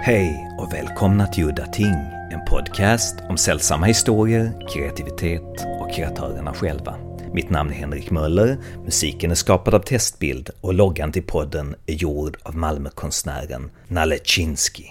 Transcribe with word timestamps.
Hej 0.00 0.50
och 0.58 0.72
välkomna 0.72 1.26
till 1.26 1.44
Udda 1.44 1.66
Ting, 1.66 1.94
en 2.32 2.44
podcast 2.48 3.14
om 3.28 3.36
sällsamma 3.36 3.86
historier, 3.86 4.66
kreativitet 4.72 5.66
och 5.80 5.92
kreatörerna 5.94 6.54
själva. 6.54 6.96
Mitt 7.32 7.50
namn 7.50 7.70
är 7.70 7.74
Henrik 7.74 8.10
Möller, 8.10 8.58
musiken 8.84 9.30
är 9.30 9.34
skapad 9.34 9.74
av 9.74 9.80
Testbild 9.80 10.50
och 10.60 10.74
loggan 10.74 11.12
till 11.12 11.22
podden 11.22 11.74
är 11.86 11.94
gjord 11.94 12.38
av 12.42 12.56
Malmökonstnären 12.56 13.70
Nalle 13.88 14.18
Chinsky. 14.24 14.84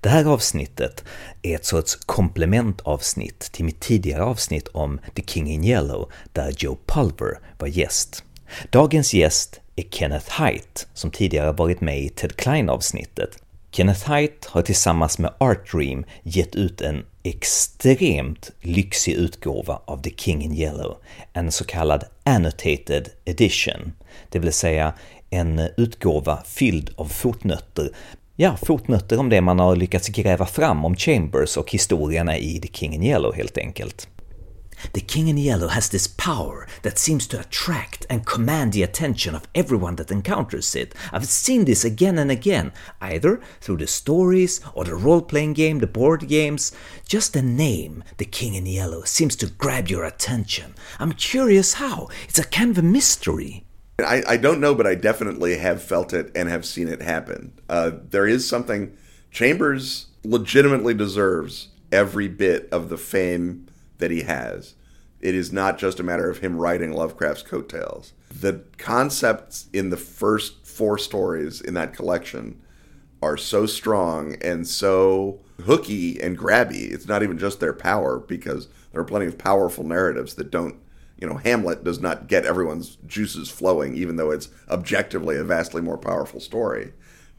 Det 0.00 0.08
här 0.08 0.24
avsnittet 0.24 1.04
är 1.42 1.54
ett 1.54 1.64
sorts 1.64 1.94
komplementavsnitt 1.94 3.40
till 3.52 3.64
mitt 3.64 3.80
tidigare 3.80 4.22
avsnitt 4.22 4.68
om 4.68 5.00
The 5.14 5.22
King 5.26 5.50
in 5.50 5.64
Yellow, 5.64 6.12
där 6.32 6.54
Joe 6.58 6.78
Pulver 6.86 7.38
var 7.58 7.68
gäst. 7.68 8.24
Dagens 8.70 9.14
gäst 9.14 9.60
är 9.76 9.82
Kenneth 9.82 10.30
Haidt, 10.30 10.86
som 10.94 11.10
tidigare 11.10 11.52
varit 11.52 11.80
med 11.80 12.00
i 12.00 12.08
Ted 12.08 12.36
Klein-avsnittet. 12.36 13.30
Kenneth 13.70 14.08
Haidt 14.08 14.44
har 14.44 14.62
tillsammans 14.62 15.18
med 15.18 15.34
Art 15.38 15.72
Dream 15.72 16.04
gett 16.22 16.56
ut 16.56 16.80
en 16.80 17.04
extremt 17.22 18.50
lyxig 18.60 19.12
utgåva 19.12 19.80
av 19.84 20.02
The 20.02 20.10
King 20.16 20.42
in 20.42 20.54
Yellow, 20.54 20.96
en 21.32 21.52
så 21.52 21.64
kallad 21.64 22.04
annotated 22.24 23.08
edition, 23.24 23.92
det 24.28 24.38
vill 24.38 24.52
säga 24.52 24.92
en 25.30 25.68
utgåva 25.76 26.42
fylld 26.44 26.90
av 26.96 27.04
fotnötter 27.04 27.90
ja, 28.40 28.56
fotnötter 28.56 29.18
om 29.18 29.28
det 29.28 29.40
man 29.40 29.58
har 29.58 29.76
lyckats 29.76 30.08
gräva 30.08 30.46
fram 30.46 30.84
om 30.84 30.96
Chambers 30.96 31.56
och 31.56 31.70
historierna 31.72 32.36
i 32.36 32.60
The 32.60 32.68
King 32.72 32.94
in 32.94 33.02
Yellow 33.02 33.34
helt 33.34 33.58
enkelt. 33.58 34.08
The 34.92 35.00
King 35.00 35.28
in 35.28 35.36
Yellow 35.36 35.68
has 35.68 35.88
this 35.88 36.06
power 36.06 36.66
that 36.82 36.98
seems 36.98 37.26
to 37.28 37.40
attract 37.40 38.06
and 38.08 38.26
command 38.26 38.72
the 38.72 38.82
attention 38.82 39.34
of 39.34 39.48
everyone 39.54 39.96
that 39.96 40.10
encounters 40.10 40.74
it. 40.74 40.94
I've 41.12 41.26
seen 41.26 41.64
this 41.64 41.84
again 41.84 42.18
and 42.18 42.30
again, 42.30 42.72
either 43.00 43.40
through 43.60 43.78
the 43.78 43.86
stories 43.86 44.60
or 44.74 44.84
the 44.84 44.94
role 44.94 45.22
playing 45.22 45.54
game, 45.54 45.78
the 45.78 45.86
board 45.86 46.28
games. 46.28 46.72
Just 47.06 47.32
the 47.32 47.42
name, 47.42 48.04
The 48.16 48.24
King 48.24 48.54
in 48.54 48.66
Yellow, 48.66 49.02
seems 49.04 49.36
to 49.36 49.46
grab 49.46 49.88
your 49.88 50.04
attention. 50.04 50.74
I'm 50.98 51.12
curious 51.12 51.74
how. 51.74 52.08
It's 52.28 52.38
a 52.38 52.44
kind 52.44 52.70
of 52.70 52.78
a 52.78 52.82
mystery. 52.82 53.64
I, 54.00 54.22
I 54.28 54.36
don't 54.36 54.60
know, 54.60 54.74
but 54.74 54.86
I 54.86 54.94
definitely 54.94 55.58
have 55.58 55.82
felt 55.82 56.12
it 56.12 56.30
and 56.34 56.48
have 56.48 56.64
seen 56.64 56.86
it 56.88 57.02
happen. 57.02 57.52
Uh, 57.68 57.92
there 58.10 58.26
is 58.26 58.48
something. 58.48 58.96
Chambers 59.30 60.06
legitimately 60.22 60.94
deserves 60.94 61.68
every 61.90 62.28
bit 62.28 62.68
of 62.70 62.88
the 62.88 62.98
fame 62.98 63.66
that 63.98 64.10
he 64.10 64.22
has. 64.22 64.74
It 65.20 65.34
is 65.34 65.52
not 65.52 65.78
just 65.78 65.98
a 65.98 66.04
matter 66.04 66.30
of 66.30 66.38
him 66.38 66.56
writing 66.56 66.92
Lovecraft's 66.92 67.42
coattails. 67.42 68.12
The 68.30 68.64
concepts 68.76 69.68
in 69.72 69.90
the 69.90 69.96
first 69.96 70.66
four 70.66 70.98
stories 70.98 71.60
in 71.60 71.74
that 71.74 71.92
collection 71.92 72.60
are 73.20 73.36
so 73.36 73.66
strong 73.66 74.36
and 74.42 74.66
so 74.66 75.40
hooky 75.64 76.20
and 76.20 76.38
grabby. 76.38 76.92
It's 76.92 77.08
not 77.08 77.22
even 77.22 77.36
just 77.36 77.58
their 77.58 77.72
power 77.72 78.18
because 78.18 78.68
there 78.92 79.00
are 79.00 79.04
plenty 79.04 79.26
of 79.26 79.38
powerful 79.38 79.84
narratives 79.84 80.34
that 80.34 80.50
don't 80.50 80.76
you 81.20 81.26
know, 81.26 81.36
Hamlet 81.36 81.82
does 81.82 82.00
not 82.00 82.28
get 82.28 82.46
everyone's 82.46 82.96
juices 83.06 83.50
flowing, 83.50 83.96
even 83.96 84.16
though 84.16 84.30
it's 84.30 84.48
objectively 84.70 85.36
a 85.36 85.42
vastly 85.42 85.82
more 85.82 85.98
powerful 85.98 86.38
story. 86.38 86.92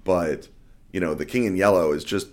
But, 0.04 0.50
you 0.92 1.00
know, 1.00 1.14
The 1.14 1.26
King 1.26 1.46
in 1.46 1.56
Yellow 1.56 1.94
is 1.94 2.04
just, 2.04 2.28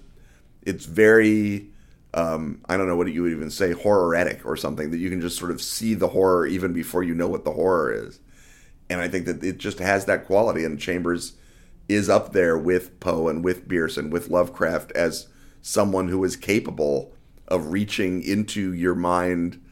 it's 0.62 0.86
very, 0.86 1.70
um, 2.16 2.62
I 2.66 2.78
don't 2.78 2.88
know 2.88 2.96
what 2.96 3.12
you 3.12 3.22
would 3.22 3.32
even 3.32 3.50
say, 3.50 3.72
horroretic 3.72 4.44
or 4.46 4.56
something, 4.56 4.90
that 4.90 4.98
you 4.98 5.10
can 5.10 5.20
just 5.20 5.38
sort 5.38 5.50
of 5.50 5.60
see 5.60 5.92
the 5.92 6.08
horror 6.08 6.46
even 6.46 6.72
before 6.72 7.02
you 7.02 7.14
know 7.14 7.28
what 7.28 7.44
the 7.44 7.52
horror 7.52 7.92
is. 7.92 8.20
And 8.88 9.02
I 9.02 9.08
think 9.08 9.26
that 9.26 9.44
it 9.44 9.58
just 9.58 9.80
has 9.80 10.06
that 10.06 10.24
quality, 10.24 10.64
and 10.64 10.80
Chambers 10.80 11.34
is 11.88 12.08
up 12.08 12.32
there 12.32 12.56
with 12.56 12.98
Poe 13.00 13.28
and 13.28 13.44
with 13.44 13.68
Bierce 13.68 13.98
and 13.98 14.10
with 14.10 14.30
Lovecraft 14.30 14.92
as 14.92 15.28
someone 15.60 16.08
who 16.08 16.24
is 16.24 16.36
capable 16.36 17.12
of 17.48 17.72
reaching 17.72 18.22
into 18.22 18.72
your 18.72 18.94
mind 18.94 19.62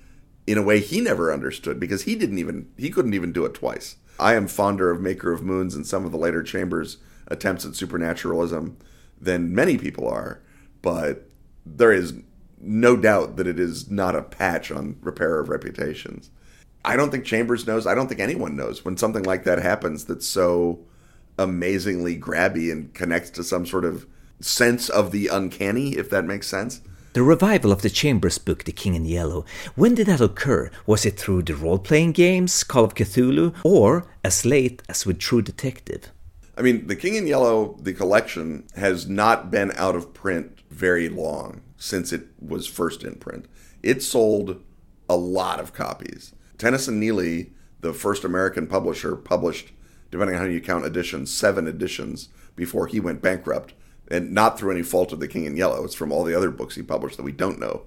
in 0.47 0.59
a 0.59 0.63
way 0.63 0.81
he 0.81 1.01
never 1.01 1.33
understood 1.33 1.81
because 1.81 2.03
he 2.03 2.15
didn't 2.15 2.39
even 2.39 2.71
he 2.77 2.91
couldn't 2.91 3.15
even 3.15 3.33
do 3.33 3.45
it 3.47 3.55
twice. 3.55 3.97
I 4.21 4.35
am 4.35 4.47
fonder 4.47 4.91
of 4.91 5.01
Maker 5.01 5.33
of 5.33 5.43
Moons 5.43 5.75
and 5.75 5.87
some 5.87 6.05
of 6.05 6.13
the 6.13 6.19
later 6.19 6.43
Chambers 6.43 6.99
attempts 7.27 7.65
at 7.65 7.75
supernaturalism 7.75 8.77
than 9.21 9.55
many 9.55 9.79
people 9.79 10.07
are, 10.07 10.41
but 10.83 11.29
there 11.65 11.93
is 11.93 12.15
no 12.65 12.97
doubt 12.97 13.37
that 13.37 13.47
it 13.47 13.61
is 13.61 13.91
not 13.91 14.17
a 14.17 14.23
patch 14.23 14.71
on 14.71 14.97
repairer 15.03 15.41
of 15.41 15.49
reputations. 15.49 16.31
I 16.85 16.97
don't 16.97 17.11
think 17.11 17.25
Chambers 17.25 17.67
knows, 17.67 17.87
I 17.87 17.95
don't 17.95 18.09
think 18.09 18.21
anyone 18.21 18.57
knows 18.57 18.85
when 18.85 18.97
something 18.97 19.23
like 19.23 19.45
that 19.45 19.63
happens 19.63 20.05
that's 20.05 20.27
so 20.27 20.81
amazingly 21.39 22.19
grabby 22.19 22.71
and 22.71 22.93
connects 22.95 23.31
to 23.31 23.45
some 23.45 23.67
sort 23.67 23.85
of 23.85 24.07
sense 24.41 24.89
of 24.89 25.11
the 25.11 25.29
uncanny, 25.29 25.97
if 25.97 26.11
that 26.11 26.25
makes 26.25 26.47
sense. 26.47 26.81
The 27.15 27.23
revival 27.23 27.71
of 27.71 27.83
the 27.83 27.91
Chambers 27.91 28.39
book, 28.39 28.65
The 28.65 28.73
King 28.73 28.95
in 28.95 29.05
Yellow, 29.05 29.45
when 29.77 29.95
did 29.95 30.09
that 30.09 30.21
occur? 30.21 30.71
Was 30.85 31.07
it 31.07 31.19
through 31.19 31.43
the 31.43 31.55
role 31.55 31.79
playing 31.79 32.13
games, 32.13 32.65
Call 32.65 32.85
of 32.85 32.95
Cthulhu, 32.95 33.55
or 33.65 34.07
as 34.25 34.45
late 34.45 34.83
as 34.89 35.07
with 35.07 35.21
True 35.21 35.41
Detective? 35.41 36.11
I 36.59 36.63
mean, 36.63 36.89
The 36.89 36.97
King 36.97 37.15
in 37.15 37.27
Yellow, 37.27 37.77
the 37.81 37.93
collection, 37.93 38.67
has 38.75 39.09
not 39.09 39.51
been 39.51 39.73
out 39.77 39.95
of 39.95 40.13
print 40.13 40.59
very 40.71 41.09
long 41.09 41.61
since 41.84 42.15
it 42.15 42.28
was 42.41 42.67
first 42.67 43.05
in 43.05 43.15
print. 43.15 43.45
It 43.83 44.03
sold 44.03 44.62
a 45.06 45.17
lot 45.17 45.61
of 45.61 45.75
copies. 45.75 46.33
Tennyson 46.56 46.99
Neely, 46.99 47.53
the 47.81 47.93
first 47.93 48.25
American 48.25 48.67
publisher, 48.67 49.17
published, 49.17 49.72
depending 50.11 50.34
on 50.34 50.43
how 50.43 50.49
you 50.49 50.62
count 50.62 50.87
editions, 50.87 51.31
seven 51.31 51.67
editions 51.67 52.31
before 52.56 52.87
he 52.87 53.00
went 53.00 53.21
bankrupt 53.21 53.75
and 54.09 54.33
not 54.33 54.59
through 54.59 54.71
any 54.71 54.83
fault 54.83 55.12
of 55.12 55.21
the 55.21 55.28
King 55.28 55.44
in 55.44 55.59
Yellow. 55.59 55.84
It's 55.84 55.94
from 55.94 56.11
all 56.11 56.25
the 56.25 56.34
other 56.34 56.50
books 56.50 56.75
he 56.75 56.83
published 56.83 57.19
that 57.19 57.23
we 57.23 57.33
don't 57.33 57.61
know. 57.61 57.83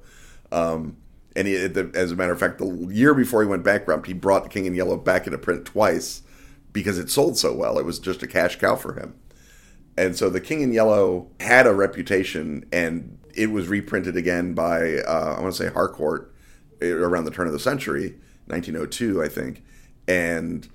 Um, 0.51 0.97
and 1.35 1.47
he, 1.47 1.55
as 1.55 2.11
a 2.11 2.15
matter 2.15 2.33
of 2.33 2.39
fact, 2.39 2.59
the 2.59 2.87
year 2.91 3.15
before 3.15 3.41
he 3.41 3.49
went 3.49 3.63
bankrupt, 3.63 4.05
he 4.05 4.13
brought 4.13 4.43
the 4.43 4.49
King 4.49 4.67
in 4.67 4.75
Yellow 4.75 4.97
back 4.97 5.25
into 5.25 5.39
print 5.39 5.65
twice 5.65 6.21
because 6.71 6.99
it 6.99 7.09
sold 7.09 7.35
so 7.35 7.51
well. 7.51 7.79
It 7.79 7.85
was 7.85 7.97
just 7.97 8.21
a 8.21 8.27
cash 8.27 8.57
cow 8.57 8.75
for 8.75 8.93
him. 8.93 9.15
And 9.97 10.15
so 10.15 10.29
the 10.29 10.41
King 10.41 10.61
in 10.61 10.71
Yellow 10.71 11.31
had 11.39 11.65
a 11.65 11.73
reputation, 11.73 12.63
and 12.71 13.16
it 13.37 13.51
was 13.51 13.67
reprinted 13.67 14.17
again 14.17 14.53
by 14.53 14.97
uh, 14.97 15.35
I 15.37 15.41
want 15.41 15.55
to 15.55 15.63
say 15.63 15.71
Harcourt 15.71 16.33
eh, 16.81 16.87
around 16.87 17.25
the 17.25 17.31
turn 17.31 17.47
of 17.47 17.53
the 17.53 17.59
century, 17.59 18.15
1902, 18.47 19.23
I 19.23 19.27
think. 19.27 19.63
And 20.07 20.67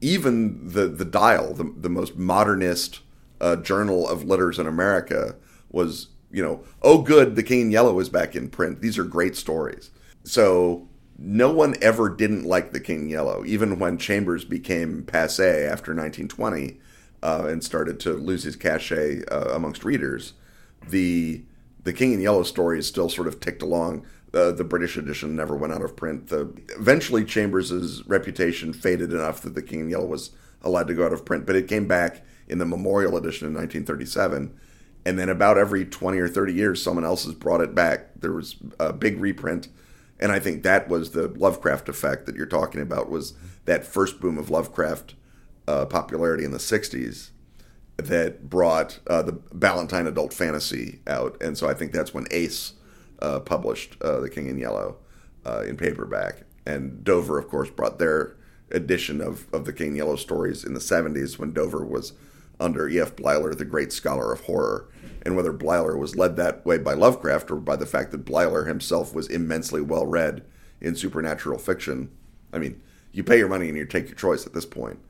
even 0.00 0.68
the 0.68 0.88
the 0.88 1.04
Dial, 1.04 1.54
the, 1.54 1.72
the 1.76 1.88
most 1.88 2.16
modernist 2.16 3.00
uh, 3.40 3.56
Journal 3.56 4.08
of 4.08 4.24
Letters 4.24 4.58
in 4.58 4.66
America 4.66 5.36
was, 5.70 6.08
you 6.30 6.42
know, 6.42 6.64
oh, 6.82 7.02
good, 7.02 7.36
The 7.36 7.42
King 7.42 7.60
in 7.62 7.70
Yellow 7.70 7.98
is 8.00 8.08
back 8.08 8.34
in 8.36 8.50
print. 8.50 8.80
These 8.80 8.98
are 8.98 9.04
great 9.04 9.36
stories. 9.36 9.90
So 10.24 10.88
no 11.16 11.52
one 11.52 11.74
ever 11.80 12.08
didn't 12.08 12.44
like 12.44 12.72
The 12.72 12.80
King 12.80 13.02
in 13.02 13.08
Yellow, 13.08 13.44
even 13.46 13.78
when 13.78 13.98
Chambers 13.98 14.44
became 14.44 15.04
passe 15.04 15.64
after 15.64 15.92
1920 15.92 16.78
uh, 17.22 17.46
and 17.48 17.62
started 17.62 18.00
to 18.00 18.14
lose 18.14 18.42
his 18.42 18.56
cachet 18.56 19.24
uh, 19.30 19.50
amongst 19.54 19.84
readers. 19.84 20.34
The 20.88 21.44
the 21.82 21.92
King 21.92 22.12
in 22.12 22.20
Yellow 22.20 22.42
stories 22.42 22.86
still 22.86 23.08
sort 23.08 23.26
of 23.26 23.40
ticked 23.40 23.62
along. 23.62 24.06
Uh, 24.32 24.52
the 24.52 24.64
British 24.64 24.96
edition 24.96 25.34
never 25.34 25.56
went 25.56 25.72
out 25.72 25.82
of 25.82 25.96
print. 25.96 26.28
The, 26.28 26.52
eventually, 26.78 27.24
Chambers's 27.24 28.06
reputation 28.06 28.72
faded 28.72 29.12
enough 29.12 29.40
that 29.42 29.54
The 29.54 29.62
King 29.62 29.80
in 29.80 29.90
Yellow 29.90 30.06
was 30.06 30.30
allowed 30.62 30.88
to 30.88 30.94
go 30.94 31.04
out 31.04 31.12
of 31.12 31.24
print, 31.24 31.46
but 31.46 31.56
it 31.56 31.68
came 31.68 31.88
back 31.88 32.24
in 32.48 32.58
the 32.58 32.66
Memorial 32.66 33.16
Edition 33.16 33.48
in 33.48 33.54
1937. 33.54 34.54
And 35.04 35.18
then 35.18 35.28
about 35.28 35.56
every 35.56 35.84
20 35.84 36.18
or 36.18 36.28
30 36.28 36.52
years, 36.52 36.82
someone 36.82 37.04
else 37.04 37.24
has 37.24 37.34
brought 37.34 37.62
it 37.62 37.74
back. 37.74 38.10
There 38.20 38.32
was 38.32 38.56
a 38.78 38.92
big 38.92 39.18
reprint. 39.18 39.68
And 40.18 40.30
I 40.30 40.38
think 40.38 40.62
that 40.62 40.88
was 40.88 41.12
the 41.12 41.28
Lovecraft 41.28 41.88
effect 41.88 42.26
that 42.26 42.36
you're 42.36 42.44
talking 42.44 42.82
about 42.82 43.08
was 43.08 43.32
that 43.64 43.86
first 43.86 44.20
boom 44.20 44.36
of 44.36 44.50
Lovecraft 44.50 45.14
uh, 45.66 45.86
popularity 45.86 46.44
in 46.44 46.50
the 46.50 46.58
60s 46.58 47.30
that 48.06 48.48
brought 48.48 48.98
uh, 49.06 49.22
the 49.22 49.32
Ballantine 49.32 50.06
adult 50.06 50.32
fantasy 50.32 51.00
out. 51.06 51.40
And 51.40 51.56
so 51.56 51.68
I 51.68 51.74
think 51.74 51.92
that's 51.92 52.14
when 52.14 52.26
Ace 52.30 52.74
uh, 53.20 53.40
published 53.40 53.96
uh, 54.00 54.20
The 54.20 54.30
King 54.30 54.48
in 54.48 54.58
Yellow 54.58 54.96
uh, 55.44 55.62
in 55.62 55.76
paperback. 55.76 56.42
And 56.66 57.02
Dover, 57.04 57.38
of 57.38 57.48
course, 57.48 57.70
brought 57.70 57.98
their 57.98 58.36
edition 58.70 59.20
of, 59.20 59.46
of 59.52 59.64
the 59.64 59.72
King 59.72 59.88
in 59.88 59.96
Yellow 59.96 60.16
stories 60.16 60.64
in 60.64 60.74
the 60.74 60.80
70s 60.80 61.38
when 61.38 61.52
Dover 61.52 61.84
was– 61.84 62.12
under 62.60 62.88
E.F. 62.88 63.16
Bleiler, 63.16 63.56
the 63.56 63.64
great 63.64 63.92
scholar 63.92 64.32
of 64.32 64.42
horror, 64.42 64.88
and 65.22 65.34
whether 65.34 65.52
Bleiler 65.52 65.98
was 65.98 66.14
led 66.14 66.36
that 66.36 66.64
way 66.64 66.78
by 66.78 66.92
Lovecraft 66.92 67.50
or 67.50 67.56
by 67.56 67.76
the 67.76 67.86
fact 67.86 68.10
that 68.12 68.24
Bleiler 68.24 68.66
himself 68.66 69.14
was 69.14 69.28
immensely 69.28 69.80
well 69.80 70.06
read 70.06 70.44
in 70.80 70.94
supernatural 70.94 71.58
fiction. 71.58 72.10
I 72.52 72.58
mean, 72.58 72.80
you 73.12 73.24
pay 73.24 73.38
your 73.38 73.48
money 73.48 73.68
and 73.68 73.76
you 73.76 73.86
take 73.86 74.06
your 74.06 74.16
choice 74.16 74.46
at 74.46 74.52
this 74.52 74.66
point. 74.66 75.00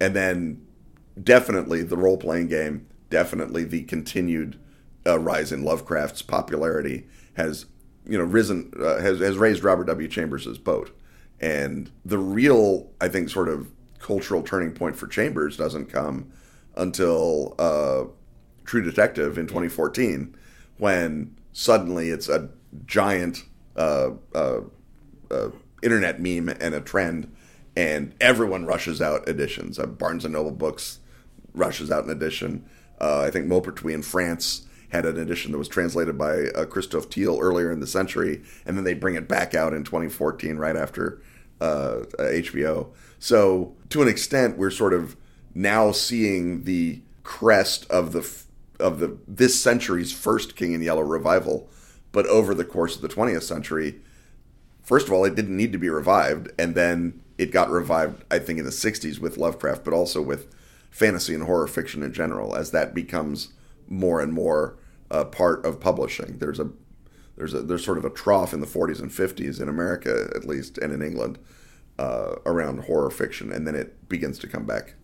And 0.00 0.16
then 0.16 0.64
definitely 1.20 1.82
the 1.82 1.96
role 1.96 2.16
playing 2.16 2.48
game, 2.48 2.86
definitely 3.10 3.64
the 3.64 3.82
continued 3.84 4.58
uh, 5.06 5.18
rise 5.18 5.52
in 5.52 5.64
Lovecraft's 5.64 6.22
popularity 6.22 7.06
has 7.34 7.66
you 8.06 8.18
know 8.18 8.24
risen 8.24 8.72
uh, 8.80 9.00
has 9.00 9.20
has 9.20 9.36
raised 9.36 9.62
Robert 9.64 9.84
W. 9.84 10.08
Chambers's 10.08 10.58
boat. 10.58 10.96
And 11.40 11.90
the 12.04 12.18
real, 12.18 12.90
I 13.00 13.08
think, 13.08 13.28
sort 13.28 13.48
of 13.48 13.68
cultural 13.98 14.42
turning 14.42 14.72
point 14.72 14.96
for 14.96 15.08
Chambers 15.08 15.56
doesn't 15.56 15.86
come 15.86 16.32
until 16.76 17.54
uh, 17.58 18.04
True 18.64 18.82
Detective 18.82 19.36
in 19.38 19.46
2014 19.46 20.36
when 20.78 21.36
suddenly 21.52 22.10
it's 22.10 22.28
a 22.28 22.48
giant 22.86 23.44
uh, 23.76 24.10
uh, 24.34 24.60
uh, 25.30 25.48
internet 25.82 26.20
meme 26.20 26.48
and 26.48 26.74
a 26.74 26.80
trend, 26.80 27.34
and 27.76 28.14
everyone 28.20 28.66
rushes 28.66 29.02
out 29.02 29.28
editions. 29.28 29.78
Barnes 29.78 30.24
and 30.24 30.32
Noble 30.34 30.50
Books 30.52 31.00
rushes 31.54 31.90
out 31.90 32.04
an 32.04 32.10
edition. 32.10 32.64
Uh, 33.00 33.20
I 33.20 33.30
think 33.30 33.46
Malpertuis 33.46 33.94
in 33.94 34.02
France 34.02 34.66
had 34.90 35.06
an 35.06 35.18
edition 35.18 35.52
that 35.52 35.58
was 35.58 35.68
translated 35.68 36.18
by 36.18 36.48
uh, 36.54 36.66
Christophe 36.66 37.06
Thill 37.06 37.38
earlier 37.40 37.72
in 37.72 37.80
the 37.80 37.86
century, 37.86 38.42
and 38.66 38.76
then 38.76 38.84
they 38.84 38.94
bring 38.94 39.14
it 39.14 39.26
back 39.26 39.54
out 39.54 39.72
in 39.72 39.84
2014, 39.84 40.56
right 40.56 40.76
after 40.76 41.22
uh, 41.60 42.02
HBO. 42.18 42.88
So, 43.18 43.74
to 43.88 44.02
an 44.02 44.08
extent, 44.08 44.58
we're 44.58 44.70
sort 44.70 44.92
of 44.92 45.16
now 45.54 45.92
seeing 45.92 46.64
the 46.64 47.00
crest 47.22 47.88
of 47.90 48.12
the 48.12 48.28
of 48.80 48.98
the 48.98 49.16
this 49.28 49.60
century's 49.62 50.12
first 50.12 50.56
King 50.56 50.72
in 50.72 50.82
Yellow 50.82 51.02
revival, 51.02 51.70
but 52.10 52.26
over 52.26 52.54
the 52.54 52.64
course 52.64 52.96
of 52.96 53.02
the 53.02 53.08
20th 53.08 53.44
century, 53.44 54.00
first 54.82 55.06
of 55.06 55.12
all, 55.12 55.24
it 55.24 55.34
didn't 55.34 55.56
need 55.56 55.72
to 55.72 55.78
be 55.78 55.88
revived, 55.88 56.50
and 56.58 56.74
then 56.74 57.22
it 57.38 57.50
got 57.50 57.70
revived, 57.70 58.24
I 58.30 58.38
think, 58.38 58.58
in 58.58 58.64
the 58.64 58.70
60s 58.70 59.18
with 59.18 59.38
Lovecraft, 59.38 59.84
but 59.84 59.94
also 59.94 60.20
with 60.20 60.54
fantasy 60.92 61.34
and 61.34 61.44
horror 61.44 61.66
fiction 61.66 62.04
in 62.04 62.12
general, 62.12 62.54
as 62.54 62.70
that 62.70 62.94
becomes 62.94 63.48
more 63.88 64.20
and 64.20 64.32
more 64.32 64.78
a 65.10 65.24
part 65.24 65.64
of 65.66 65.80
publishing. 65.80 66.38
There's 66.38 66.60
a 66.60 66.70
there's 67.36 67.54
a 67.54 67.62
there's 67.62 67.84
sort 67.84 67.98
of 67.98 68.04
a 68.04 68.10
trough 68.10 68.52
in 68.52 68.60
the 68.60 68.66
40s 68.66 69.00
and 69.00 69.10
50s 69.10 69.60
in 69.60 69.68
America, 69.68 70.30
at 70.36 70.44
least, 70.44 70.78
and 70.78 70.92
in 70.92 71.02
England, 71.02 71.38
uh, 71.98 72.36
around 72.46 72.84
horror 72.84 73.10
fiction, 73.10 73.50
and 73.50 73.66
then 73.66 73.74
it 73.74 74.08
begins 74.08 74.38
to 74.40 74.46
come 74.46 74.66
back. 74.66 74.94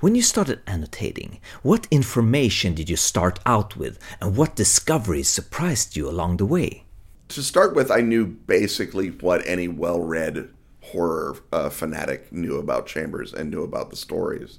When 0.00 0.14
you 0.14 0.22
started 0.22 0.60
annotating, 0.66 1.40
what 1.62 1.88
information 1.90 2.74
did 2.74 2.90
you 2.90 2.96
start 2.96 3.38
out 3.46 3.76
with, 3.76 3.98
and 4.20 4.36
what 4.36 4.56
discoveries 4.56 5.28
surprised 5.28 5.96
you 5.96 6.08
along 6.08 6.38
the 6.38 6.46
way? 6.46 6.84
To 7.28 7.42
start 7.42 7.74
with, 7.74 7.90
I 7.90 8.00
knew 8.00 8.26
basically 8.26 9.08
what 9.08 9.46
any 9.46 9.68
well 9.68 10.00
read 10.00 10.48
horror 10.82 11.36
uh, 11.52 11.70
fanatic 11.70 12.32
knew 12.32 12.56
about 12.56 12.86
Chambers 12.86 13.32
and 13.32 13.50
knew 13.50 13.62
about 13.62 13.90
the 13.90 13.96
stories. 13.96 14.58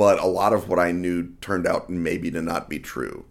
But 0.00 0.18
a 0.18 0.26
lot 0.26 0.54
of 0.54 0.66
what 0.66 0.78
I 0.78 0.92
knew 0.92 1.34
turned 1.42 1.66
out 1.66 1.90
maybe 1.90 2.30
to 2.30 2.40
not 2.40 2.70
be 2.70 2.78
true. 2.78 3.26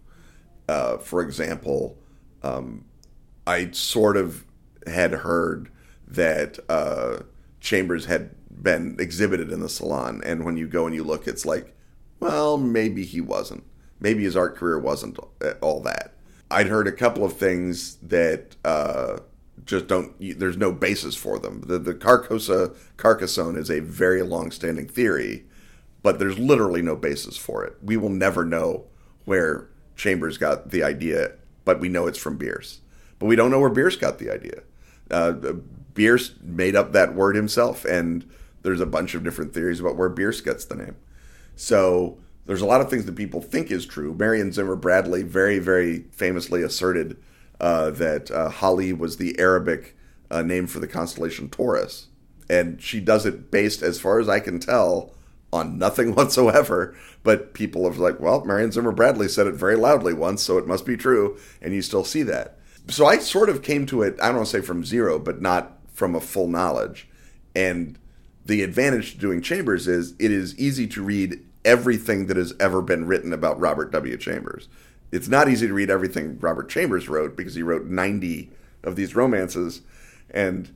Uh, 0.68 0.98
for 0.98 1.20
example, 1.20 1.98
um, 2.44 2.84
I 3.44 3.72
sort 3.72 4.16
of 4.16 4.44
had 4.86 5.10
heard 5.10 5.68
that 6.06 6.60
uh, 6.68 7.24
Chambers 7.58 8.04
had 8.04 8.36
been 8.62 8.94
exhibited 9.00 9.50
in 9.50 9.58
the 9.58 9.68
salon. 9.68 10.22
And 10.24 10.44
when 10.44 10.56
you 10.56 10.68
go 10.68 10.86
and 10.86 10.94
you 10.94 11.02
look, 11.02 11.26
it's 11.26 11.44
like, 11.44 11.74
well, 12.20 12.56
maybe 12.56 13.04
he 13.04 13.20
wasn't. 13.20 13.64
Maybe 13.98 14.22
his 14.22 14.36
art 14.36 14.54
career 14.54 14.78
wasn't 14.78 15.18
all 15.60 15.80
that. 15.80 16.14
I'd 16.52 16.68
heard 16.68 16.86
a 16.86 16.92
couple 16.92 17.24
of 17.24 17.36
things 17.36 17.96
that 17.96 18.54
uh, 18.64 19.18
just 19.64 19.88
don't. 19.88 20.14
There's 20.38 20.56
no 20.56 20.70
basis 20.70 21.16
for 21.16 21.40
them. 21.40 21.62
The 21.62 21.80
the 21.80 21.94
Carcosa 21.94 22.76
Carcassonne 22.96 23.56
is 23.56 23.72
a 23.72 23.80
very 23.80 24.22
long-standing 24.22 24.86
theory, 24.86 25.46
but 26.02 26.18
there's 26.18 26.38
literally 26.38 26.82
no 26.82 26.96
basis 26.96 27.36
for 27.36 27.64
it. 27.64 27.76
We 27.82 27.96
will 27.96 28.08
never 28.10 28.44
know 28.44 28.84
where 29.24 29.68
Chambers 29.96 30.38
got 30.38 30.70
the 30.70 30.82
idea, 30.82 31.32
but 31.64 31.80
we 31.80 31.88
know 31.88 32.06
it's 32.06 32.18
from 32.18 32.36
Bierce. 32.36 32.80
But 33.18 33.26
we 33.26 33.36
don't 33.36 33.50
know 33.50 33.60
where 33.60 33.70
Bierce 33.70 33.96
got 33.96 34.18
the 34.18 34.30
idea. 34.30 34.62
Uh, 35.10 35.32
made 36.42 36.74
up 36.74 36.92
that 36.92 37.14
word 37.14 37.36
himself, 37.36 37.84
and 37.84 38.28
there's 38.62 38.80
a 38.80 38.86
bunch 38.86 39.14
of 39.14 39.22
different 39.22 39.52
theories 39.52 39.80
about 39.80 39.96
where 39.96 40.08
Bierce 40.08 40.40
gets 40.40 40.64
the 40.64 40.76
name. 40.76 40.96
So 41.56 42.18
there's 42.46 42.62
a 42.62 42.66
lot 42.66 42.80
of 42.80 42.88
things 42.88 43.04
that 43.04 43.16
people 43.16 43.42
think 43.42 43.70
is 43.70 43.84
true. 43.84 44.14
Marion 44.14 44.52
Zimmer 44.52 44.76
Bradley 44.76 45.22
very, 45.22 45.58
very 45.58 46.06
famously 46.10 46.62
asserted 46.62 47.16
uh, 47.60 47.90
that 47.90 48.30
uh, 48.30 48.48
Hali 48.48 48.92
was 48.92 49.18
the 49.18 49.38
Arabic 49.38 49.96
uh, 50.30 50.42
name 50.42 50.66
for 50.66 50.80
the 50.80 50.88
constellation 50.88 51.50
Taurus. 51.50 52.06
And 52.48 52.80
she 52.80 53.00
does 53.00 53.26
it 53.26 53.50
based, 53.50 53.82
as 53.82 54.00
far 54.00 54.18
as 54.18 54.28
I 54.28 54.40
can 54.40 54.58
tell, 54.58 55.14
on 55.52 55.78
nothing 55.78 56.14
whatsoever. 56.14 56.94
But 57.22 57.54
people 57.54 57.84
have 57.84 57.98
like, 57.98 58.20
well, 58.20 58.44
Marion 58.44 58.72
Zimmer 58.72 58.92
Bradley 58.92 59.28
said 59.28 59.46
it 59.46 59.54
very 59.54 59.76
loudly 59.76 60.14
once, 60.14 60.42
so 60.42 60.58
it 60.58 60.66
must 60.66 60.86
be 60.86 60.96
true. 60.96 61.38
And 61.60 61.74
you 61.74 61.82
still 61.82 62.04
see 62.04 62.22
that. 62.24 62.58
So 62.88 63.06
I 63.06 63.18
sort 63.18 63.48
of 63.48 63.62
came 63.62 63.86
to 63.86 64.02
it, 64.02 64.18
I 64.20 64.26
don't 64.26 64.36
want 64.36 64.48
to 64.48 64.58
say 64.58 64.66
from 64.66 64.84
zero, 64.84 65.18
but 65.18 65.40
not 65.40 65.78
from 65.92 66.14
a 66.14 66.20
full 66.20 66.48
knowledge. 66.48 67.08
And 67.54 67.98
the 68.44 68.62
advantage 68.62 69.12
to 69.12 69.18
doing 69.18 69.42
Chambers 69.42 69.86
is 69.86 70.14
it 70.18 70.30
is 70.30 70.58
easy 70.58 70.86
to 70.88 71.02
read 71.02 71.40
everything 71.64 72.26
that 72.26 72.36
has 72.36 72.54
ever 72.58 72.80
been 72.80 73.06
written 73.06 73.32
about 73.32 73.60
Robert 73.60 73.92
W. 73.92 74.16
Chambers. 74.16 74.68
It's 75.12 75.28
not 75.28 75.48
easy 75.48 75.66
to 75.66 75.74
read 75.74 75.90
everything 75.90 76.38
Robert 76.40 76.68
Chambers 76.68 77.08
wrote 77.08 77.36
because 77.36 77.54
he 77.54 77.62
wrote 77.62 77.84
90 77.84 78.50
of 78.82 78.96
these 78.96 79.14
romances 79.14 79.82
and 80.30 80.70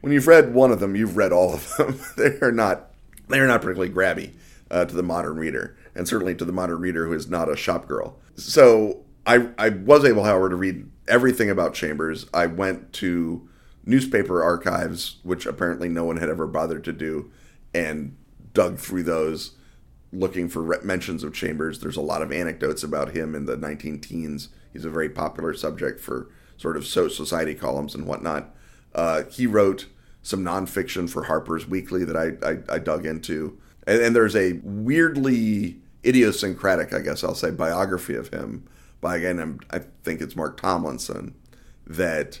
when 0.00 0.12
you've 0.12 0.26
read 0.26 0.52
one 0.52 0.72
of 0.72 0.80
them, 0.80 0.96
you've 0.96 1.16
read 1.16 1.32
all 1.32 1.54
of 1.54 1.76
them. 1.76 1.98
they 2.16 2.38
are 2.44 2.52
not 2.52 2.90
they 3.32 3.40
are 3.40 3.46
not 3.46 3.62
particularly 3.62 3.92
grabby 3.92 4.32
uh, 4.70 4.84
to 4.84 4.94
the 4.94 5.02
modern 5.02 5.36
reader, 5.36 5.76
and 5.94 6.08
certainly 6.08 6.34
to 6.34 6.44
the 6.44 6.52
modern 6.52 6.80
reader 6.80 7.06
who 7.06 7.12
is 7.12 7.28
not 7.28 7.50
a 7.50 7.56
shop 7.56 7.86
girl. 7.86 8.18
So 8.36 9.04
I 9.26 9.48
I 9.58 9.70
was 9.70 10.04
able, 10.04 10.24
however, 10.24 10.48
to 10.48 10.56
read 10.56 10.90
everything 11.08 11.50
about 11.50 11.74
Chambers. 11.74 12.26
I 12.32 12.46
went 12.46 12.92
to 12.94 13.48
newspaper 13.84 14.42
archives, 14.42 15.16
which 15.22 15.46
apparently 15.46 15.88
no 15.88 16.04
one 16.04 16.16
had 16.16 16.28
ever 16.28 16.46
bothered 16.46 16.84
to 16.84 16.92
do, 16.92 17.30
and 17.74 18.16
dug 18.54 18.78
through 18.78 19.02
those 19.02 19.52
looking 20.12 20.48
for 20.48 20.62
mentions 20.82 21.24
of 21.24 21.34
Chambers. 21.34 21.80
There's 21.80 21.96
a 21.96 22.02
lot 22.02 22.22
of 22.22 22.30
anecdotes 22.30 22.82
about 22.82 23.16
him 23.16 23.34
in 23.34 23.46
the 23.46 23.56
19 23.56 24.00
teens. 24.00 24.50
He's 24.72 24.84
a 24.84 24.90
very 24.90 25.08
popular 25.08 25.54
subject 25.54 26.00
for 26.00 26.28
sort 26.56 26.76
of 26.76 26.86
so 26.86 27.08
society 27.08 27.54
columns 27.54 27.94
and 27.94 28.06
whatnot. 28.06 28.54
Uh, 28.94 29.24
he 29.24 29.46
wrote 29.46 29.86
some 30.22 30.44
nonfiction 30.44 31.10
for 31.10 31.24
Harper's 31.24 31.66
Weekly 31.66 32.04
that 32.04 32.16
I, 32.16 32.48
I, 32.48 32.76
I 32.76 32.78
dug 32.78 33.04
into. 33.06 33.58
And, 33.86 34.00
and, 34.00 34.16
there's 34.16 34.36
a 34.36 34.60
weirdly 34.62 35.78
idiosyncratic, 36.04 36.92
I 36.92 37.00
guess 37.00 37.24
I'll 37.24 37.34
say, 37.34 37.50
biography 37.50 38.14
of 38.14 38.28
him 38.28 38.64
by, 39.00 39.16
again, 39.16 39.40
I'm, 39.40 39.60
I 39.70 39.80
think 40.04 40.20
it's 40.20 40.36
Mark 40.36 40.60
Tomlinson, 40.60 41.34
that 41.86 42.40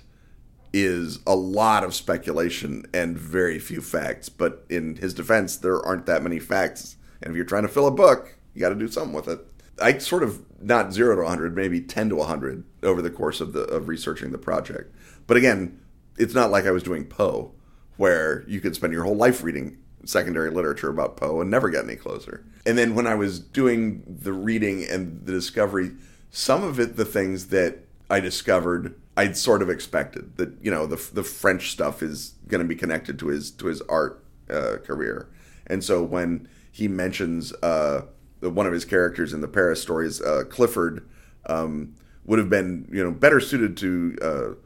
is 0.72 1.18
a 1.26 1.34
lot 1.34 1.84
of 1.84 1.94
speculation 1.94 2.86
and 2.94 3.18
very 3.18 3.58
few 3.58 3.82
facts. 3.82 4.28
But 4.28 4.64
in 4.70 4.96
his 4.96 5.12
defense, 5.12 5.56
there 5.56 5.84
aren't 5.84 6.06
that 6.06 6.22
many 6.22 6.38
facts. 6.38 6.96
And 7.20 7.32
if 7.32 7.36
you're 7.36 7.44
trying 7.44 7.62
to 7.62 7.68
fill 7.68 7.86
a 7.86 7.92
book, 7.92 8.38
you 8.54 8.60
got 8.60 8.70
to 8.70 8.74
do 8.74 8.88
something 8.88 9.12
with 9.12 9.28
it. 9.28 9.40
I 9.80 9.98
sort 9.98 10.22
of 10.22 10.42
not 10.62 10.92
zero 10.92 11.16
to 11.16 11.22
100, 11.22 11.56
maybe 11.56 11.80
10 11.80 12.10
to 12.10 12.16
100 12.16 12.64
over 12.82 13.02
the 13.02 13.10
course 13.10 13.40
of 13.40 13.52
the 13.52 13.62
of 13.62 13.88
researching 13.88 14.30
the 14.30 14.38
project. 14.38 14.94
But 15.26 15.36
again, 15.36 15.80
it's 16.16 16.34
not 16.34 16.50
like 16.50 16.66
I 16.66 16.70
was 16.70 16.82
doing 16.82 17.04
Poe, 17.04 17.52
where 17.96 18.44
you 18.46 18.60
could 18.60 18.74
spend 18.74 18.92
your 18.92 19.04
whole 19.04 19.16
life 19.16 19.42
reading 19.42 19.78
secondary 20.04 20.50
literature 20.50 20.88
about 20.88 21.16
Poe 21.16 21.40
and 21.40 21.50
never 21.50 21.70
get 21.70 21.84
any 21.84 21.96
closer. 21.96 22.44
And 22.66 22.76
then 22.76 22.94
when 22.94 23.06
I 23.06 23.14
was 23.14 23.38
doing 23.38 24.02
the 24.06 24.32
reading 24.32 24.84
and 24.84 25.24
the 25.24 25.32
discovery, 25.32 25.92
some 26.30 26.64
of 26.64 26.80
it, 26.80 26.96
the 26.96 27.04
things 27.04 27.48
that 27.48 27.78
I 28.10 28.20
discovered 28.20 28.94
I'd 29.16 29.36
sort 29.36 29.62
of 29.62 29.68
expected 29.68 30.36
that 30.36 30.52
you 30.62 30.70
know 30.70 30.86
the 30.86 30.96
the 31.12 31.22
French 31.22 31.70
stuff 31.70 32.02
is 32.02 32.34
going 32.48 32.62
to 32.62 32.68
be 32.68 32.74
connected 32.74 33.18
to 33.18 33.28
his 33.28 33.50
to 33.52 33.66
his 33.66 33.82
art 33.82 34.24
uh, 34.48 34.76
career, 34.84 35.28
and 35.66 35.84
so 35.84 36.02
when 36.02 36.48
he 36.70 36.88
mentions 36.88 37.52
uh, 37.62 38.02
one 38.40 38.66
of 38.66 38.72
his 38.72 38.86
characters 38.86 39.34
in 39.34 39.42
the 39.42 39.48
Paris 39.48 39.82
stories, 39.82 40.22
uh, 40.22 40.44
Clifford, 40.48 41.06
um, 41.46 41.94
would 42.24 42.38
have 42.38 42.48
been 42.48 42.88
you 42.90 43.04
know 43.04 43.10
better 43.10 43.38
suited 43.38 43.76
to 43.78 44.56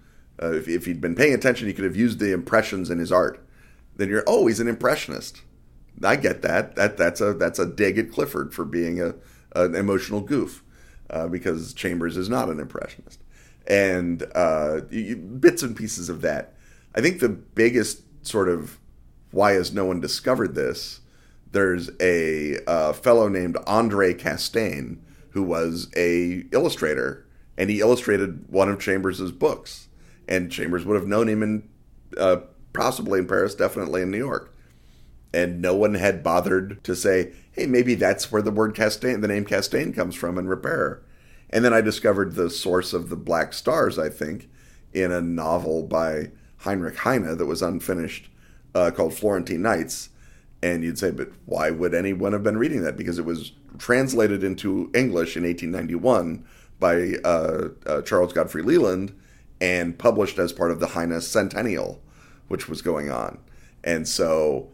uh, 0.42 0.52
if, 0.52 0.68
if 0.68 0.84
he'd 0.86 1.00
been 1.00 1.14
paying 1.14 1.34
attention, 1.34 1.66
he 1.66 1.74
could 1.74 1.84
have 1.84 1.96
used 1.96 2.18
the 2.18 2.32
impressions 2.32 2.90
in 2.90 2.98
his 2.98 3.12
art. 3.12 3.44
Then 3.96 4.08
you're 4.08 4.24
oh 4.26 4.46
he's 4.46 4.60
an 4.60 4.68
impressionist. 4.68 5.42
I 6.02 6.16
get 6.16 6.42
that 6.42 6.76
that 6.76 6.96
that's 6.96 7.20
a 7.20 7.32
that's 7.32 7.58
a 7.58 7.66
dig 7.66 7.98
at 7.98 8.12
Clifford 8.12 8.52
for 8.52 8.64
being 8.64 9.00
a 9.00 9.14
an 9.54 9.74
emotional 9.74 10.20
goof 10.20 10.62
uh, 11.08 11.28
because 11.28 11.72
Chambers 11.72 12.16
is 12.16 12.28
not 12.28 12.50
an 12.50 12.60
impressionist 12.60 13.20
and 13.66 14.24
uh, 14.34 14.80
bits 14.80 15.62
and 15.62 15.76
pieces 15.76 16.08
of 16.08 16.20
that. 16.22 16.54
I 16.94 17.00
think 17.00 17.20
the 17.20 17.28
biggest 17.28 18.02
sort 18.26 18.48
of 18.48 18.78
why 19.30 19.52
has 19.52 19.72
no 19.72 19.84
one 19.84 20.00
discovered 20.00 20.54
this? 20.54 21.00
There's 21.52 21.90
a 22.00 22.58
uh, 22.66 22.92
fellow 22.92 23.28
named 23.28 23.56
Andre 23.66 24.14
Castaigne 24.14 24.96
who 25.30 25.42
was 25.42 25.90
a 25.96 26.44
illustrator, 26.52 27.26
and 27.58 27.68
he 27.68 27.80
illustrated 27.80 28.44
one 28.48 28.68
of 28.68 28.80
Chambers's 28.80 29.32
books. 29.32 29.88
And 30.28 30.50
Chambers 30.50 30.84
would 30.84 30.96
have 30.96 31.06
known 31.06 31.28
him 31.28 31.42
in 31.42 31.68
uh, 32.16 32.38
possibly 32.72 33.18
in 33.18 33.26
Paris, 33.26 33.54
definitely 33.54 34.02
in 34.02 34.10
New 34.10 34.18
York. 34.18 34.52
And 35.32 35.60
no 35.60 35.74
one 35.74 35.94
had 35.94 36.22
bothered 36.22 36.82
to 36.84 36.94
say, 36.96 37.32
"Hey, 37.52 37.66
maybe 37.66 37.94
that's 37.94 38.32
where 38.32 38.42
the 38.42 38.50
word 38.50 38.74
Castaigne, 38.74 39.20
the 39.20 39.28
name 39.28 39.44
Castaigne, 39.44 39.92
comes 39.92 40.14
from 40.14 40.38
in 40.38 40.46
Repair." 40.46 41.02
And 41.50 41.64
then 41.64 41.72
I 41.72 41.80
discovered 41.80 42.34
the 42.34 42.50
source 42.50 42.92
of 42.92 43.08
the 43.08 43.16
Black 43.16 43.52
Stars, 43.52 43.98
I 43.98 44.08
think, 44.08 44.48
in 44.92 45.12
a 45.12 45.20
novel 45.20 45.82
by 45.82 46.30
Heinrich 46.58 46.96
Heine 46.96 47.36
that 47.36 47.46
was 47.46 47.62
unfinished 47.62 48.28
uh, 48.74 48.90
called 48.90 49.14
Florentine 49.14 49.62
Nights. 49.62 50.10
And 50.62 50.82
you'd 50.82 50.98
say, 50.98 51.10
but 51.10 51.30
why 51.44 51.70
would 51.70 51.94
anyone 51.94 52.32
have 52.32 52.42
been 52.42 52.58
reading 52.58 52.82
that? 52.82 52.96
Because 52.96 53.18
it 53.18 53.24
was 53.24 53.52
translated 53.78 54.42
into 54.42 54.90
English 54.94 55.36
in 55.36 55.44
1891 55.44 56.44
by 56.80 57.14
uh, 57.24 57.68
uh, 57.86 58.02
Charles 58.02 58.32
Godfrey 58.32 58.62
Leland 58.62 59.14
and 59.60 59.98
published 59.98 60.38
as 60.38 60.52
part 60.52 60.70
of 60.70 60.80
the 60.80 60.88
Heine 60.88 61.20
Centennial, 61.20 62.02
which 62.48 62.68
was 62.68 62.82
going 62.82 63.10
on. 63.10 63.38
And 63.82 64.06
so 64.06 64.68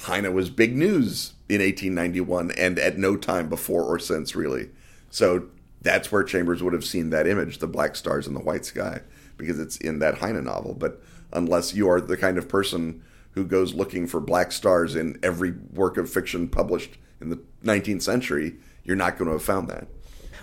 Heine 0.00 0.32
was 0.32 0.50
big 0.50 0.76
news 0.76 1.34
in 1.48 1.60
1891 1.60 2.52
and 2.52 2.78
at 2.78 2.98
no 2.98 3.16
time 3.16 3.48
before 3.48 3.82
or 3.82 3.98
since, 3.98 4.36
really. 4.36 4.70
So 5.10 5.48
that's 5.80 6.12
where 6.12 6.22
Chambers 6.22 6.62
would 6.62 6.72
have 6.72 6.84
seen 6.84 7.10
that 7.10 7.26
image, 7.26 7.58
the 7.58 7.66
black 7.66 7.96
stars 7.96 8.26
in 8.26 8.34
the 8.34 8.40
white 8.40 8.64
sky, 8.64 9.00
because 9.36 9.58
it's 9.58 9.76
in 9.78 9.98
that 10.00 10.18
Heine 10.18 10.44
novel. 10.44 10.74
But 10.74 11.02
unless 11.32 11.74
you 11.74 11.88
are 11.88 12.00
the 12.00 12.16
kind 12.16 12.38
of 12.38 12.48
person 12.48 13.02
who 13.32 13.44
goes 13.44 13.74
looking 13.74 14.06
for 14.06 14.20
black 14.20 14.52
stars 14.52 14.96
in 14.96 15.18
every 15.22 15.52
work 15.72 15.96
of 15.96 16.10
fiction 16.10 16.48
published 16.48 16.96
in 17.20 17.30
the 17.30 17.40
19th 17.64 18.02
century, 18.02 18.56
you're 18.84 18.96
not 18.96 19.18
going 19.18 19.26
to 19.26 19.32
have 19.32 19.42
found 19.42 19.68
that. 19.68 19.86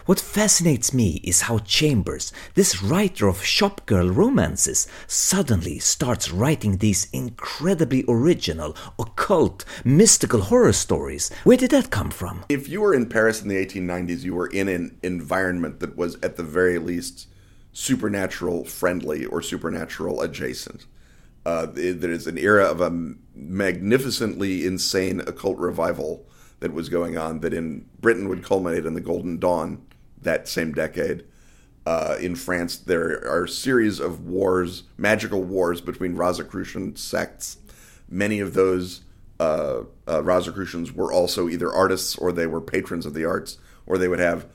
What 0.06 0.20
fascinates 0.20 0.94
me 0.94 1.20
is 1.24 1.42
how 1.42 1.58
Chambers, 1.58 2.32
this 2.54 2.84
writer 2.84 3.28
of 3.28 3.40
shopgirl 3.40 4.16
romances, 4.16 4.88
suddenly 5.08 5.80
starts 5.80 6.32
writing 6.32 6.78
these 6.78 7.08
incredibly 7.12 8.06
original, 8.08 8.76
occult, 9.00 9.66
mystical 9.84 10.42
horror 10.42 10.74
stories. 10.74 11.32
Where 11.44 11.58
did 11.58 11.72
that 11.72 11.90
come 11.90 12.12
from? 12.12 12.46
If 12.50 12.70
you 12.70 12.82
were 12.82 12.94
in 12.94 13.10
Paris 13.10 13.42
in 13.42 13.48
the 13.48 13.56
1890s, 13.56 14.22
you 14.22 14.36
were 14.36 14.46
in 14.46 14.68
an 14.68 14.96
environment 15.02 15.80
that 15.80 15.98
was, 15.98 16.18
at 16.22 16.36
the 16.36 16.44
very 16.44 16.78
least, 16.78 17.28
supernatural 17.74 18.64
friendly 18.64 19.26
or 19.26 19.42
supernatural 19.42 20.22
adjacent. 20.22 20.86
Uh, 21.48 21.66
there 21.66 22.12
is 22.12 22.28
an 22.28 22.38
era 22.38 22.66
of 22.66 22.80
a 22.80 22.92
magnificently 23.34 24.68
insane 24.68 25.20
occult 25.22 25.58
revival 25.58 26.28
that 26.60 26.74
was 26.74 26.90
going 26.90 27.18
on 27.18 27.40
that 27.40 27.56
in 27.56 27.86
Britain 28.00 28.30
would 28.30 28.44
culminate 28.44 28.86
in 28.86 28.94
the 28.94 29.02
Golden 29.02 29.40
Dawn 29.40 29.82
that 30.26 30.48
same 30.48 30.74
decade. 30.74 31.24
Uh, 31.86 32.18
in 32.20 32.36
France, 32.36 32.78
there 32.78 33.26
are 33.28 33.46
a 33.46 33.50
series 33.50 34.00
of 34.00 34.26
wars, 34.26 34.84
magical 34.98 35.44
wars 35.44 35.82
between 35.82 36.16
Rosicrucian 36.16 36.96
sects. 36.96 37.58
Many 38.10 38.40
of 38.40 38.54
those 38.54 39.02
uh, 39.40 39.82
uh, 40.08 40.24
Rosicrucians 40.24 40.92
were 40.92 41.14
also 41.14 41.48
either 41.48 41.72
artists 41.72 42.16
or 42.18 42.32
they 42.32 42.48
were 42.48 42.62
patrons 42.62 43.06
of 43.06 43.14
the 43.14 43.26
arts, 43.26 43.58
or 43.86 43.98
they 43.98 44.08
would 44.08 44.20
have 44.20 44.48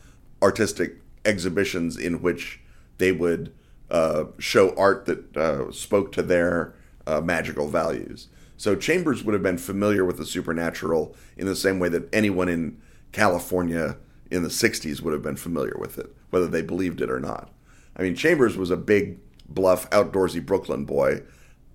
artistic 0.43 1.01
exhibitions 1.25 1.97
in 1.97 2.23
which 2.23 2.61
they 2.99 3.13
would 3.13 3.53
uh, 3.91 4.25
show 4.39 4.75
art 4.77 5.07
that 5.07 5.37
uh, 5.37 5.71
spoke 5.71 6.13
to 6.13 6.23
their 6.23 6.75
uh, 7.07 7.21
magical 7.21 7.69
values. 7.69 8.29
So 8.57 8.77
Chambers 8.77 9.25
would 9.25 9.33
have 9.33 9.43
been 9.43 9.59
familiar 9.59 10.05
with 10.05 10.19
the 10.19 10.27
supernatural 10.27 11.17
in 11.37 11.47
the 11.47 11.57
same 11.57 11.79
way 11.79 11.89
that 11.89 12.13
anyone 12.13 12.49
in 12.49 12.81
California 13.13 13.97
in 14.31 14.43
the 14.43 14.49
60s 14.49 15.01
would 15.01 15.13
have 15.13 15.23
been 15.23 15.37
familiar 15.37 15.77
with 15.79 15.99
it, 15.99 16.15
whether 16.31 16.47
they 16.47 16.63
believed 16.63 17.01
it 17.01 17.11
or 17.11 17.21
not. 17.21 17.51
I 17.97 18.03
mean, 18.03 18.15
Chambers 18.15 18.57
was 18.57 18.71
a 18.71 18.77
big, 18.77 19.19
bluff, 19.49 19.91
outdoorsy 19.91 20.45
Brooklyn 20.45 20.85
boy. 20.85 21.23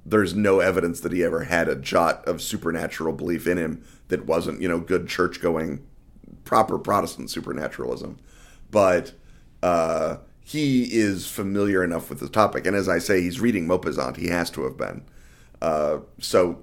There's 0.05 0.33
no 0.33 0.59
evidence 0.59 1.01
that 1.01 1.11
he 1.11 1.23
ever 1.23 1.43
had 1.45 1.67
a 1.67 1.75
jot 1.75 2.25
of 2.25 2.41
supernatural 2.41 3.13
belief 3.13 3.47
in 3.47 3.57
him 3.57 3.83
that 4.07 4.25
wasn't, 4.25 4.61
you 4.61 4.67
know, 4.67 4.79
good 4.79 5.07
church 5.07 5.41
going, 5.41 5.85
proper 6.45 6.77
Protestant 6.77 7.29
supernaturalism. 7.29 8.17
But 8.71 9.13
uh, 9.61 10.17
he 10.43 10.83
is 10.95 11.27
familiar 11.27 11.83
enough 11.83 12.09
with 12.09 12.19
the 12.19 12.29
topic. 12.29 12.65
And 12.65 12.75
as 12.75 12.87
I 12.87 12.99
say, 12.99 13.21
he's 13.21 13.41
reading 13.41 13.67
Maupassant. 13.67 14.17
He 14.17 14.27
has 14.27 14.49
to 14.51 14.63
have 14.63 14.77
been. 14.77 15.03
Uh, 15.61 15.99
so 16.19 16.59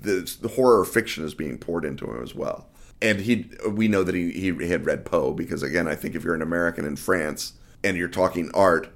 the, 0.00 0.34
the 0.40 0.48
horror 0.48 0.84
fiction 0.84 1.24
is 1.24 1.34
being 1.34 1.58
poured 1.58 1.84
into 1.84 2.10
him 2.10 2.22
as 2.22 2.34
well 2.34 2.66
and 3.04 3.20
he 3.20 3.50
we 3.68 3.86
know 3.86 4.02
that 4.02 4.14
he, 4.14 4.32
he 4.32 4.68
had 4.68 4.86
read 4.86 5.04
Poe 5.04 5.32
because 5.32 5.62
again 5.62 5.86
I 5.86 5.94
think 5.94 6.14
if 6.14 6.24
you're 6.24 6.34
an 6.34 6.42
American 6.42 6.84
in 6.84 6.96
France 6.96 7.52
and 7.84 7.96
you're 7.96 8.08
talking 8.08 8.50
art 8.54 8.88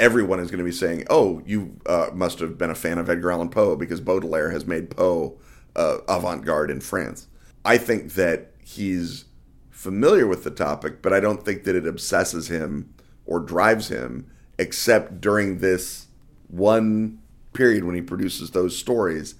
everyone 0.00 0.40
is 0.40 0.50
going 0.50 0.58
to 0.58 0.64
be 0.64 0.72
saying 0.72 1.04
oh 1.10 1.42
you 1.44 1.76
uh, 1.86 2.08
must 2.12 2.40
have 2.40 2.56
been 2.56 2.70
a 2.70 2.74
fan 2.74 2.98
of 2.98 3.08
Edgar 3.08 3.30
Allan 3.30 3.50
Poe 3.50 3.76
because 3.76 4.00
Baudelaire 4.00 4.50
has 4.50 4.66
made 4.66 4.90
Poe 4.90 5.38
uh, 5.76 5.98
avant-garde 6.08 6.70
in 6.70 6.80
France. 6.80 7.28
I 7.64 7.78
think 7.78 8.14
that 8.14 8.52
he's 8.64 9.26
familiar 9.70 10.26
with 10.26 10.42
the 10.42 10.50
topic 10.50 11.02
but 11.02 11.12
I 11.12 11.20
don't 11.20 11.44
think 11.44 11.64
that 11.64 11.76
it 11.76 11.86
obsesses 11.86 12.48
him 12.48 12.94
or 13.26 13.40
drives 13.40 13.88
him 13.88 14.30
except 14.58 15.20
during 15.20 15.58
this 15.58 16.06
one 16.48 17.20
period 17.52 17.84
when 17.84 17.94
he 17.94 18.02
produces 18.02 18.50
those 18.50 18.76
stories. 18.76 19.34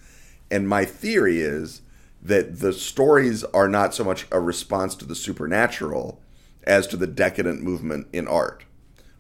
And 0.51 0.69
my 0.69 0.85
theory 0.85 1.41
is 1.41 1.83
that 2.23 2.61
the 2.61 2.73
stories 2.73 3.45
are 3.45 3.69
not 3.69 3.95
so 3.95 4.05
much 4.05 4.27
a 4.31 4.41
response 4.41 4.95
to 4.95 5.05
the 5.05 5.15
supernatural 5.15 6.21
as 6.65 6.87
to 6.89 6.97
the 6.97 7.07
decadent 7.07 7.63
movement 7.63 8.07
in 8.13 8.29
art, 8.29 8.65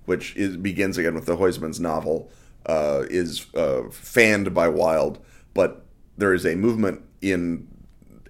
which 0.05 0.37
is, 0.37 0.57
begins 0.57 0.99
again 0.99 1.15
with 1.15 1.27
the 1.27 1.37
Huysmans 1.37 1.81
novel, 1.81 2.31
uh, 2.67 3.05
is 3.09 3.47
uh, 3.55 3.85
fanned 3.91 4.53
by 4.53 4.69
Wilde, 4.69 5.19
but 5.55 5.85
there 6.19 6.35
is 6.35 6.45
a 6.45 6.55
movement 6.55 7.03
in 7.23 7.67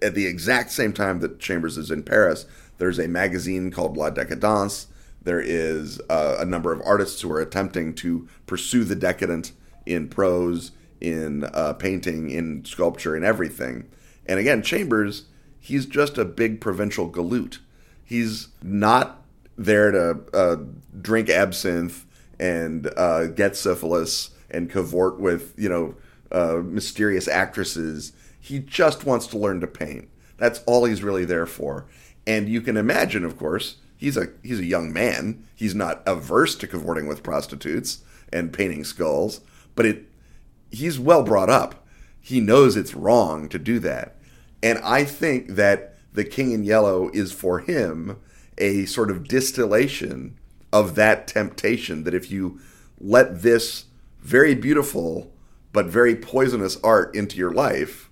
at 0.01 0.15
the 0.15 0.25
exact 0.25 0.71
same 0.71 0.93
time 0.93 1.19
that 1.19 1.39
Chambers 1.39 1.77
is 1.77 1.91
in 1.91 2.01
Paris. 2.01 2.45
There's 2.77 2.97
a 2.97 3.07
magazine 3.07 3.69
called 3.69 3.97
La 3.97 4.09
Décadence. 4.09 4.87
There 5.21 5.41
is 5.41 6.01
uh, 6.09 6.37
a 6.39 6.45
number 6.45 6.71
of 6.71 6.81
artists 6.83 7.21
who 7.21 7.31
are 7.31 7.41
attempting 7.41 7.93
to 7.95 8.27
pursue 8.47 8.83
the 8.83 8.95
decadent 8.95 9.51
in 9.85 10.07
prose, 10.07 10.71
in 10.99 11.43
uh, 11.43 11.73
painting, 11.73 12.31
in 12.31 12.65
sculpture, 12.65 13.15
in 13.15 13.23
everything 13.23 13.89
and 14.31 14.39
again, 14.39 14.61
Chambers, 14.61 15.25
he's 15.59 15.85
just 15.85 16.17
a 16.17 16.23
big 16.23 16.61
provincial 16.61 17.11
galoot. 17.11 17.57
He's 18.01 18.47
not 18.63 19.25
there 19.57 19.91
to 19.91 20.21
uh, 20.33 20.55
drink 21.01 21.29
absinthe 21.29 22.05
and 22.39 22.89
uh, 22.95 23.27
get 23.27 23.57
syphilis 23.57 24.29
and 24.49 24.71
cavort 24.71 25.19
with, 25.19 25.53
you 25.57 25.67
know, 25.67 25.95
uh, 26.31 26.61
mysterious 26.63 27.27
actresses. 27.27 28.13
He 28.39 28.59
just 28.59 29.05
wants 29.05 29.27
to 29.27 29.37
learn 29.37 29.59
to 29.59 29.67
paint. 29.67 30.07
That's 30.37 30.63
all 30.65 30.85
he's 30.85 31.03
really 31.03 31.25
there 31.25 31.45
for. 31.45 31.87
And 32.25 32.47
you 32.47 32.61
can 32.61 32.77
imagine, 32.77 33.25
of 33.25 33.37
course, 33.37 33.75
he's 33.97 34.15
a 34.15 34.29
he's 34.41 34.59
a 34.59 34.65
young 34.65 34.93
man. 34.93 35.45
He's 35.57 35.75
not 35.75 36.03
averse 36.05 36.55
to 36.55 36.67
cavorting 36.67 37.05
with 37.05 37.21
prostitutes 37.21 37.99
and 38.31 38.53
painting 38.53 38.85
skulls, 38.85 39.41
but 39.75 39.85
it 39.85 40.05
he's 40.71 40.97
well 40.97 41.23
brought 41.23 41.49
up 41.49 41.81
he 42.21 42.39
knows 42.39 42.77
it's 42.77 42.93
wrong 42.93 43.49
to 43.49 43.57
do 43.57 43.79
that. 43.79 44.15
And 44.63 44.79
I 44.79 45.03
think 45.03 45.55
that 45.55 45.95
The 46.13 46.23
King 46.23 46.51
in 46.51 46.63
Yellow 46.63 47.09
is 47.13 47.31
for 47.31 47.59
him 47.59 48.17
a 48.57 48.85
sort 48.85 49.09
of 49.09 49.27
distillation 49.27 50.37
of 50.71 50.95
that 50.95 51.27
temptation 51.27 52.03
that 52.03 52.13
if 52.13 52.31
you 52.31 52.59
let 52.99 53.41
this 53.41 53.85
very 54.21 54.55
beautiful 54.55 55.33
but 55.73 55.85
very 55.87 56.15
poisonous 56.15 56.77
art 56.83 57.15
into 57.15 57.37
your 57.37 57.51
life, 57.51 58.09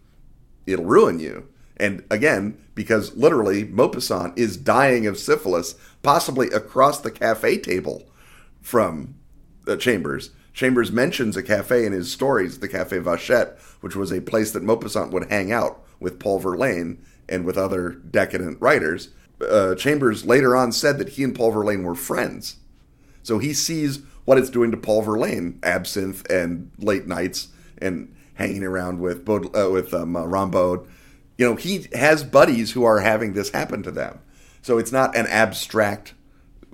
it'll 0.65 0.85
ruin 0.85 1.19
you. 1.19 1.47
And 1.77 2.03
again, 2.09 2.57
because 2.73 3.15
literally 3.15 3.65
Maupassant 3.65 4.37
is 4.37 4.57
dying 4.57 5.07
of 5.07 5.17
syphilis, 5.17 5.75
possibly 6.03 6.47
across 6.47 6.99
the 6.99 7.11
cafe 7.11 7.57
table 7.57 8.09
from 8.61 9.15
the 9.65 9.77
chambers. 9.77 10.31
Chambers 10.53 10.91
mentions 10.91 11.37
a 11.37 11.43
cafe 11.43 11.85
in 11.85 11.93
his 11.93 12.11
stories, 12.11 12.59
the 12.59 12.67
Cafe 12.67 12.97
Vachette, 12.99 13.57
which 13.79 13.95
was 13.95 14.11
a 14.11 14.19
place 14.19 14.51
that 14.51 14.63
Maupassant 14.63 15.11
would 15.11 15.29
hang 15.29 15.51
out 15.51 15.85
with 15.99 16.19
Paul 16.19 16.39
Verlaine 16.39 16.99
and 17.27 17.45
with 17.45 17.57
other 17.57 17.89
decadent 17.89 18.59
writers. 18.61 19.09
Uh, 19.41 19.75
Chambers 19.75 20.25
later 20.25 20.55
on 20.55 20.71
said 20.71 20.97
that 20.97 21.09
he 21.09 21.23
and 21.23 21.35
Paul 21.35 21.51
Verlaine 21.51 21.83
were 21.83 21.95
friends. 21.95 22.57
So 23.23 23.37
he 23.37 23.53
sees 23.53 23.99
what 24.25 24.37
it's 24.37 24.49
doing 24.49 24.71
to 24.71 24.77
Paul 24.77 25.01
Verlaine, 25.01 25.59
absinthe 25.63 26.29
and 26.29 26.71
late 26.77 27.07
nights 27.07 27.49
and 27.77 28.13
hanging 28.35 28.63
around 28.63 28.99
with 28.99 29.25
Baud- 29.25 29.55
uh, 29.55 29.69
with 29.69 29.93
um, 29.93 30.15
uh. 30.15 30.87
You 31.37 31.45
know, 31.45 31.55
he 31.55 31.87
has 31.93 32.23
buddies 32.23 32.71
who 32.71 32.83
are 32.83 32.99
having 32.99 33.33
this 33.33 33.51
happen 33.51 33.81
to 33.83 33.91
them. 33.91 34.19
So 34.61 34.77
it's 34.77 34.91
not 34.91 35.15
an 35.15 35.27
abstract 35.27 36.13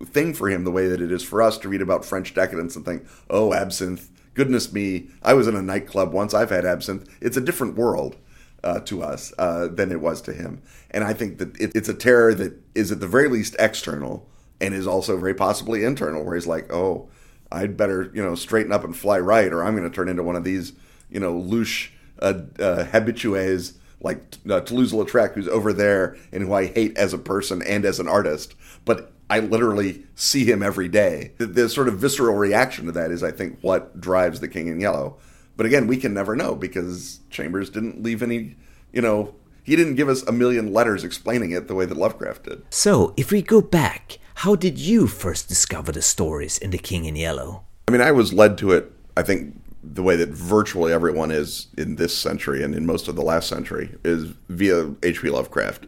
thing 0.03 0.33
for 0.33 0.49
him 0.49 0.63
the 0.63 0.71
way 0.71 0.87
that 0.87 1.01
it 1.01 1.11
is 1.11 1.23
for 1.23 1.41
us 1.41 1.57
to 1.59 1.69
read 1.69 1.81
about 1.81 2.03
French 2.03 2.33
decadence 2.33 2.75
and 2.75 2.83
think, 2.83 3.05
oh, 3.29 3.53
absinthe, 3.53 4.09
goodness 4.33 4.73
me, 4.73 5.07
I 5.23 5.33
was 5.33 5.47
in 5.47 5.55
a 5.55 5.61
nightclub 5.61 6.11
once, 6.11 6.33
I've 6.33 6.49
had 6.49 6.65
absinthe. 6.65 7.07
It's 7.21 7.37
a 7.37 7.41
different 7.41 7.75
world. 7.75 8.17
Uh, 8.65 8.79
to 8.79 9.03
us 9.03 9.31
uh, 9.37 9.67
than 9.67 9.91
it 9.91 10.01
was 10.01 10.23
to 10.23 10.33
him. 10.33 10.59
And 10.89 11.03
I 11.03 11.13
think 11.13 11.37
that 11.37 11.55
it, 11.61 11.71
it's 11.75 11.87
a 11.87 11.93
terror 11.93 12.33
that 12.33 12.59
is 12.73 12.91
at 12.91 12.99
the 12.99 13.07
very 13.07 13.29
least 13.29 13.55
external 13.59 14.27
and 14.59 14.73
is 14.73 14.87
also 14.87 15.17
very 15.17 15.35
possibly 15.35 15.83
internal, 15.83 16.23
where 16.25 16.33
he's 16.33 16.47
like, 16.47 16.73
oh, 16.73 17.07
I'd 17.51 17.77
better, 17.77 18.11
you 18.11 18.23
know, 18.23 18.33
straighten 18.33 18.71
up 18.71 18.83
and 18.83 18.97
fly 18.97 19.19
right, 19.19 19.53
or 19.53 19.63
I'm 19.63 19.75
going 19.75 19.87
to 19.87 19.95
turn 19.95 20.09
into 20.09 20.23
one 20.23 20.35
of 20.35 20.43
these, 20.43 20.73
you 21.11 21.19
know, 21.19 21.33
louche 21.39 21.89
uh, 22.19 22.41
uh 22.57 22.85
habitués 22.85 23.75
like 24.01 24.37
uh, 24.49 24.61
Toulouse-Lautrec, 24.61 25.33
who's 25.33 25.47
over 25.47 25.71
there 25.71 26.17
and 26.31 26.43
who 26.43 26.53
I 26.53 26.65
hate 26.65 26.97
as 26.97 27.13
a 27.13 27.17
person 27.17 27.61
and 27.61 27.85
as 27.85 27.99
an 27.99 28.07
artist. 28.07 28.55
But 28.83 29.11
I 29.29 29.39
literally 29.39 30.03
see 30.15 30.45
him 30.45 30.61
every 30.61 30.87
day. 30.87 31.33
The, 31.37 31.47
the, 31.47 31.69
sort 31.69 31.87
of 31.87 31.99
visceral 31.99 32.35
reaction 32.35 32.85
to 32.85 32.91
that 32.93 33.11
is, 33.11 33.23
I 33.23 33.31
think, 33.31 33.59
what 33.61 33.99
drives 33.99 34.39
the 34.39 34.47
King 34.47 34.67
in 34.67 34.79
Yellow. 34.79 35.17
But 35.57 35.65
again, 35.65 35.87
we 35.87 35.97
can 35.97 36.13
never 36.13 36.35
know 36.35 36.55
because 36.55 37.19
Chambers 37.29 37.69
didn't 37.69 38.03
leave 38.03 38.21
any, 38.21 38.55
you 38.91 39.01
know, 39.01 39.35
he 39.63 39.75
didn't 39.75 39.95
give 39.95 40.09
us 40.09 40.21
a 40.23 40.31
million 40.31 40.71
letters 40.71 41.03
explaining 41.03 41.51
it 41.51 41.67
the 41.67 41.75
way 41.75 41.85
that 41.85 41.97
Lovecraft 41.97 42.43
did. 42.43 42.63
So, 42.69 43.13
if 43.17 43.31
we 43.31 43.41
go 43.41 43.61
back, 43.61 44.19
how 44.35 44.55
did 44.55 44.77
you 44.77 45.07
first 45.07 45.47
discover 45.47 45.91
the 45.91 46.01
stories 46.01 46.57
in 46.57 46.71
The 46.71 46.77
King 46.77 47.05
in 47.05 47.15
Yellow? 47.15 47.63
I 47.87 47.91
mean, 47.91 48.01
I 48.01 48.11
was 48.11 48.33
led 48.33 48.57
to 48.59 48.71
it, 48.71 48.91
I 49.17 49.23
think, 49.23 49.59
the 49.81 50.03
way 50.03 50.15
that 50.17 50.29
virtually 50.29 50.91
everyone 50.91 51.31
is 51.31 51.67
in 51.77 51.95
this 51.95 52.15
century 52.17 52.63
and 52.63 52.75
in 52.75 52.85
most 52.85 53.07
of 53.07 53.15
the 53.15 53.21
last 53.21 53.47
century 53.47 53.95
is 54.03 54.33
via 54.49 54.93
H.P. 55.03 55.29
Lovecraft. 55.29 55.87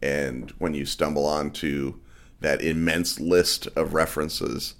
And 0.00 0.50
when 0.58 0.74
you 0.74 0.86
stumble 0.86 1.26
onto 1.26 1.94
that 2.40 2.62
immense 2.62 3.18
list 3.18 3.66
of 3.76 3.94
references 3.94 4.74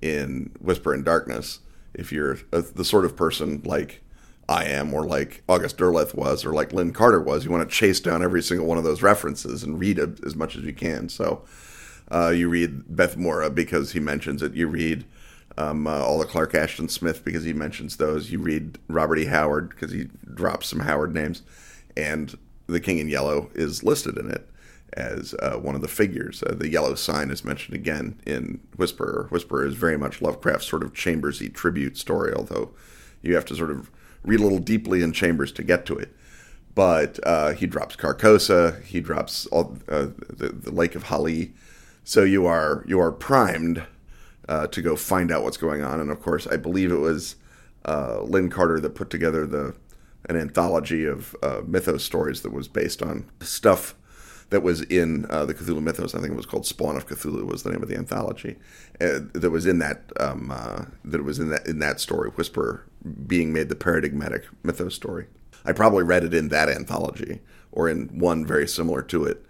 in 0.00 0.52
Whisperer 0.60 0.94
in 0.94 1.02
Darkness, 1.02 1.60
if 1.94 2.12
you're 2.12 2.38
a, 2.52 2.62
the 2.62 2.84
sort 2.84 3.04
of 3.04 3.16
person 3.16 3.62
like 3.64 4.02
I 4.48 4.64
am, 4.64 4.94
or 4.94 5.04
like 5.04 5.42
August 5.48 5.76
Derleth 5.76 6.14
was, 6.14 6.44
or 6.44 6.52
like 6.52 6.72
Lin 6.72 6.92
Carter 6.92 7.20
was, 7.20 7.44
you 7.44 7.50
want 7.50 7.68
to 7.68 7.74
chase 7.74 8.00
down 8.00 8.22
every 8.22 8.42
single 8.42 8.66
one 8.66 8.78
of 8.78 8.84
those 8.84 9.02
references 9.02 9.62
and 9.62 9.78
read 9.78 9.98
it 9.98 10.24
as 10.24 10.34
much 10.34 10.56
as 10.56 10.62
you 10.62 10.72
can. 10.72 11.08
So 11.08 11.42
uh, 12.10 12.30
you 12.30 12.48
read 12.48 12.84
Bethmoora 12.88 13.50
because 13.50 13.92
he 13.92 14.00
mentions 14.00 14.42
it. 14.42 14.54
You 14.54 14.66
read 14.66 15.04
um, 15.58 15.86
uh, 15.86 15.98
all 15.98 16.18
the 16.18 16.24
Clark 16.24 16.54
Ashton 16.54 16.88
Smith 16.88 17.24
because 17.24 17.44
he 17.44 17.52
mentions 17.52 17.96
those. 17.96 18.30
You 18.30 18.38
read 18.38 18.78
Robert 18.88 19.18
E. 19.18 19.26
Howard 19.26 19.70
because 19.70 19.92
he 19.92 20.08
drops 20.32 20.68
some 20.68 20.80
Howard 20.80 21.12
names, 21.12 21.42
and 21.96 22.38
The 22.68 22.80
King 22.80 22.98
in 22.98 23.08
Yellow 23.08 23.50
is 23.54 23.84
listed 23.84 24.16
in 24.16 24.30
it 24.30 24.48
as 24.94 25.34
uh, 25.34 25.56
one 25.56 25.74
of 25.74 25.80
the 25.80 25.88
figures. 25.88 26.42
Uh, 26.42 26.54
the 26.54 26.68
yellow 26.68 26.94
sign 26.94 27.30
is 27.30 27.44
mentioned 27.44 27.74
again 27.74 28.20
in 28.26 28.60
Whisperer. 28.76 29.26
Whisperer 29.30 29.66
is 29.66 29.74
very 29.74 29.98
much 29.98 30.22
Lovecraft's 30.22 30.66
sort 30.66 30.82
of 30.82 30.94
Chambersy 30.94 31.48
tribute 31.48 31.96
story, 31.96 32.32
although 32.34 32.70
you 33.22 33.34
have 33.34 33.44
to 33.46 33.56
sort 33.56 33.70
of 33.70 33.90
read 34.24 34.40
a 34.40 34.42
little 34.42 34.58
deeply 34.58 35.02
in 35.02 35.12
Chambers 35.12 35.52
to 35.52 35.62
get 35.62 35.86
to 35.86 35.96
it. 35.96 36.14
But 36.74 37.18
uh, 37.24 37.52
he 37.52 37.66
drops 37.66 37.96
Carcosa, 37.96 38.82
he 38.84 39.00
drops 39.00 39.46
all, 39.46 39.78
uh, 39.88 40.08
the, 40.28 40.50
the 40.50 40.70
Lake 40.70 40.94
of 40.94 41.04
Hali, 41.04 41.52
so 42.04 42.22
you 42.22 42.46
are 42.46 42.84
you 42.86 43.00
are 43.00 43.12
primed 43.12 43.84
uh, 44.48 44.68
to 44.68 44.80
go 44.80 44.96
find 44.96 45.30
out 45.30 45.42
what's 45.42 45.56
going 45.56 45.82
on. 45.82 46.00
And 46.00 46.10
of 46.10 46.22
course, 46.22 46.46
I 46.46 46.56
believe 46.56 46.92
it 46.92 46.98
was 46.98 47.36
uh, 47.84 48.22
Lin 48.22 48.48
Carter 48.48 48.80
that 48.80 48.90
put 48.90 49.10
together 49.10 49.46
the 49.46 49.74
an 50.28 50.36
anthology 50.36 51.04
of 51.04 51.34
mythos 51.66 52.04
stories 52.04 52.42
that 52.42 52.52
was 52.52 52.68
based 52.68 53.02
on 53.02 53.24
stuff 53.40 53.94
that 54.50 54.62
was 54.62 54.82
in 54.82 55.26
uh, 55.28 55.44
the 55.44 55.54
Cthulhu 55.54 55.82
mythos. 55.82 56.14
I 56.14 56.20
think 56.20 56.32
it 56.32 56.36
was 56.36 56.46
called 56.46 56.66
Spawn 56.66 56.96
of 56.96 57.06
Cthulhu 57.06 57.44
was 57.46 57.62
the 57.62 57.70
name 57.70 57.82
of 57.82 57.88
the 57.88 57.96
anthology. 57.96 58.56
Uh, 59.00 59.20
that 59.34 59.50
was 59.50 59.66
in 59.66 59.78
that 59.78 60.10
um, 60.18 60.50
uh, 60.50 60.84
that 61.04 61.22
was 61.22 61.38
in 61.38 61.50
that 61.50 61.66
in 61.66 61.78
that 61.80 62.00
story, 62.00 62.30
Whisper 62.30 62.86
being 63.26 63.52
made 63.52 63.68
the 63.68 63.76
paradigmatic 63.76 64.44
mythos 64.62 64.94
story. 64.94 65.26
I 65.64 65.72
probably 65.72 66.02
read 66.02 66.24
it 66.24 66.34
in 66.34 66.48
that 66.48 66.68
anthology 66.68 67.40
or 67.72 67.88
in 67.88 68.08
one 68.18 68.46
very 68.46 68.66
similar 68.66 69.02
to 69.02 69.24
it, 69.24 69.44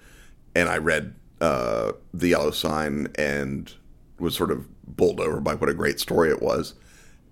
and 0.54 0.68
I 0.68 0.78
read 0.78 1.14
uh, 1.40 1.92
the 2.12 2.28
Yellow 2.28 2.50
Sign 2.50 3.08
and 3.16 3.72
was 4.18 4.34
sort 4.34 4.50
of 4.50 4.66
bowled 4.84 5.20
over 5.20 5.40
by 5.40 5.54
what 5.54 5.70
a 5.70 5.74
great 5.74 6.00
story 6.00 6.30
it 6.30 6.42
was, 6.42 6.74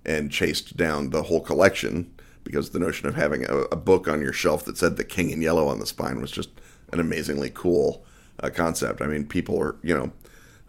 and 0.04 0.30
chased 0.30 0.76
down 0.76 1.10
the 1.10 1.24
whole 1.24 1.40
collection 1.40 2.12
because 2.44 2.70
the 2.70 2.78
notion 2.78 3.08
of 3.08 3.16
having 3.16 3.44
a, 3.44 3.56
a 3.72 3.76
book 3.76 4.06
on 4.06 4.20
your 4.20 4.32
shelf 4.32 4.64
that 4.64 4.78
said 4.78 4.96
the 4.96 5.02
King 5.02 5.30
in 5.30 5.42
Yellow 5.42 5.66
on 5.66 5.80
the 5.80 5.86
spine 5.86 6.20
was 6.20 6.30
just 6.30 6.50
an 6.92 7.00
amazingly 7.00 7.50
cool 7.54 8.04
uh, 8.40 8.50
concept. 8.50 9.00
I 9.02 9.06
mean, 9.06 9.26
people 9.26 9.60
are, 9.60 9.76
you 9.82 9.96
know, 9.96 10.12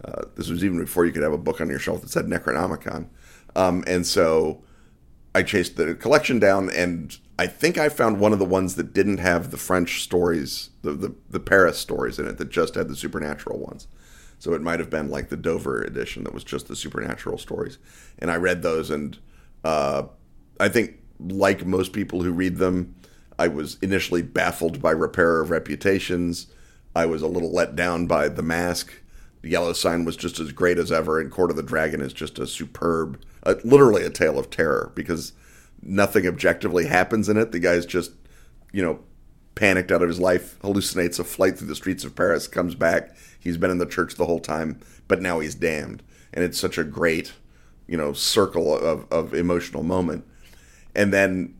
uh, 0.06 0.24
this 0.36 0.50
was 0.50 0.64
even 0.64 0.80
before 0.80 1.06
you 1.06 1.12
could 1.12 1.24
have 1.24 1.34
a 1.34 1.38
book 1.38 1.60
on 1.60 1.70
your 1.70 1.80
shelf 1.80 2.02
that 2.02 2.10
said 2.10 2.26
Necronomicon. 2.26 3.08
Um, 3.56 3.84
and 3.88 4.06
so 4.06 4.64
I 5.34 5.44
chased 5.44 5.76
the 5.78 5.96
collection 5.96 6.40
down, 6.40 6.70
and 6.70 7.18
I 7.40 7.48
think 7.48 7.78
I 7.78 7.90
found 7.90 8.20
one 8.20 8.34
of 8.34 8.40
the 8.40 8.46
ones 8.46 8.76
that 8.76 8.94
didn't 8.94 9.18
have 9.20 9.52
the 9.52 9.58
French 9.58 10.02
stories, 10.02 10.70
the, 10.82 10.94
the, 10.94 11.16
the 11.30 11.40
Paris 11.40 11.78
stories 11.78 12.20
in 12.20 12.28
it, 12.28 12.38
that 12.38 12.50
just 12.50 12.76
had 12.76 12.88
the 12.88 12.96
supernatural 12.96 13.60
ones. 13.60 13.88
So 14.40 14.54
it 14.54 14.62
might 14.62 14.80
have 14.80 14.90
been 14.90 15.10
like 15.10 15.30
the 15.30 15.38
Dover 15.38 15.82
edition 15.82 16.24
that 16.24 16.34
was 16.34 16.44
just 16.44 16.68
the 16.68 16.76
supernatural 16.76 17.38
stories. 17.38 17.80
And 18.20 18.30
I 18.30 18.36
read 18.36 18.62
those, 18.62 18.92
and 18.92 19.18
uh, 19.64 20.04
I 20.60 20.70
think, 20.70 21.00
like 21.20 21.66
most 21.66 21.94
people 21.94 22.22
who 22.22 22.32
read 22.32 22.58
them, 22.58 22.96
I 23.40 23.48
was 23.48 23.78
initially 23.82 24.22
baffled 24.22 24.82
by 24.82 24.92
Repairer 24.92 25.42
of 25.42 25.50
Reputations. 25.50 26.48
I 26.96 27.06
was 27.06 27.22
a 27.22 27.28
little 27.28 27.52
let 27.52 27.76
down 27.76 28.08
by 28.08 28.30
The 28.30 28.42
Mask. 28.42 28.92
The 29.42 29.50
Yellow 29.50 29.74
Sign 29.74 30.04
was 30.04 30.18
just 30.18 30.40
as 30.40 30.52
great 30.52 30.80
as 30.80 30.92
ever, 30.92 31.20
and 31.20 31.32
Court 31.32 31.52
of 31.52 31.56
the 31.56 31.64
Dragon 31.64 32.02
is 32.02 32.14
just 32.14 32.40
a 32.40 32.48
superb, 32.48 33.22
uh, 33.44 33.56
literally 33.64 34.04
a 34.04 34.10
tale 34.10 34.40
of 34.40 34.50
terror 34.50 34.92
because 34.96 35.34
nothing 35.82 36.26
objectively 36.26 36.88
happens 36.88 37.30
in 37.30 37.38
it. 37.38 37.52
The 37.52 37.60
guy's 37.60 37.86
just, 37.86 38.12
you 38.72 38.84
know, 38.84 39.00
panicked 39.54 39.92
out 39.92 40.02
of 40.02 40.10
his 40.10 40.20
life, 40.20 40.58
hallucinates 40.60 41.20
a 41.20 41.24
flight 41.24 41.58
through 41.58 41.68
the 41.68 41.76
streets 41.76 42.04
of 42.04 42.16
Paris, 42.16 42.48
comes 42.48 42.76
back. 42.76 43.16
He's 43.40 43.58
been 43.58 43.72
in 43.72 43.78
the 43.78 43.86
church 43.86 44.16
the 44.16 44.26
whole 44.26 44.40
time, 44.40 44.80
but 45.08 45.22
now 45.22 45.40
he's 45.40 45.56
damned. 45.56 46.02
And 46.34 46.44
it's 46.44 46.60
such 46.60 46.78
a 46.78 46.84
great, 46.84 47.34
you 47.88 47.98
know, 47.98 48.14
circle 48.14 48.76
of, 48.76 49.06
of 49.12 49.34
emotional 49.34 49.84
moment. 49.84 50.26
And 50.96 51.14
then 51.14 51.56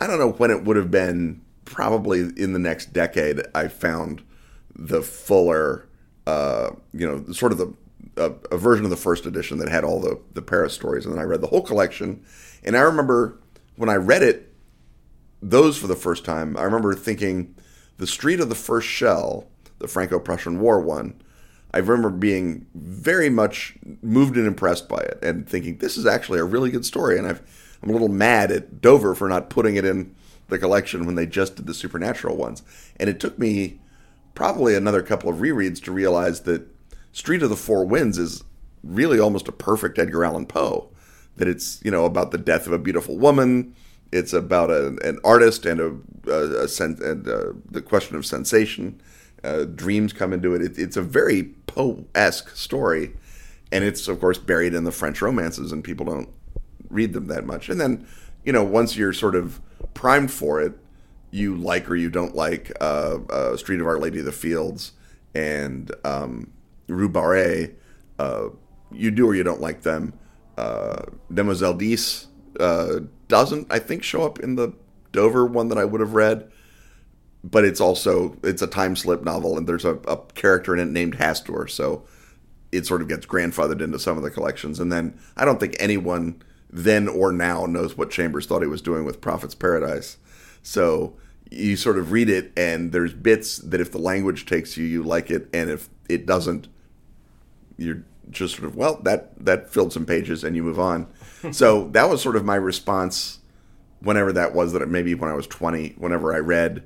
I 0.00 0.06
don't 0.06 0.18
know 0.18 0.32
when 0.32 0.50
it 0.50 0.64
would 0.64 0.76
have 0.76 0.90
been. 0.90 1.42
Probably 1.66 2.20
in 2.36 2.52
the 2.52 2.58
next 2.58 2.92
decade, 2.92 3.42
I 3.54 3.68
found 3.68 4.24
the 4.74 5.02
fuller, 5.02 5.86
uh, 6.26 6.70
you 6.92 7.06
know, 7.06 7.32
sort 7.32 7.52
of 7.52 7.58
the 7.58 7.72
a, 8.16 8.32
a, 8.50 8.58
version 8.58 8.84
of 8.84 8.90
the 8.90 8.96
first 8.96 9.24
edition 9.24 9.58
that 9.58 9.68
had 9.68 9.84
all 9.84 10.00
the 10.00 10.18
the 10.32 10.42
Paris 10.42 10.74
stories, 10.74 11.04
and 11.04 11.14
then 11.14 11.20
I 11.20 11.24
read 11.24 11.42
the 11.42 11.46
whole 11.46 11.62
collection. 11.62 12.24
And 12.64 12.76
I 12.76 12.80
remember 12.80 13.38
when 13.76 13.88
I 13.88 13.94
read 13.94 14.22
it, 14.22 14.52
those 15.40 15.78
for 15.78 15.86
the 15.86 15.94
first 15.94 16.24
time, 16.24 16.56
I 16.56 16.62
remember 16.62 16.92
thinking, 16.94 17.54
the 17.98 18.06
Street 18.06 18.40
of 18.40 18.48
the 18.48 18.54
First 18.54 18.88
Shell, 18.88 19.46
the 19.78 19.88
Franco-Prussian 19.88 20.58
War 20.60 20.80
one. 20.80 21.20
I 21.72 21.78
remember 21.78 22.10
being 22.10 22.66
very 22.74 23.30
much 23.30 23.76
moved 24.02 24.36
and 24.36 24.46
impressed 24.46 24.88
by 24.88 24.98
it, 24.98 25.20
and 25.22 25.48
thinking 25.48 25.78
this 25.78 25.96
is 25.96 26.04
actually 26.04 26.40
a 26.40 26.44
really 26.44 26.70
good 26.70 26.84
story. 26.84 27.16
And 27.16 27.28
I've 27.28 27.42
I'm 27.82 27.90
a 27.90 27.92
little 27.92 28.08
mad 28.08 28.50
at 28.50 28.80
Dover 28.80 29.14
for 29.14 29.28
not 29.28 29.50
putting 29.50 29.76
it 29.76 29.84
in 29.84 30.14
the 30.48 30.58
collection 30.58 31.06
when 31.06 31.14
they 31.14 31.26
just 31.26 31.56
did 31.56 31.66
the 31.66 31.74
supernatural 31.74 32.36
ones. 32.36 32.62
And 32.96 33.08
it 33.08 33.20
took 33.20 33.38
me 33.38 33.80
probably 34.34 34.74
another 34.74 35.02
couple 35.02 35.30
of 35.30 35.36
rereads 35.36 35.82
to 35.84 35.92
realize 35.92 36.40
that 36.42 36.66
Street 37.12 37.42
of 37.42 37.50
the 37.50 37.56
Four 37.56 37.84
Winds 37.84 38.18
is 38.18 38.44
really 38.82 39.18
almost 39.18 39.48
a 39.48 39.52
perfect 39.52 39.98
Edgar 39.98 40.24
Allan 40.24 40.46
Poe. 40.46 40.88
That 41.36 41.48
it's 41.48 41.80
you 41.82 41.90
know 41.90 42.04
about 42.04 42.32
the 42.32 42.38
death 42.38 42.66
of 42.66 42.72
a 42.72 42.78
beautiful 42.78 43.16
woman. 43.16 43.74
It's 44.12 44.32
about 44.32 44.70
a, 44.70 44.88
an 45.02 45.18
artist 45.24 45.64
and 45.64 45.80
a, 45.80 45.96
a, 46.30 46.64
a 46.64 46.68
sen- 46.68 46.98
and 47.02 47.26
uh, 47.26 47.52
the 47.70 47.80
question 47.80 48.16
of 48.16 48.26
sensation. 48.26 49.00
Uh, 49.42 49.64
dreams 49.64 50.12
come 50.12 50.32
into 50.32 50.54
it. 50.54 50.60
it. 50.60 50.78
It's 50.78 50.96
a 50.96 51.02
very 51.02 51.44
Poe 51.66 52.04
esque 52.14 52.54
story, 52.56 53.12
and 53.72 53.84
it's 53.84 54.06
of 54.08 54.20
course 54.20 54.36
buried 54.36 54.74
in 54.74 54.84
the 54.84 54.92
French 54.92 55.22
romances, 55.22 55.72
and 55.72 55.82
people 55.82 56.04
don't 56.04 56.28
read 56.90 57.12
them 57.12 57.26
that 57.28 57.46
much. 57.46 57.68
And 57.68 57.80
then, 57.80 58.06
you 58.44 58.52
know, 58.52 58.64
once 58.64 58.96
you're 58.96 59.12
sort 59.12 59.34
of 59.34 59.60
primed 59.94 60.30
for 60.30 60.60
it, 60.60 60.74
you 61.30 61.56
like 61.56 61.88
or 61.88 61.96
you 61.96 62.10
don't 62.10 62.34
like 62.34 62.72
uh, 62.80 63.18
uh, 63.30 63.56
Street 63.56 63.80
of 63.80 63.86
Our 63.86 63.98
Lady 63.98 64.18
of 64.18 64.24
the 64.24 64.32
Fields 64.32 64.92
and 65.34 65.90
um, 66.04 66.52
Rue 66.88 67.08
Barrée. 67.08 67.74
Uh, 68.18 68.48
you 68.92 69.10
do 69.10 69.26
or 69.28 69.34
you 69.34 69.44
don't 69.44 69.60
like 69.60 69.82
them. 69.82 70.12
Uh, 70.58 71.02
Demoiselle 71.32 71.74
d'Ys 71.74 72.26
uh, 72.58 73.00
doesn't, 73.28 73.68
I 73.70 73.78
think, 73.78 74.02
show 74.02 74.22
up 74.24 74.40
in 74.40 74.56
the 74.56 74.74
Dover 75.12 75.46
one 75.46 75.68
that 75.68 75.78
I 75.78 75.84
would 75.84 76.00
have 76.00 76.14
read. 76.14 76.50
But 77.42 77.64
it's 77.64 77.80
also 77.80 78.36
it's 78.42 78.60
a 78.60 78.66
time 78.66 78.94
slip 78.96 79.22
novel, 79.22 79.56
and 79.56 79.66
there's 79.66 79.86
a, 79.86 79.94
a 80.06 80.18
character 80.34 80.74
in 80.74 80.80
it 80.80 80.92
named 80.92 81.16
Hastur, 81.16 81.70
so 81.70 82.04
it 82.70 82.84
sort 82.84 83.00
of 83.00 83.08
gets 83.08 83.24
grandfathered 83.24 83.80
into 83.80 83.98
some 83.98 84.18
of 84.18 84.22
the 84.22 84.30
collections. 84.30 84.78
And 84.78 84.92
then 84.92 85.18
I 85.38 85.46
don't 85.46 85.58
think 85.58 85.74
anyone 85.80 86.42
then 86.72 87.08
or 87.08 87.32
now 87.32 87.66
knows 87.66 87.96
what 87.96 88.10
Chambers 88.10 88.46
thought 88.46 88.62
he 88.62 88.68
was 88.68 88.82
doing 88.82 89.04
with 89.04 89.20
Prophet's 89.20 89.54
Paradise. 89.54 90.18
So 90.62 91.16
you 91.50 91.76
sort 91.76 91.98
of 91.98 92.12
read 92.12 92.30
it, 92.30 92.52
and 92.56 92.92
there's 92.92 93.12
bits 93.12 93.58
that 93.58 93.80
if 93.80 93.90
the 93.90 93.98
language 93.98 94.46
takes 94.46 94.76
you, 94.76 94.84
you 94.84 95.02
like 95.02 95.30
it, 95.30 95.48
and 95.52 95.68
if 95.68 95.88
it 96.08 96.26
doesn't, 96.26 96.68
you're 97.76 98.04
just 98.30 98.56
sort 98.56 98.68
of 98.68 98.76
well, 98.76 99.00
that 99.02 99.32
that 99.44 99.72
filled 99.72 99.92
some 99.92 100.06
pages, 100.06 100.44
and 100.44 100.54
you 100.54 100.62
move 100.62 100.78
on. 100.78 101.08
so 101.50 101.88
that 101.88 102.08
was 102.08 102.22
sort 102.22 102.36
of 102.36 102.44
my 102.44 102.54
response, 102.56 103.40
whenever 104.00 104.32
that 104.32 104.54
was 104.54 104.72
that 104.72 104.88
maybe 104.88 105.14
when 105.14 105.30
I 105.30 105.34
was 105.34 105.46
20, 105.48 105.94
whenever 105.98 106.32
I 106.32 106.38
read 106.38 106.84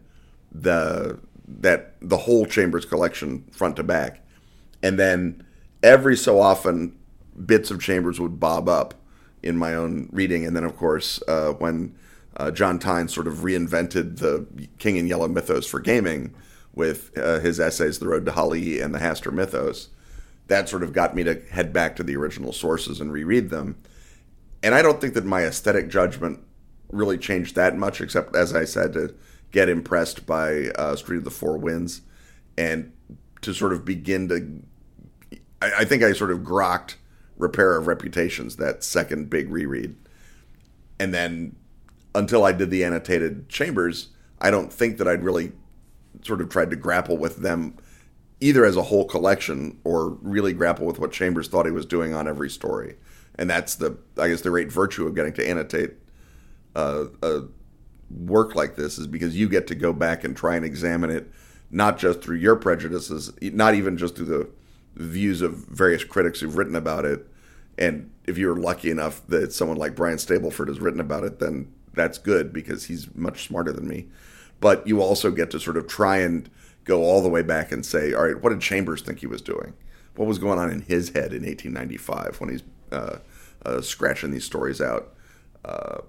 the 0.51 1.18
that 1.47 1.94
the 2.01 2.16
whole 2.18 2.47
Chambers 2.47 2.87
collection 2.87 3.44
front 3.53 3.77
to 3.77 3.83
back, 3.83 4.25
and 4.83 4.99
then 4.99 5.44
every 5.83 6.16
so 6.16 6.40
often 6.40 6.97
bits 7.44 7.70
of 7.70 7.83
Chambers 7.83 8.18
would 8.18 8.40
bob 8.40 8.68
up 8.68 8.94
in 9.44 9.59
my 9.59 9.74
own 9.74 10.09
reading. 10.11 10.46
And 10.46 10.57
then, 10.57 10.64
of 10.64 10.76
course, 10.76 11.22
uh, 11.28 11.52
when 11.52 11.94
uh, 12.37 12.50
John 12.50 12.78
Tynes 12.78 13.14
sort 13.14 13.28
of 13.28 13.38
reinvented 13.38 14.18
the 14.18 14.46
King 14.78 14.96
in 14.96 15.07
Yellow 15.07 15.28
mythos 15.28 15.66
for 15.66 15.80
gaming 15.80 16.35
with 16.74 17.16
uh, 17.16 17.38
his 17.38 17.61
essays, 17.61 17.98
The 17.98 18.09
Road 18.09 18.24
to 18.24 18.33
Hali 18.33 18.80
and 18.80 18.94
the 18.94 18.98
Hastur 18.98 19.33
mythos, 19.33 19.90
that 20.48 20.68
sort 20.68 20.83
of 20.83 20.92
got 20.92 21.14
me 21.14 21.22
to 21.24 21.40
head 21.50 21.72
back 21.72 21.94
to 21.96 22.02
the 22.02 22.16
original 22.16 22.52
sources 22.52 23.00
and 23.00 23.12
reread 23.12 23.50
them. 23.50 23.76
And 24.62 24.74
I 24.74 24.83
don't 24.83 25.00
think 25.00 25.14
that 25.14 25.26
my 25.26 25.42
aesthetic 25.42 25.88
judgment 25.90 26.40
really 26.90 27.18
changed 27.18 27.54
that 27.54 27.76
much, 27.76 28.00
except, 28.00 28.35
as 28.35 28.54
I 28.54 28.64
said, 28.64 28.94
to 28.94 29.14
get 29.52 29.68
impressed 29.68 30.26
by 30.26 30.68
uh, 30.76 30.96
Street 30.96 31.18
of 31.18 31.24
the 31.24 31.30
Four 31.30 31.59
Winds, 31.59 32.00
and 32.57 32.92
to 33.42 33.52
sort 33.52 33.74
of 33.74 33.85
begin 33.85 34.28
to. 34.28 34.62
I, 35.61 35.80
I 35.80 35.85
think 35.85 36.02
I 36.02 36.14
sort 36.14 36.30
of 36.30 36.38
grokked 36.38 36.94
Repairer 37.37 37.77
of 37.77 37.87
Reputations, 37.87 38.57
that 38.57 38.85
second 38.85 39.31
big 39.31 39.51
reread. 39.51 39.97
And 40.99 41.12
then 41.12 41.57
until 42.14 42.44
I 42.44 42.53
did 42.53 42.70
the 42.70 42.85
annotated 42.85 43.49
Chambers, 43.49 44.09
I 44.40 44.51
don't 44.51 44.73
think 44.73 44.99
that 44.99 45.09
I'd 45.09 45.25
really 45.25 45.53
sort 46.23 46.40
of 46.40 46.49
tried 46.49 46.70
to 46.70 46.77
grapple 46.77 47.16
with 47.16 47.38
them 47.38 47.77
either 48.40 48.64
as 48.64 48.77
a 48.77 48.83
whole 48.83 49.05
collection 49.05 49.81
or 49.85 50.11
really 50.23 50.53
grapple 50.53 50.87
with 50.87 50.99
what 50.99 51.12
Chambers 51.12 51.49
thought 51.49 51.66
he 51.66 51.73
was 51.73 51.87
doing 51.87 52.14
on 52.14 52.29
every 52.29 52.51
story. 52.51 52.97
And 53.37 53.49
that's 53.51 53.75
the, 53.77 53.97
I 54.18 54.29
guess, 54.29 54.42
the 54.42 54.51
great 54.51 54.70
virtue 54.70 55.07
of 55.07 55.14
getting 55.14 55.33
to 55.35 55.49
annotate 55.49 55.94
uh, 56.77 57.07
a 57.23 57.42
work 58.11 58.55
like 58.55 58.77
this 58.77 58.99
is 58.99 59.07
because 59.07 59.37
you 59.37 59.49
get 59.49 59.66
to 59.68 59.75
go 59.75 59.92
back 59.92 60.25
and 60.25 60.37
try 60.37 60.57
and 60.57 60.64
examine 60.64 61.11
it, 61.11 61.31
not 61.70 61.99
just 61.99 62.23
through 62.23 62.37
your 62.37 62.57
prejudices, 62.57 63.33
not 63.40 63.75
even 63.75 63.97
just 63.97 64.16
through 64.16 64.27
the 64.27 64.49
views 64.94 65.42
of 65.42 65.54
various 65.54 66.04
critics 66.04 66.40
who've 66.40 66.57
written 66.57 66.76
about 66.76 67.04
it. 67.04 67.26
And 67.76 68.11
if 68.26 68.38
you're 68.38 68.57
lucky 68.57 68.90
enough 68.90 69.26
that 69.28 69.52
someone 69.52 69.76
like 69.76 69.96
Brian 69.96 70.18
Stableford 70.18 70.68
has 70.68 70.80
written 70.80 71.00
about 71.00 71.24
it, 71.24 71.40
then 71.40 71.72
that's 71.92 72.18
good 72.18 72.52
because 72.52 72.85
he's 72.85 73.14
much 73.14 73.46
smarter 73.46 73.72
than 73.72 73.88
me. 73.88 74.07
But 74.61 74.87
you 74.87 75.02
also 75.02 75.30
get 75.30 75.50
to 75.50 75.61
sort 75.61 75.76
of 75.76 75.87
try 75.87 76.18
and 76.18 76.48
go 76.85 77.02
all 77.02 77.22
the 77.22 77.28
way 77.28 77.42
back 77.42 77.72
and 77.72 77.85
say, 77.85 78.12
all 78.12 78.26
right, 78.26 78.40
what 78.40 78.50
did 78.50 78.61
Chambers 78.61 79.02
think 79.02 79.20
he 79.20 79.26
was 79.26 79.42
doing? 79.42 79.74
What 80.16 80.28
was 80.28 80.38
going 80.38 80.59
on 80.59 80.70
in 80.70 80.83
his 80.83 81.11
head 81.11 81.33
in 81.33 81.42
1895 81.44 82.40
when 82.40 82.50
he's 82.50 82.62
uh, 82.92 83.18
uh, 83.64 83.80
scratching 83.80 84.30
these 84.30 84.44
stories 84.44 84.80
out? 84.80 85.14
Uh, 85.64 86.02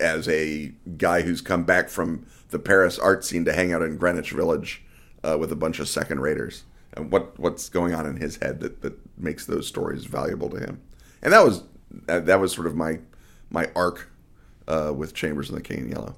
as 0.00 0.28
a 0.28 0.72
guy 0.96 1.22
who's 1.22 1.40
come 1.40 1.64
back 1.64 1.88
from 1.88 2.24
the 2.50 2.58
Paris 2.58 2.98
art 2.98 3.24
scene 3.24 3.44
to 3.44 3.52
hang 3.52 3.72
out 3.72 3.82
in 3.82 3.96
Greenwich 3.96 4.30
Village 4.30 4.82
uh, 5.24 5.36
with 5.38 5.52
a 5.52 5.56
bunch 5.56 5.80
of 5.80 5.88
second 5.88 6.20
raters, 6.20 6.64
and 6.94 7.10
what 7.10 7.38
what's 7.38 7.68
going 7.68 7.94
on 7.94 8.06
in 8.06 8.16
his 8.16 8.36
head 8.36 8.60
that, 8.60 8.82
that 8.82 8.98
makes 9.18 9.46
those 9.46 9.66
stories 9.66 10.04
valuable 10.04 10.50
to 10.50 10.58
him, 10.58 10.80
and 11.22 11.32
that 11.32 11.44
was 11.44 11.62
that 12.06 12.40
was 12.40 12.52
sort 12.52 12.66
of 12.66 12.76
my 12.76 12.98
my 13.50 13.70
arc 13.74 14.10
uh, 14.66 14.92
with 14.94 15.14
Chambers 15.14 15.48
and 15.48 15.58
the 15.58 15.62
King 15.62 15.78
in 15.78 15.88
Yellow. 15.90 16.16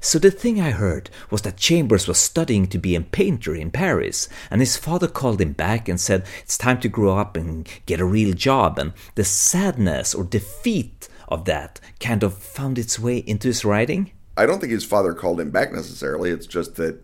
So 0.00 0.18
the 0.18 0.30
thing 0.30 0.60
I 0.60 0.70
heard 0.70 1.10
was 1.30 1.42
that 1.42 1.56
Chambers 1.56 2.06
was 2.06 2.18
studying 2.18 2.66
to 2.68 2.78
be 2.78 2.94
a 2.94 3.00
painter 3.00 3.54
in 3.54 3.70
Paris, 3.70 4.28
and 4.50 4.60
his 4.60 4.76
father 4.76 5.08
called 5.08 5.40
him 5.40 5.52
back 5.52 5.88
and 5.88 6.00
said 6.00 6.24
it's 6.42 6.56
time 6.56 6.80
to 6.80 6.88
grow 6.88 7.18
up 7.18 7.36
and 7.36 7.68
get 7.86 8.00
a 8.00 8.04
real 8.04 8.34
job, 8.34 8.78
and 8.78 8.92
the 9.14 9.24
sadness 9.24 10.14
or 10.14 10.24
defeat 10.24 11.08
of 11.28 11.44
that 11.46 11.80
kind 12.00 12.22
of 12.22 12.38
found 12.38 12.78
its 12.78 12.98
way 12.98 13.18
into 13.18 13.48
his 13.48 13.64
writing? 13.64 14.12
I 14.36 14.46
don't 14.46 14.60
think 14.60 14.72
his 14.72 14.84
father 14.84 15.14
called 15.14 15.40
him 15.40 15.50
back 15.50 15.72
necessarily. 15.72 16.30
It's 16.30 16.46
just 16.46 16.76
that 16.76 17.00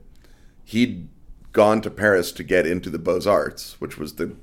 he'd 0.64 1.08
gone 1.52 1.80
to 1.82 1.90
Paris 1.90 2.32
to 2.32 2.44
get 2.44 2.66
into 2.66 2.90
the 2.90 2.98
Beaux 2.98 3.28
Arts, 3.28 3.80
which 3.80 3.98
was 3.98 4.14
the 4.14 4.36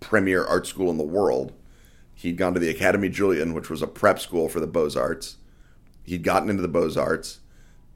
premier 0.00 0.44
art 0.44 0.66
school 0.66 0.90
in 0.90 0.98
the 0.98 1.04
world. 1.04 1.52
He'd 2.14 2.36
gone 2.36 2.54
to 2.54 2.60
the 2.60 2.72
Académie 2.72 3.10
Julian, 3.10 3.54
which 3.54 3.70
was 3.70 3.82
a 3.82 3.86
prep 3.86 4.18
school 4.18 4.48
for 4.48 4.60
the 4.60 4.66
Beaux 4.66 4.90
Arts. 4.96 5.36
He'd 6.04 6.22
gotten 6.22 6.50
into 6.50 6.62
the 6.62 6.68
Beaux 6.68 6.98
Arts. 6.98 7.40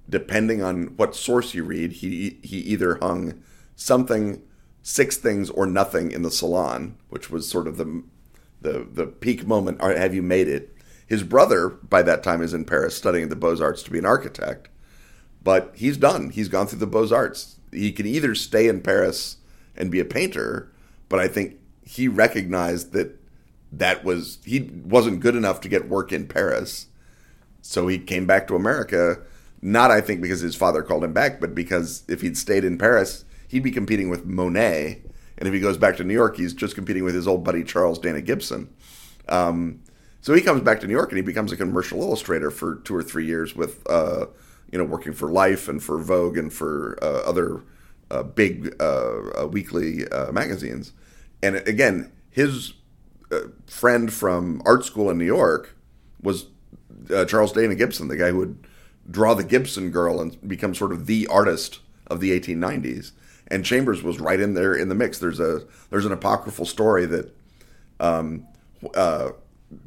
Depending 0.08 0.62
on 0.62 0.96
what 0.96 1.16
source 1.16 1.52
you 1.54 1.64
read, 1.64 1.94
he 1.94 2.38
he 2.42 2.58
either 2.58 2.96
hung 2.96 3.42
something, 3.74 4.40
six 4.82 5.16
things 5.16 5.50
or 5.50 5.66
nothing 5.66 6.12
in 6.12 6.22
the 6.22 6.30
salon, 6.30 6.96
which 7.08 7.28
was 7.28 7.48
sort 7.48 7.66
of 7.66 7.76
the 7.76 8.04
the 8.60 8.86
the 8.90 9.06
peak 9.06 9.46
moment. 9.46 9.82
Have 9.82 10.14
you 10.14 10.22
made 10.22 10.48
it? 10.48 10.74
His 11.06 11.22
brother, 11.22 11.68
by 11.68 12.02
that 12.02 12.22
time, 12.22 12.40
is 12.40 12.54
in 12.54 12.64
Paris 12.64 12.96
studying 12.96 13.28
the 13.28 13.36
Beaux 13.36 13.60
Arts 13.60 13.82
to 13.82 13.90
be 13.90 13.98
an 13.98 14.06
architect. 14.06 14.68
But 15.42 15.72
he's 15.76 15.96
done. 15.96 16.30
He's 16.30 16.48
gone 16.48 16.66
through 16.66 16.80
the 16.80 16.86
Beaux 16.86 17.14
Arts. 17.14 17.55
He 17.76 17.92
can 17.92 18.06
either 18.06 18.34
stay 18.34 18.68
in 18.68 18.80
Paris 18.80 19.36
and 19.76 19.90
be 19.90 20.00
a 20.00 20.04
painter, 20.04 20.72
but 21.08 21.20
I 21.20 21.28
think 21.28 21.58
he 21.82 22.08
recognized 22.08 22.92
that 22.92 23.20
that 23.72 24.04
was 24.04 24.38
he 24.44 24.60
wasn't 24.84 25.20
good 25.20 25.36
enough 25.36 25.60
to 25.60 25.68
get 25.68 25.88
work 25.88 26.12
in 26.12 26.26
Paris. 26.26 26.86
So 27.62 27.88
he 27.88 27.98
came 27.98 28.26
back 28.26 28.46
to 28.48 28.56
America, 28.56 29.18
not 29.60 29.90
I 29.90 30.00
think 30.00 30.20
because 30.20 30.40
his 30.40 30.54
father 30.54 30.82
called 30.82 31.04
him 31.04 31.12
back, 31.12 31.40
but 31.40 31.54
because 31.54 32.04
if 32.08 32.20
he'd 32.20 32.38
stayed 32.38 32.64
in 32.64 32.78
Paris, 32.78 33.24
he'd 33.48 33.62
be 33.62 33.70
competing 33.72 34.08
with 34.08 34.24
Monet, 34.24 35.02
and 35.38 35.48
if 35.48 35.52
he 35.52 35.60
goes 35.60 35.76
back 35.76 35.96
to 35.96 36.04
New 36.04 36.14
York, 36.14 36.36
he's 36.36 36.54
just 36.54 36.74
competing 36.74 37.04
with 37.04 37.14
his 37.14 37.26
old 37.28 37.44
buddy 37.44 37.64
Charles 37.64 37.98
Dana 37.98 38.20
Gibson. 38.20 38.68
Um, 39.28 39.82
so 40.20 40.32
he 40.32 40.40
comes 40.40 40.62
back 40.62 40.80
to 40.80 40.86
New 40.86 40.92
York 40.92 41.10
and 41.10 41.18
he 41.18 41.22
becomes 41.22 41.52
a 41.52 41.56
commercial 41.56 42.00
illustrator 42.00 42.50
for 42.50 42.76
two 42.76 42.94
or 42.94 43.02
three 43.02 43.26
years 43.26 43.54
with, 43.54 43.86
uh, 43.88 44.26
you 44.70 44.78
know, 44.78 44.84
working 44.84 45.12
for 45.12 45.30
Life 45.30 45.68
and 45.68 45.82
for 45.82 45.98
Vogue 45.98 46.36
and 46.36 46.52
for 46.52 46.98
uh, 47.02 47.22
other 47.28 47.62
uh, 48.10 48.22
big 48.22 48.74
uh, 48.80 49.42
uh, 49.42 49.46
weekly 49.46 50.06
uh, 50.08 50.30
magazines. 50.32 50.92
And 51.42 51.56
again, 51.56 52.12
his 52.30 52.74
friend 53.66 54.12
from 54.12 54.62
art 54.64 54.84
school 54.84 55.10
in 55.10 55.18
New 55.18 55.24
York 55.24 55.76
was 56.22 56.46
Charles 57.26 57.52
Dana 57.52 57.74
Gibson, 57.74 58.08
the 58.08 58.16
guy 58.16 58.30
who 58.30 58.38
would 58.38 58.66
draw 59.10 59.34
the 59.34 59.44
Gibson 59.44 59.90
girl 59.90 60.20
and 60.20 60.36
become 60.48 60.74
sort 60.74 60.92
of 60.92 61.06
the 61.06 61.26
artist 61.26 61.80
of 62.06 62.20
the 62.20 62.38
1890s. 62.38 63.12
And 63.48 63.64
Chambers 63.64 64.02
was 64.02 64.20
right 64.20 64.40
in 64.40 64.54
there 64.54 64.74
in 64.74 64.88
the 64.88 64.94
mix. 64.94 65.18
There's 65.18 65.40
a 65.40 65.62
there's 65.90 66.06
an 66.06 66.12
apocryphal 66.12 66.66
story 66.66 67.06
that 67.06 67.36
um, 68.00 68.46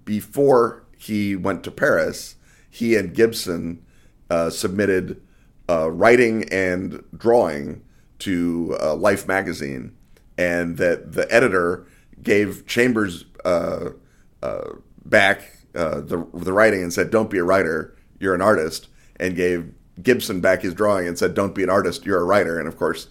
before 0.05 0.83
he 0.97 1.35
went 1.35 1.63
to 1.63 1.71
Paris, 1.71 2.35
he 2.69 2.95
and 2.95 3.13
Gibson 3.13 3.83
uh, 4.29 4.49
submitted 4.49 5.21
uh, 5.69 5.89
writing 5.91 6.45
and 6.51 7.03
drawing 7.15 7.83
to 8.19 8.77
uh, 8.81 8.95
Life 8.95 9.27
magazine, 9.27 9.95
and 10.37 10.77
that 10.77 11.13
the 11.13 11.31
editor 11.33 11.87
gave 12.21 12.65
Chambers 12.65 13.25
uh, 13.45 13.91
uh, 14.41 14.69
back 15.05 15.53
the 15.73 16.27
the 16.33 16.53
writing 16.53 16.81
and 16.81 16.91
said, 16.93 17.11
"Don't 17.11 17.29
be 17.29 17.37
a 17.37 17.43
writer, 17.43 17.95
you're 18.19 18.35
an 18.35 18.41
artist," 18.41 18.87
and 19.19 19.35
gave 19.35 19.71
Gibson 20.01 20.41
back 20.41 20.61
his 20.61 20.73
drawing 20.73 21.07
and 21.07 21.17
said, 21.17 21.33
"Don't 21.33 21.55
be 21.55 21.63
an 21.63 21.69
artist, 21.69 22.05
you're 22.05 22.19
a 22.19 22.25
writer." 22.25 22.59
And 22.59 22.67
of 22.67 22.77
course, 22.77 23.07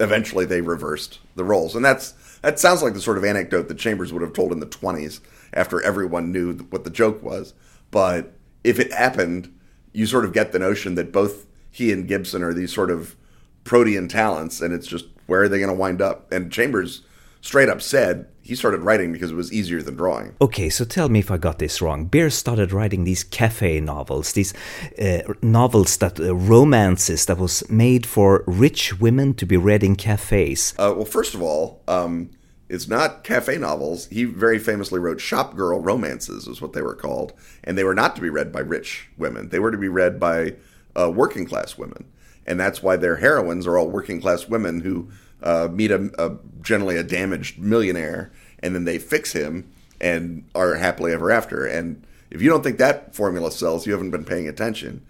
eventually 0.00 0.44
they 0.44 0.60
reversed 0.60 1.18
the 1.34 1.44
roles, 1.44 1.74
and 1.74 1.84
that's 1.84 2.14
that 2.42 2.58
sounds 2.58 2.82
like 2.82 2.94
the 2.94 3.00
sort 3.00 3.18
of 3.18 3.24
anecdote 3.24 3.68
that 3.68 3.78
Chambers 3.78 4.12
would 4.12 4.22
have 4.22 4.32
told 4.32 4.52
in 4.52 4.60
the 4.60 4.66
20s 4.66 5.20
after 5.52 5.82
everyone 5.82 6.32
knew 6.32 6.54
what 6.70 6.84
the 6.84 6.90
joke 6.90 7.22
was. 7.22 7.54
But 7.90 8.34
if 8.64 8.78
it 8.78 8.92
happened, 8.92 9.52
you 9.98 10.06
sort 10.06 10.24
of 10.24 10.32
get 10.32 10.52
the 10.52 10.60
notion 10.60 10.94
that 10.94 11.10
both 11.10 11.44
he 11.72 11.92
and 11.92 12.06
Gibson 12.06 12.44
are 12.44 12.54
these 12.54 12.72
sort 12.72 12.90
of 12.90 13.16
protean 13.64 14.06
talents, 14.06 14.60
and 14.60 14.72
it's 14.72 14.86
just 14.86 15.06
where 15.26 15.42
are 15.42 15.48
they 15.48 15.58
going 15.58 15.70
to 15.70 15.74
wind 15.74 16.00
up? 16.00 16.30
And 16.30 16.52
Chambers 16.52 17.02
straight 17.40 17.68
up 17.68 17.82
said 17.82 18.28
he 18.40 18.54
started 18.54 18.80
writing 18.80 19.12
because 19.12 19.32
it 19.32 19.34
was 19.34 19.52
easier 19.52 19.82
than 19.82 19.96
drawing. 19.96 20.36
Okay, 20.40 20.70
so 20.70 20.84
tell 20.84 21.08
me 21.08 21.18
if 21.18 21.32
I 21.32 21.36
got 21.36 21.58
this 21.58 21.82
wrong. 21.82 22.06
Bierce 22.06 22.36
started 22.36 22.72
writing 22.72 23.02
these 23.02 23.24
cafe 23.24 23.80
novels, 23.80 24.32
these 24.34 24.54
uh, 25.02 25.34
novels 25.42 25.96
that 25.96 26.20
uh, 26.20 26.32
romances 26.34 27.26
that 27.26 27.38
was 27.38 27.68
made 27.68 28.06
for 28.06 28.44
rich 28.46 29.00
women 29.00 29.34
to 29.34 29.46
be 29.46 29.56
read 29.56 29.82
in 29.82 29.96
cafes. 29.96 30.74
Uh, 30.78 30.94
well, 30.94 31.04
first 31.04 31.34
of 31.34 31.42
all, 31.42 31.82
um, 31.88 32.30
it's 32.68 32.88
not 32.88 33.24
cafe 33.24 33.56
novels. 33.56 34.06
He 34.06 34.24
very 34.24 34.58
famously 34.58 35.00
wrote 35.00 35.20
shop 35.20 35.56
girl 35.56 35.80
romances, 35.80 36.46
is 36.46 36.60
what 36.60 36.72
they 36.74 36.82
were 36.82 36.94
called, 36.94 37.32
and 37.64 37.76
they 37.76 37.84
were 37.84 37.94
not 37.94 38.14
to 38.16 38.22
be 38.22 38.30
read 38.30 38.52
by 38.52 38.60
rich 38.60 39.08
women. 39.16 39.48
They 39.48 39.58
were 39.58 39.70
to 39.70 39.78
be 39.78 39.88
read 39.88 40.20
by 40.20 40.54
uh, 40.94 41.10
working 41.10 41.46
class 41.46 41.78
women, 41.78 42.04
and 42.46 42.60
that's 42.60 42.82
why 42.82 42.96
their 42.96 43.16
heroines 43.16 43.66
are 43.66 43.78
all 43.78 43.88
working 43.88 44.20
class 44.20 44.48
women 44.48 44.80
who 44.80 45.08
uh, 45.42 45.68
meet 45.70 45.90
a, 45.90 46.10
a, 46.18 46.36
generally 46.60 46.96
a 46.96 47.02
damaged 47.02 47.58
millionaire, 47.58 48.30
and 48.58 48.74
then 48.74 48.84
they 48.84 48.98
fix 48.98 49.32
him 49.32 49.70
and 50.00 50.44
are 50.54 50.74
happily 50.74 51.12
ever 51.12 51.30
after. 51.30 51.64
And 51.64 52.04
if 52.30 52.42
you 52.42 52.50
don't 52.50 52.62
think 52.62 52.78
that 52.78 53.14
formula 53.14 53.50
sells, 53.50 53.86
you 53.86 53.92
haven't 53.92 54.10
been 54.10 54.24
paying 54.24 54.48
attention. 54.48 55.04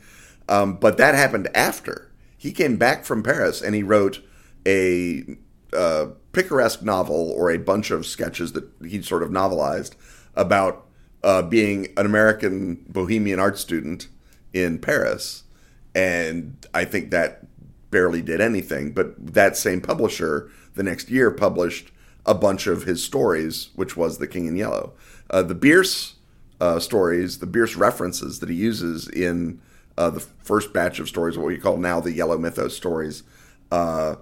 Um, 0.49 0.77
but 0.77 0.97
that 0.99 1.15
happened 1.15 1.49
after 1.55 2.11
he 2.37 2.53
came 2.53 2.77
back 2.77 3.05
from 3.05 3.23
Paris, 3.23 3.61
and 3.61 3.75
he 3.75 3.83
wrote 3.83 4.23
a 4.67 5.37
uh, 5.73 6.07
picaresque 6.33 6.83
novel 6.83 7.31
or 7.31 7.51
a 7.51 7.59
bunch 7.59 7.91
of 7.91 8.07
sketches 8.07 8.53
that 8.53 8.69
he 8.87 9.03
sort 9.03 9.23
of 9.23 9.31
novelized 9.31 9.95
about 10.35 10.87
uh, 11.23 11.43
being 11.43 11.89
an 11.97 12.07
American 12.07 12.85
bohemian 12.89 13.41
art 13.41 13.59
student 13.59 14.09
in 14.53 14.79
Paris. 14.79 15.45
And 15.95 16.67
I 16.73 16.85
think 16.85 17.11
that 17.11 17.47
barely 17.91 18.23
did 18.23 18.41
anything. 18.41 18.93
But 18.93 19.35
that 19.35 19.57
same 19.57 19.81
publisher 19.81 20.51
the 20.75 20.83
next 20.83 21.11
year 21.11 21.31
published 21.31 21.91
a 22.25 22.35
bunch 22.35 22.67
of 22.67 22.85
his 22.85 23.03
stories, 23.03 23.71
which 23.75 23.97
was 23.97 24.19
The 24.19 24.27
King 24.27 24.47
in 24.47 24.57
Yellow. 24.57 24.93
Uh, 25.31 25.43
the 25.43 25.55
Bierce 25.55 26.17
uh, 26.61 26.79
stories, 26.79 27.39
the 27.39 27.47
Bierce 27.47 27.77
references 27.77 28.41
that 28.41 28.49
he 28.49 28.55
uses 28.55 29.09
in 29.09 29.61
uh, 29.97 30.11
the 30.11 30.21
first 30.21 30.73
batch 30.73 31.01
of 31.01 31.09
stories, 31.09 31.37
what 31.37 31.47
we 31.47 31.59
call 31.59 31.77
now 31.77 32.01
the 32.01 32.13
Yellow 32.13 32.39
Mythos 32.39 32.77
stories, 32.77 33.23
uh, 33.73 34.17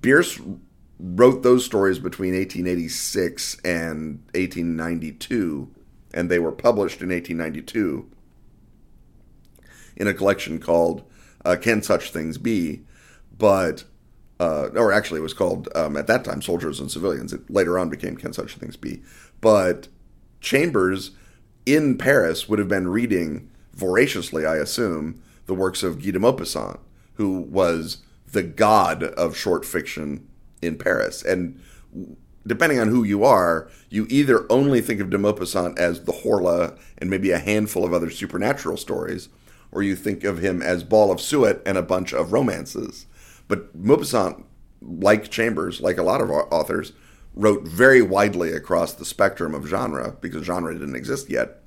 Bierce 0.00 0.40
wrote 0.98 1.42
those 1.42 1.64
stories 1.64 1.98
between 1.98 2.34
1886 2.34 3.60
and 3.64 4.20
1892, 4.34 5.70
and 6.14 6.30
they 6.30 6.38
were 6.38 6.52
published 6.52 7.02
in 7.02 7.10
1892 7.10 8.10
in 9.96 10.06
a 10.06 10.14
collection 10.14 10.58
called 10.58 11.02
uh, 11.44 11.56
Can 11.60 11.82
Such 11.82 12.10
Things 12.10 12.38
Be? 12.38 12.82
But, 13.36 13.84
uh, 14.40 14.68
or 14.74 14.92
actually, 14.92 15.20
it 15.20 15.24
was 15.24 15.34
called 15.34 15.68
um, 15.74 15.96
at 15.96 16.06
that 16.06 16.24
time 16.24 16.42
Soldiers 16.42 16.80
and 16.80 16.90
Civilians. 16.90 17.32
It 17.32 17.48
later 17.50 17.78
on 17.78 17.88
became 17.88 18.16
Can 18.16 18.32
Such 18.32 18.56
Things 18.56 18.76
Be? 18.76 19.02
But 19.40 19.88
Chambers 20.40 21.12
in 21.64 21.98
Paris 21.98 22.48
would 22.48 22.58
have 22.58 22.68
been 22.68 22.88
reading 22.88 23.50
voraciously, 23.74 24.46
I 24.46 24.56
assume, 24.56 25.22
the 25.46 25.54
works 25.54 25.82
of 25.82 26.02
Guy 26.02 26.10
de 26.12 26.18
Maupassant, 26.18 26.78
who 27.14 27.40
was 27.40 27.98
the 28.36 28.42
god 28.42 29.02
of 29.02 29.36
short 29.36 29.64
fiction 29.64 30.28
in 30.60 30.76
Paris. 30.76 31.24
And 31.24 31.58
depending 32.46 32.78
on 32.78 32.88
who 32.88 33.02
you 33.02 33.24
are, 33.24 33.68
you 33.88 34.06
either 34.10 34.46
only 34.52 34.80
think 34.80 35.00
of 35.00 35.10
de 35.10 35.18
Maupassant 35.18 35.78
as 35.78 36.04
the 36.04 36.12
Horla 36.12 36.78
and 36.98 37.10
maybe 37.10 37.30
a 37.30 37.38
handful 37.38 37.84
of 37.84 37.92
other 37.92 38.10
supernatural 38.10 38.76
stories, 38.76 39.30
or 39.72 39.82
you 39.82 39.96
think 39.96 40.22
of 40.22 40.38
him 40.38 40.62
as 40.62 40.84
Ball 40.84 41.10
of 41.10 41.20
Suet 41.20 41.62
and 41.66 41.78
a 41.78 41.82
bunch 41.82 42.12
of 42.12 42.32
romances. 42.32 43.06
But 43.48 43.76
Maupassant, 43.76 44.44
like 44.82 45.30
Chambers, 45.30 45.80
like 45.80 45.96
a 45.96 46.02
lot 46.02 46.20
of 46.20 46.30
authors, 46.30 46.92
wrote 47.34 47.66
very 47.66 48.02
widely 48.02 48.52
across 48.52 48.92
the 48.92 49.04
spectrum 49.04 49.54
of 49.54 49.66
genre 49.66 50.16
because 50.20 50.44
genre 50.44 50.72
didn't 50.72 50.96
exist 50.96 51.30
yet. 51.30 51.62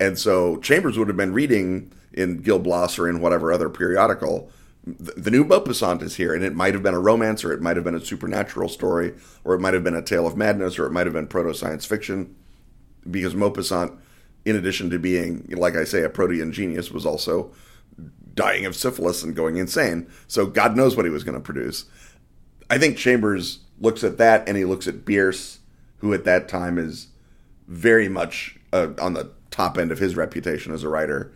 And 0.00 0.18
so 0.18 0.56
Chambers 0.58 0.98
would 0.98 1.08
have 1.08 1.16
been 1.16 1.32
reading 1.32 1.92
in 2.12 2.38
Gil 2.38 2.58
Blas 2.58 2.98
or 2.98 3.08
in 3.08 3.20
whatever 3.20 3.52
other 3.52 3.68
periodical 3.68 4.50
the 4.98 5.30
new 5.30 5.44
Maupassant 5.44 6.02
is 6.02 6.16
here, 6.16 6.34
and 6.34 6.44
it 6.44 6.54
might 6.54 6.74
have 6.74 6.82
been 6.82 6.94
a 6.94 7.00
romance, 7.00 7.44
or 7.44 7.52
it 7.52 7.60
might 7.60 7.76
have 7.76 7.84
been 7.84 7.94
a 7.94 8.04
supernatural 8.04 8.68
story, 8.68 9.14
or 9.44 9.54
it 9.54 9.60
might 9.60 9.74
have 9.74 9.84
been 9.84 9.94
a 9.94 10.02
tale 10.02 10.26
of 10.26 10.36
madness, 10.36 10.78
or 10.78 10.86
it 10.86 10.92
might 10.92 11.06
have 11.06 11.12
been 11.14 11.26
proto 11.26 11.52
science 11.52 11.84
fiction, 11.84 12.34
because 13.10 13.34
Maupassant, 13.34 13.96
in 14.44 14.56
addition 14.56 14.90
to 14.90 14.98
being, 14.98 15.46
like 15.50 15.76
I 15.76 15.84
say, 15.84 16.02
a 16.02 16.08
protean 16.08 16.52
genius, 16.52 16.90
was 16.90 17.04
also 17.04 17.52
dying 18.34 18.64
of 18.64 18.76
syphilis 18.76 19.22
and 19.22 19.34
going 19.34 19.56
insane. 19.56 20.08
So 20.28 20.46
God 20.46 20.76
knows 20.76 20.96
what 20.96 21.04
he 21.04 21.10
was 21.10 21.24
going 21.24 21.34
to 21.34 21.40
produce. 21.40 21.86
I 22.70 22.78
think 22.78 22.96
Chambers 22.96 23.60
looks 23.80 24.04
at 24.04 24.18
that, 24.18 24.48
and 24.48 24.56
he 24.56 24.64
looks 24.64 24.86
at 24.86 25.04
Bierce, 25.04 25.58
who 25.98 26.14
at 26.14 26.24
that 26.24 26.48
time 26.48 26.78
is 26.78 27.08
very 27.66 28.08
much 28.08 28.58
uh, 28.72 28.88
on 29.00 29.14
the 29.14 29.30
top 29.50 29.76
end 29.76 29.90
of 29.90 29.98
his 29.98 30.16
reputation 30.16 30.72
as 30.72 30.84
a 30.84 30.88
writer, 30.88 31.32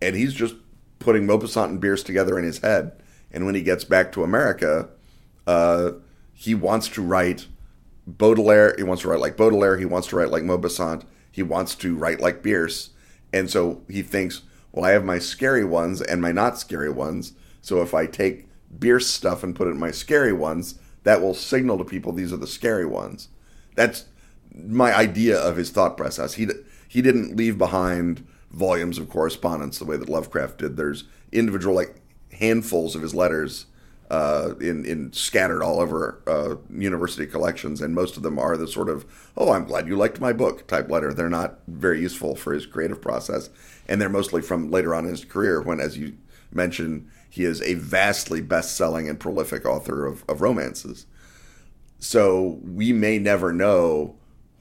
and 0.00 0.16
he's 0.16 0.32
just 0.32 0.54
putting 0.98 1.26
Maupassant 1.26 1.66
and 1.66 1.80
Bierce 1.80 2.02
together 2.02 2.38
in 2.38 2.44
his 2.44 2.58
head. 2.58 2.92
And 3.30 3.44
when 3.44 3.54
he 3.54 3.62
gets 3.62 3.84
back 3.84 4.12
to 4.12 4.24
America, 4.24 4.88
uh, 5.46 5.92
he 6.32 6.54
wants 6.54 6.88
to 6.90 7.02
write 7.02 7.46
Baudelaire. 8.06 8.74
He 8.76 8.82
wants 8.82 9.02
to 9.02 9.08
write 9.08 9.20
like 9.20 9.36
Baudelaire. 9.36 9.78
He 9.78 9.84
wants 9.84 10.08
to 10.08 10.16
write 10.16 10.30
like 10.30 10.42
Maupassant. 10.42 11.04
He 11.30 11.42
wants 11.42 11.74
to 11.76 11.96
write 11.96 12.20
like 12.20 12.42
Bierce. 12.42 12.90
And 13.32 13.50
so 13.50 13.82
he 13.88 14.02
thinks, 14.02 14.42
well, 14.72 14.84
I 14.84 14.90
have 14.90 15.04
my 15.04 15.18
scary 15.18 15.64
ones 15.64 16.00
and 16.00 16.22
my 16.22 16.32
not 16.32 16.58
scary 16.58 16.90
ones. 16.90 17.32
So 17.60 17.82
if 17.82 17.94
I 17.94 18.06
take 18.06 18.48
Bierce 18.78 19.06
stuff 19.06 19.42
and 19.42 19.54
put 19.54 19.68
it 19.68 19.72
in 19.72 19.78
my 19.78 19.90
scary 19.90 20.32
ones, 20.32 20.78
that 21.02 21.20
will 21.20 21.34
signal 21.34 21.78
to 21.78 21.84
people 21.84 22.12
these 22.12 22.32
are 22.32 22.38
the 22.38 22.46
scary 22.46 22.86
ones. 22.86 23.28
That's 23.74 24.06
my 24.54 24.94
idea 24.94 25.38
of 25.38 25.56
his 25.56 25.70
thought 25.70 25.96
process. 25.96 26.34
He 26.34 26.48
he 26.88 27.02
didn't 27.02 27.36
leave 27.36 27.58
behind 27.58 28.26
volumes 28.56 28.98
of 28.98 29.08
correspondence 29.08 29.78
the 29.78 29.84
way 29.84 29.96
that 29.96 30.08
Lovecraft 30.08 30.58
did. 30.58 30.76
There's 30.76 31.04
individual 31.30 31.74
like 31.74 31.96
handfuls 32.32 32.96
of 32.96 33.02
his 33.02 33.14
letters 33.14 33.66
uh, 34.10 34.54
in 34.60 34.84
in 34.84 35.12
scattered 35.12 35.62
all 35.62 35.80
over 35.80 36.22
uh, 36.26 36.56
university 36.70 37.26
collections, 37.26 37.82
and 37.82 37.94
most 37.94 38.16
of 38.16 38.22
them 38.22 38.38
are 38.38 38.56
the 38.56 38.68
sort 38.68 38.88
of 38.88 39.04
"Oh, 39.36 39.52
I'm 39.52 39.64
glad 39.64 39.88
you 39.88 39.96
liked 39.96 40.20
my 40.20 40.32
book" 40.32 40.66
type 40.66 40.88
letter. 40.88 41.12
They're 41.12 41.28
not 41.28 41.58
very 41.66 42.00
useful 42.00 42.34
for 42.34 42.52
his 42.52 42.66
creative 42.66 43.00
process, 43.00 43.50
and 43.88 44.00
they're 44.00 44.08
mostly 44.08 44.42
from 44.42 44.70
later 44.70 44.94
on 44.94 45.04
in 45.04 45.10
his 45.10 45.24
career 45.24 45.60
when, 45.60 45.80
as 45.80 45.98
you 45.98 46.16
mentioned, 46.52 47.10
he 47.28 47.44
is 47.44 47.60
a 47.62 47.74
vastly 47.74 48.40
best-selling 48.40 49.08
and 49.08 49.20
prolific 49.20 49.66
author 49.66 50.06
of, 50.06 50.24
of 50.28 50.40
romances. 50.40 51.06
So 51.98 52.60
we 52.62 52.92
may 52.92 53.18
never 53.18 53.52
know 53.52 54.16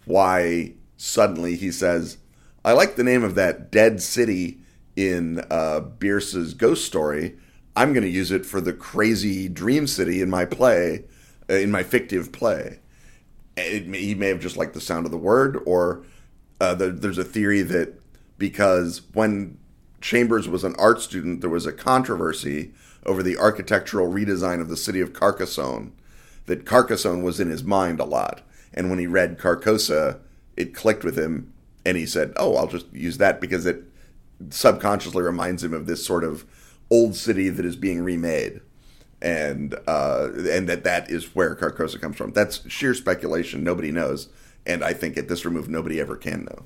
why 0.06 0.74
suddenly 0.98 1.56
he 1.56 1.72
says, 1.72 2.18
I 2.66 2.72
like 2.72 2.96
the 2.96 3.04
name 3.04 3.24
of 3.24 3.36
that 3.36 3.70
dead 3.70 4.02
city 4.02 4.58
in 4.96 5.46
uh, 5.52 5.82
Bierce's 5.82 6.56
ghost 6.56 6.84
story. 6.84 7.36
I'm 7.76 7.94
going 7.94 8.04
to 8.04 8.10
use 8.10 8.32
it 8.32 8.44
for 8.44 8.60
the 8.60 8.74
crazy 8.74 9.48
dream 9.48 9.86
city 9.86 10.20
in 10.20 10.32
my 10.32 10.46
play, 10.46 11.04
uh, 11.48 11.54
in 11.54 11.70
my 11.70 11.84
fictive 11.84 12.32
play. 12.32 12.80
It, 13.56 13.84
he 13.94 14.16
may 14.16 14.30
have 14.30 14.40
just 14.40 14.58
liked 14.58 14.74
the 14.74 14.82
sound 14.82 15.06
of 15.06 15.12
the 15.12 15.18
word, 15.18 15.62
or 15.68 16.06
uh, 16.60 16.74
the, 16.74 16.90
there's 16.90 17.20
a 17.20 17.24
theory 17.24 17.62
that 17.62 18.02
because 18.40 19.04
when 19.14 19.60
Chambers 20.02 20.50
was 20.50 20.64
an 20.64 20.76
art 20.80 21.00
student, 21.02 21.42
there 21.42 21.52
was 21.52 21.68
a 21.68 21.72
controversy 21.72 22.74
over 23.06 23.22
the 23.22 23.38
architectural 23.38 24.12
redesign 24.12 24.60
of 24.60 24.70
the 24.70 24.78
city 24.78 25.02
of 25.02 25.14
Carcassonne. 25.14 25.92
That 26.48 26.66
Carcassonne 26.66 27.22
was 27.22 27.40
in 27.40 27.52
his 27.52 27.64
mind 27.64 28.00
a 28.00 28.06
lot, 28.06 28.42
and 28.74 28.90
when 28.90 28.98
he 28.98 29.06
read 29.06 29.38
Carcosa, 29.38 30.18
it 30.58 30.74
clicked 30.74 31.04
with 31.04 31.16
him 31.16 31.54
and 31.86 31.98
he 31.98 32.06
said, 32.06 32.34
"Oh, 32.38 32.56
I'll 32.56 32.68
just 32.68 32.92
use 32.94 33.18
that 33.20 33.40
because 33.40 33.66
it 33.66 33.84
subconsciously 34.50 35.24
reminds 35.24 35.64
him 35.64 35.74
of 35.74 35.86
this 35.86 36.06
sort 36.06 36.24
of 36.24 36.46
old 36.90 37.16
city 37.16 37.50
that 37.50 37.66
is 37.66 37.76
being 37.76 38.02
remade." 38.02 38.62
And 39.22 39.76
uh, 39.88 40.30
and 40.50 40.68
that 40.68 40.84
that 40.84 41.10
is 41.10 41.36
where 41.36 41.56
Carcosa 41.56 42.00
comes 42.00 42.18
from. 42.18 42.32
That's 42.32 42.70
sheer 42.70 42.94
speculation. 42.94 43.64
Nobody 43.64 43.92
knows, 43.92 44.28
and 44.66 44.84
I 44.84 44.94
think 44.94 45.18
at 45.18 45.30
this 45.30 45.46
remove, 45.46 45.70
nobody 45.70 46.00
ever 46.00 46.16
can 46.16 46.46
know. 46.46 46.66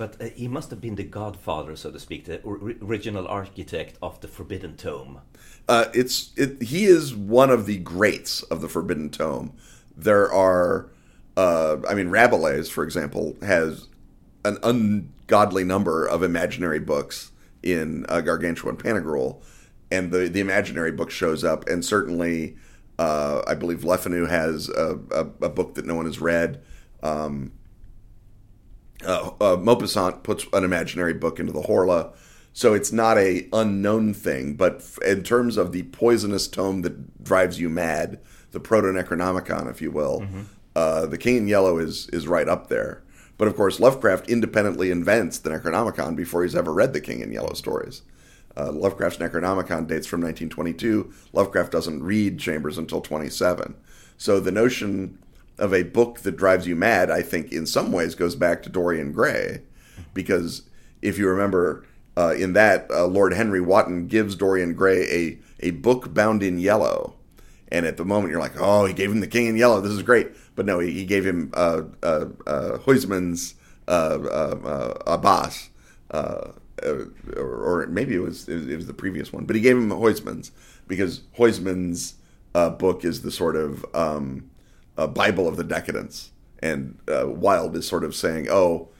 But 0.00 0.16
uh, 0.18 0.30
he 0.34 0.48
must 0.48 0.70
have 0.70 0.80
been 0.80 0.94
the 0.94 1.04
godfather, 1.04 1.76
so 1.76 1.90
to 1.90 2.00
speak, 2.00 2.24
the 2.24 2.40
original 2.80 3.28
architect 3.28 3.98
of 4.00 4.18
the 4.22 4.28
Forbidden 4.28 4.78
Tome. 4.78 5.20
Uh, 5.68 5.86
it's 5.92 6.30
it, 6.36 6.62
he 6.62 6.86
is 6.86 7.14
one 7.14 7.50
of 7.50 7.66
the 7.66 7.76
greats 7.76 8.42
of 8.44 8.62
the 8.62 8.68
Forbidden 8.68 9.10
Tome. 9.10 9.52
There 9.94 10.32
are, 10.32 10.88
uh, 11.36 11.76
I 11.86 11.92
mean, 11.92 12.08
Rabelais, 12.08 12.70
for 12.70 12.82
example, 12.82 13.36
has 13.42 13.88
an 14.44 14.58
ungodly 14.62 15.64
number 15.64 16.06
of 16.06 16.22
imaginary 16.22 16.80
books 16.80 17.32
in 17.62 18.06
uh, 18.08 18.20
Gargantua 18.20 18.70
and 18.70 18.78
Pantagruel, 18.78 19.42
and 19.90 20.10
the 20.10 20.28
the 20.28 20.40
imaginary 20.40 20.92
book 20.92 21.10
shows 21.10 21.44
up, 21.44 21.68
and 21.68 21.84
certainly. 21.84 22.56
Uh, 22.98 23.42
I 23.46 23.54
believe 23.54 23.82
Le 23.82 23.96
Fanu 23.96 24.28
has 24.28 24.68
a, 24.68 24.98
a, 25.10 25.20
a, 25.46 25.48
book 25.48 25.76
that 25.76 25.86
no 25.86 25.94
one 25.94 26.04
has 26.04 26.20
read. 26.20 26.60
Um, 27.02 27.50
uh, 29.04 29.30
uh, 29.40 29.56
Maupassant 29.56 30.22
puts 30.22 30.46
an 30.52 30.64
imaginary 30.64 31.14
book 31.14 31.40
into 31.40 31.52
the 31.52 31.62
Horla, 31.62 32.12
so 32.52 32.74
it's 32.74 32.92
not 32.92 33.16
a 33.18 33.48
unknown 33.52 34.12
thing. 34.14 34.54
But 34.54 34.84
in 35.04 35.22
terms 35.22 35.56
of 35.56 35.72
the 35.72 35.84
poisonous 35.84 36.48
tome 36.48 36.82
that 36.82 37.24
drives 37.24 37.58
you 37.58 37.68
mad, 37.68 38.20
the 38.50 38.60
Proto 38.60 38.88
Necronomicon, 38.88 39.70
if 39.70 39.80
you 39.80 39.90
will, 39.90 40.20
mm-hmm. 40.20 40.42
uh, 40.76 41.06
the 41.06 41.18
King 41.18 41.36
in 41.36 41.48
Yellow 41.48 41.78
is 41.78 42.08
is 42.08 42.28
right 42.28 42.48
up 42.48 42.68
there. 42.68 43.02
But 43.40 43.48
of 43.48 43.56
course, 43.56 43.80
Lovecraft 43.80 44.28
independently 44.28 44.90
invents 44.90 45.38
the 45.38 45.48
Necronomicon 45.48 46.14
before 46.14 46.42
he's 46.42 46.54
ever 46.54 46.74
read 46.74 46.92
the 46.92 47.00
King 47.00 47.22
in 47.22 47.32
Yellow 47.32 47.54
stories. 47.54 48.02
Uh, 48.54 48.70
Lovecraft's 48.70 49.18
Necronomicon 49.18 49.86
dates 49.86 50.06
from 50.06 50.20
1922. 50.20 51.10
Lovecraft 51.32 51.72
doesn't 51.72 52.02
read 52.02 52.38
Chambers 52.38 52.76
until 52.76 53.00
27. 53.00 53.76
So 54.18 54.40
the 54.40 54.52
notion 54.52 55.18
of 55.56 55.72
a 55.72 55.84
book 55.84 56.20
that 56.20 56.36
drives 56.36 56.66
you 56.66 56.76
mad, 56.76 57.10
I 57.10 57.22
think, 57.22 57.50
in 57.50 57.64
some 57.64 57.92
ways 57.92 58.14
goes 58.14 58.34
back 58.34 58.62
to 58.64 58.68
Dorian 58.68 59.10
Gray, 59.10 59.62
because 60.12 60.68
if 61.00 61.16
you 61.16 61.26
remember 61.26 61.86
uh, 62.18 62.34
in 62.36 62.52
that, 62.52 62.90
uh, 62.90 63.06
Lord 63.06 63.32
Henry 63.32 63.62
Wotton 63.62 64.06
gives 64.06 64.36
Dorian 64.36 64.74
Gray 64.74 65.10
a 65.10 65.38
a 65.60 65.70
book 65.70 66.12
bound 66.12 66.42
in 66.42 66.58
yellow, 66.58 67.14
and 67.68 67.86
at 67.86 67.96
the 67.96 68.04
moment 68.04 68.32
you're 68.32 68.40
like, 68.40 68.60
oh, 68.60 68.84
he 68.84 68.92
gave 68.92 69.10
him 69.10 69.20
the 69.20 69.26
King 69.26 69.46
in 69.46 69.56
Yellow. 69.56 69.80
This 69.80 69.92
is 69.92 70.02
great. 70.02 70.28
But 70.60 70.66
no, 70.66 70.78
he, 70.78 70.90
he 70.90 71.06
gave 71.06 71.24
him 71.24 71.50
uh, 71.54 71.84
uh, 72.02 72.26
uh, 72.46 72.76
Huysmans 72.84 73.54
uh, 73.88 74.18
uh, 74.20 74.58
uh 74.62 75.16
Là-Bas, 75.16 75.70
or, 76.12 77.06
or, 77.34 77.86
maybe 77.86 78.14
it 78.14 78.18
was, 78.18 78.46
it 78.46 78.56
was, 78.56 78.68
it 78.68 78.76
was 78.76 78.86
the 78.86 78.92
previous 78.92 79.32
one. 79.32 79.46
But 79.46 79.56
he 79.56 79.62
gave 79.62 79.74
him 79.74 79.88
Huysmans 79.88 80.50
because 80.86 81.22
Huysmans' 81.38 82.12
book 82.52 83.06
is 83.06 83.22
the 83.22 83.30
sort 83.30 83.56
of 83.56 83.86
um, 83.94 84.50
Bible 84.96 85.48
of 85.48 85.56
the 85.56 85.64
decadence, 85.64 86.30
and 86.58 86.98
Wilde 87.08 87.76
is 87.76 87.88
sort 87.88 88.04
of 88.04 88.14
saying, 88.14 88.48
oh, 88.50 88.90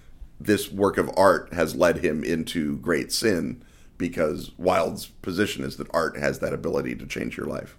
this 0.40 0.73
work 0.73 0.96
of 0.96 1.11
art 1.14 1.53
has 1.53 1.77
led 1.77 1.99
him 1.99 2.25
into 2.25 2.79
great 2.79 3.12
sin 3.12 3.62
because 3.99 4.51
Wilde's 4.57 5.09
position 5.20 5.62
is 5.62 5.77
that 5.77 5.88
art 5.92 6.16
has 6.16 6.38
that 6.38 6.55
ability 6.55 6.94
to 6.94 7.07
change 7.07 7.37
your 7.37 7.44
life. 7.44 7.77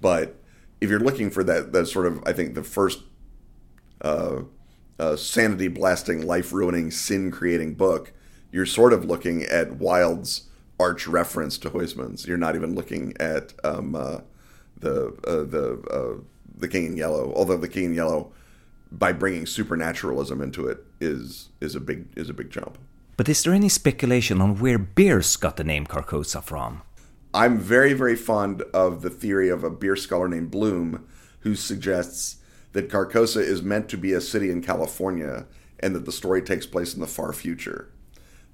But 0.00 0.34
if 0.80 0.90
you're 0.90 0.98
looking 0.98 1.30
for 1.30 1.44
that, 1.44 1.70
that 1.72 1.86
sort 1.86 2.06
of, 2.06 2.20
I 2.26 2.32
think 2.32 2.56
the 2.56 2.64
first 2.64 3.02
uh, 4.02 4.42
uh, 4.98 5.16
sanity 5.16 5.68
blasting, 5.68 6.26
life 6.26 6.52
ruining, 6.52 6.90
sin 6.90 7.30
creating 7.30 7.74
book, 7.74 8.12
you're 8.50 8.66
sort 8.66 8.92
of 8.92 9.04
looking 9.04 9.42
at 9.44 9.76
Wilde's 9.76 10.48
arch 10.78 11.06
reference 11.06 11.56
to 11.58 11.70
Huysmans. 11.70 12.26
You're 12.26 12.36
not 12.36 12.54
even 12.54 12.74
looking 12.74 13.14
at 13.18 13.54
um, 13.64 13.94
uh, 13.94 14.18
the 14.76 15.08
uh, 15.26 15.44
the 15.44 15.82
uh, 15.90 16.22
the 16.56 16.68
King 16.68 16.86
in 16.86 16.96
Yellow, 16.96 17.32
although 17.34 17.56
the 17.56 17.68
King 17.68 17.84
in 17.84 17.94
Yellow, 17.94 18.32
by 18.90 19.12
bringing 19.12 19.46
supernaturalism 19.46 20.42
into 20.42 20.66
it, 20.68 20.84
is 21.00 21.48
is 21.60 21.74
a 21.74 21.80
big 21.80 22.06
is 22.16 22.28
a 22.28 22.34
big 22.34 22.50
jump. 22.50 22.78
But 23.16 23.28
is 23.28 23.42
there 23.42 23.52
any 23.52 23.68
speculation 23.68 24.40
on 24.40 24.58
where 24.58 24.78
Bierce 24.78 25.36
got 25.36 25.56
the 25.56 25.64
name 25.64 25.86
Carcosa 25.86 26.42
from? 26.42 26.82
I'm 27.34 27.58
very, 27.58 27.92
very 27.94 28.16
fond 28.16 28.62
of 28.74 29.02
the 29.02 29.10
theory 29.10 29.48
of 29.48 29.64
a 29.64 29.70
Bierce 29.70 30.02
scholar 30.02 30.28
named 30.28 30.50
Bloom 30.50 31.06
who 31.40 31.54
suggests 31.54 32.36
that 32.72 32.88
Carcosa 32.88 33.42
is 33.42 33.62
meant 33.62 33.88
to 33.90 33.96
be 33.96 34.12
a 34.12 34.20
city 34.20 34.50
in 34.50 34.62
California 34.62 35.46
and 35.80 35.94
that 35.94 36.04
the 36.04 36.12
story 36.12 36.42
takes 36.42 36.66
place 36.66 36.94
in 36.94 37.00
the 37.00 37.06
far 37.06 37.32
future 37.32 37.90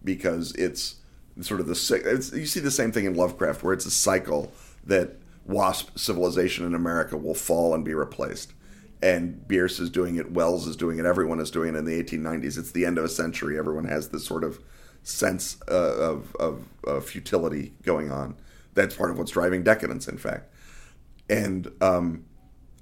because 0.03 0.53
it's 0.53 0.97
sort 1.41 1.61
of 1.61 1.67
the 1.67 2.33
you 2.35 2.47
see 2.47 2.61
the 2.61 2.71
same 2.71 2.91
thing 2.91 3.05
in 3.05 3.15
Lovecraft 3.15 3.63
where 3.63 3.73
it's 3.73 3.87
a 3.87 3.91
cycle 3.91 4.53
that 4.85 5.17
wasp 5.45 5.97
civilization 5.97 6.65
in 6.65 6.75
America 6.75 7.17
will 7.17 7.35
fall 7.35 7.75
and 7.75 7.85
be 7.85 7.95
replaced. 7.95 8.53
And 9.01 9.47
Bierce 9.47 9.79
is 9.79 9.91
doing 9.91 10.17
it, 10.17 10.33
Wells 10.33 10.67
is 10.67 10.77
doing 10.77 10.99
it, 10.99 11.07
everyone 11.07 11.39
is 11.39 11.51
doing 11.51 11.75
it 11.75 11.79
in 11.79 11.85
the 11.85 12.03
1890s. 12.03 12.59
It's 12.59 12.73
the 12.73 12.85
end 12.85 12.99
of 12.99 13.05
a 13.05 13.09
century. 13.09 13.59
Everyone 13.59 13.85
has 13.85 14.09
this 14.09 14.25
sort 14.25 14.43
of 14.43 14.59
sense 15.05 15.57
uh, 15.71 15.75
of, 15.75 16.35
of, 16.37 16.65
of, 16.85 17.07
futility 17.07 17.73
going 17.83 18.11
on. 18.11 18.37
That's 18.75 18.97
part 18.97 19.11
of 19.11 19.19
what's 19.19 19.31
driving 19.31 19.63
decadence, 19.63 20.09
in 20.09 20.19
fact. 20.19 20.53
And 21.31 21.71
um, 21.81 22.25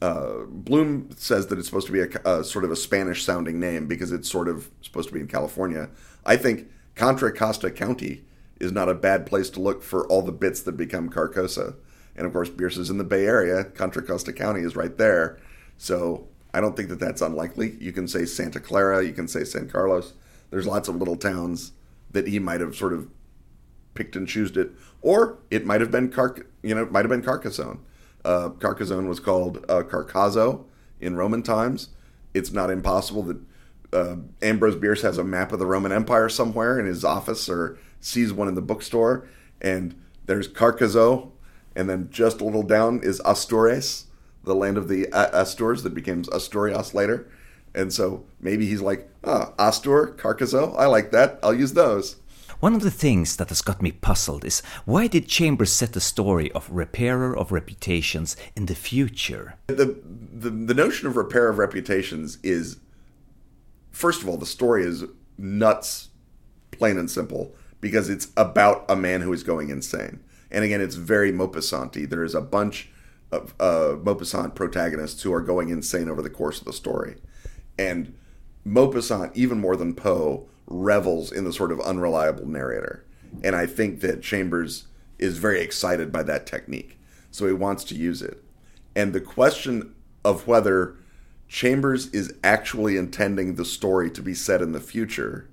uh, 0.03 0.45
Bloom 0.49 1.11
says 1.17 1.47
that 1.47 1.59
it's 1.59 1.69
supposed 1.69 1.87
to 1.87 1.93
be 1.93 2.01
a, 2.01 2.31
a, 2.31 2.45
sort 2.45 2.65
of 2.65 2.71
a 2.71 2.77
Spanish 2.77 3.25
sounding 3.25 3.59
name 3.59 3.87
because 3.87 4.13
it's 4.13 4.31
sort 4.31 4.49
of 4.49 4.71
supposed 4.83 5.09
to 5.09 5.15
be 5.15 5.21
in 5.21 5.27
California. 5.27 5.89
I 6.25 6.37
think 6.37 6.69
Contra 6.95 7.33
Costa 7.33 7.71
County 7.71 8.25
is 8.61 8.73
not 8.73 8.89
a 8.89 8.95
bad 8.95 9.27
place 9.27 9.51
to 9.51 9.61
look 9.61 9.83
for 9.83 10.07
all 10.09 10.23
the 10.23 10.33
bits 10.33 10.61
that 10.63 10.77
become 10.77 11.11
Carcosa. 11.11 11.77
And 12.15 12.27
of 12.27 12.33
course, 12.33 12.49
Bierce 12.49 12.77
is 12.77 12.91
in 12.91 12.99
the 12.99 13.05
Bay 13.05 13.27
Area. 13.27 13.65
Contra 13.65 14.03
Costa 14.03 14.33
County 14.33 14.61
is 14.61 14.77
right 14.77 14.97
there. 14.97 15.39
So 15.79 16.29
I 16.53 16.61
don't 16.61 16.77
think 16.77 16.89
that 16.89 17.01
that's 17.01 17.21
unlikely. 17.21 17.77
You 17.81 17.93
can 17.93 18.09
say 18.09 18.25
Santa 18.25 18.61
Clara, 18.61 19.05
you 19.05 19.13
can 19.13 19.29
say 19.29 19.45
San 19.45 19.69
Carlos. 19.69 20.15
There's 20.51 20.67
lots 20.67 20.89
of 20.89 20.97
little 20.97 21.17
towns 21.17 21.73
that 22.11 22.29
he 22.29 22.39
might 22.39 22.61
have 22.61 22.75
sort 22.75 22.93
of 22.93 23.09
picked 23.95 24.17
and 24.17 24.29
choosed 24.29 24.57
it, 24.57 24.71
or 25.03 25.39
it 25.51 25.67
might 25.67 25.81
have 25.81 25.91
been 25.91 26.11
Car, 26.11 26.37
you 26.63 26.75
know, 26.75 26.83
it 26.83 26.93
might 26.93 27.05
have 27.05 27.11
been 27.11 27.23
Carcassonne. 27.23 27.79
Uh, 28.27 28.51
Carcassonne 28.51 29.09
was 29.09 29.21
called 29.21 29.65
uh, 29.69 29.83
in 31.01 31.17
Roman 31.17 31.43
times. 31.43 31.91
It's 32.35 32.51
not 32.51 32.71
impossible 32.71 33.23
that 33.23 33.39
uh, 33.93 34.17
Ambrose 34.43 34.75
Bierce 34.75 35.03
has 35.03 35.17
a 35.17 35.25
map 35.25 35.53
of 35.53 35.61
the 35.61 35.67
Roman 35.67 35.93
Empire 35.93 36.29
somewhere 36.29 36.79
in 36.79 36.87
his 36.87 37.05
office, 37.05 37.49
or 37.49 37.79
sees 38.01 38.33
one 38.33 38.49
in 38.49 38.57
the 38.57 38.61
bookstore, 38.61 39.29
and 39.61 39.95
there's 40.27 40.49
Carcaso, 40.49 41.31
and 41.77 41.89
then 41.89 42.09
just 42.11 42.41
a 42.41 42.45
little 42.45 42.65
down 42.65 43.01
is 43.03 43.23
Astures, 43.25 44.07
the 44.43 44.55
land 44.55 44.77
of 44.77 44.89
the 44.89 45.07
Astures 45.13 45.85
that 45.85 45.95
became 45.95 46.25
Asturias 46.33 46.95
later. 46.95 47.29
And 47.77 47.93
so 47.93 48.25
maybe 48.41 48.67
he's 48.67 48.81
like, 48.81 49.09
oh, 49.23 49.53
Astur, 49.59 50.17
Carcaso, 50.17 50.75
I 50.79 50.87
like 50.87 51.11
that. 51.13 51.39
I'll 51.43 51.55
use 51.55 51.75
those. 51.75 52.17
One 52.61 52.75
of 52.75 52.83
the 52.83 52.91
things 52.91 53.37
that 53.37 53.51
has 53.51 53.61
got 53.61 53.83
me 53.83 53.93
puzzled 53.93 54.45
is 54.45 54.63
why 54.87 55.09
did 55.09 55.29
Chambers 55.29 55.71
set 55.71 55.93
the 55.93 56.01
story 56.01 56.51
of 56.53 56.71
repairer 56.71 57.37
of 57.37 57.53
reputations 57.53 58.35
in 58.55 58.67
the 58.67 58.75
future? 58.75 59.55
The, 59.67 60.01
the, 60.33 60.51
the 60.51 60.75
notion 60.75 61.07
of 61.07 61.17
repair 61.17 61.49
of 61.49 61.59
reputations 61.59 62.39
is, 62.43 62.79
first 63.91 64.23
of 64.23 64.29
all, 64.29 64.39
the 64.39 64.47
story 64.47 64.85
is 64.85 65.05
nuts, 65.37 66.09
plain 66.71 66.97
and 66.97 67.11
simple, 67.11 67.55
because 67.83 68.09
it's 68.09 68.29
about 68.39 68.87
a 68.89 68.97
man 68.97 69.21
who 69.21 69.33
is 69.35 69.43
going 69.43 69.69
insane. 69.69 70.21
And 70.51 70.65
again, 70.65 70.81
it's 70.81 70.95
very 70.95 71.33
Maupassant 71.33 72.09
There 72.09 72.25
is 72.25 72.35
a 72.35 72.41
bunch 72.41 72.89
of 73.31 73.55
uh, 73.61 73.97
Maupassant 74.03 74.55
protagonists 74.55 75.23
who 75.23 75.33
are 75.35 75.43
going 75.43 75.69
insane 75.69 76.09
over 76.09 76.23
the 76.23 76.31
course 76.31 76.59
of 76.59 76.65
the 76.65 76.73
story. 76.73 77.17
And 77.79 78.15
Maupassant, 78.67 79.33
even 79.35 79.61
more 79.61 79.77
than 79.77 79.95
Poe, 79.95 80.49
revels 80.67 81.33
in 81.33 81.45
the 81.45 81.53
sort 81.53 81.73
of 81.73 81.81
unreliable 81.81 82.47
narrator. 82.47 83.05
And 83.43 83.55
I 83.55 83.67
think 83.67 84.01
that 84.01 84.23
Chambers 84.23 84.87
is 85.19 85.39
very 85.39 85.61
excited 85.61 86.13
by 86.13 86.23
that 86.25 86.47
technique. 86.47 86.99
So 87.31 87.47
he 87.47 87.53
wants 87.53 87.85
to 87.85 87.95
use 87.95 88.23
it. 88.23 88.43
And 88.95 89.13
the 89.13 89.21
question 89.21 89.95
of 90.25 90.47
whether 90.47 90.97
Chambers 91.49 92.09
is 92.09 92.35
actually 92.43 92.97
intending 92.97 93.55
the 93.55 93.65
story 93.65 94.11
to 94.11 94.23
be 94.23 94.35
set 94.35 94.63
in 94.63 94.73
the 94.73 94.81
future 94.81 95.49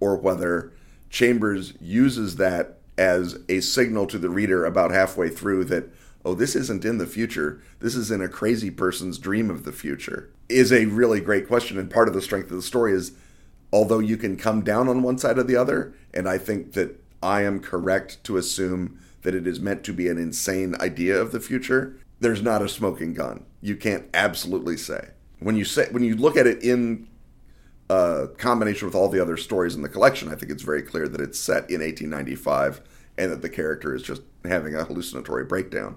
or 0.00 0.16
whether 0.16 0.72
Chambers 1.10 1.74
uses 1.80 2.36
that 2.36 2.78
as 2.98 3.38
a 3.48 3.60
signal 3.60 4.06
to 4.06 4.18
the 4.18 4.28
reader 4.28 4.64
about 4.64 4.90
halfway 4.90 5.28
through 5.28 5.64
that, 5.64 5.88
oh, 6.24 6.34
this 6.34 6.54
isn't 6.54 6.84
in 6.84 6.98
the 6.98 7.06
future. 7.06 7.62
This 7.80 7.94
is 7.94 8.10
in 8.10 8.20
a 8.20 8.28
crazy 8.28 8.70
person's 8.70 9.18
dream 9.18 9.48
of 9.50 9.64
the 9.64 9.72
future, 9.72 10.30
is 10.48 10.72
a 10.72 10.86
really 10.86 11.20
great 11.20 11.48
question. 11.48 11.78
And 11.78 11.90
part 11.90 12.08
of 12.08 12.14
the 12.14 12.22
strength 12.22 12.50
of 12.50 12.56
the 12.56 12.62
story 12.62 12.92
is, 12.92 13.12
although 13.72 13.98
you 13.98 14.16
can 14.16 14.36
come 14.36 14.62
down 14.62 14.88
on 14.88 15.02
one 15.02 15.18
side 15.18 15.38
or 15.38 15.42
the 15.42 15.56
other, 15.56 15.94
and 16.12 16.28
I 16.28 16.38
think 16.38 16.72
that 16.72 17.02
I 17.22 17.42
am 17.42 17.60
correct 17.60 18.22
to 18.24 18.36
assume 18.36 18.98
that 19.22 19.34
it 19.34 19.46
is 19.46 19.60
meant 19.60 19.84
to 19.84 19.92
be 19.92 20.08
an 20.08 20.18
insane 20.18 20.74
idea 20.80 21.20
of 21.20 21.32
the 21.32 21.40
future, 21.40 21.96
there's 22.20 22.42
not 22.42 22.62
a 22.62 22.68
smoking 22.68 23.14
gun. 23.14 23.44
You 23.60 23.76
can't 23.76 24.04
absolutely 24.12 24.76
say. 24.76 25.10
When 25.38 25.56
you 25.56 25.64
say 25.64 25.88
when 25.90 26.04
you 26.04 26.16
look 26.16 26.36
at 26.36 26.46
it 26.46 26.62
in 26.62 27.08
uh, 27.90 28.26
combination 28.38 28.86
with 28.86 28.94
all 28.94 29.08
the 29.08 29.20
other 29.20 29.36
stories 29.36 29.74
in 29.74 29.82
the 29.82 29.88
collection, 29.88 30.28
I 30.28 30.34
think 30.34 30.50
it's 30.50 30.62
very 30.62 30.82
clear 30.82 31.08
that 31.08 31.20
it's 31.20 31.38
set 31.38 31.68
in 31.70 31.80
1895 31.80 32.80
and 33.18 33.30
that 33.30 33.42
the 33.42 33.48
character 33.48 33.94
is 33.94 34.02
just 34.02 34.22
having 34.44 34.74
a 34.74 34.84
hallucinatory 34.84 35.44
breakdown. 35.44 35.96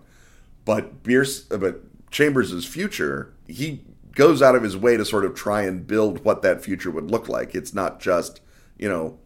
But 0.66 1.04
Bierce, 1.04 1.50
uh, 1.52 1.58
but 1.58 1.82
Chambers's 2.12 2.66
future, 2.66 3.34
he 3.48 3.82
goes 4.16 4.42
out 4.42 4.56
of 4.56 4.64
his 4.64 4.76
way 4.76 4.98
to 4.98 5.06
sort 5.06 5.26
of 5.26 5.36
try 5.36 5.62
and 5.64 5.86
build 5.86 6.24
what 6.24 6.42
that 6.42 6.64
future 6.64 6.90
would 6.90 7.12
look 7.12 7.30
like. 7.30 7.54
It's 7.54 7.74
not 7.74 8.00
just, 8.00 8.42
you 8.78 8.90
know, 8.90 9.20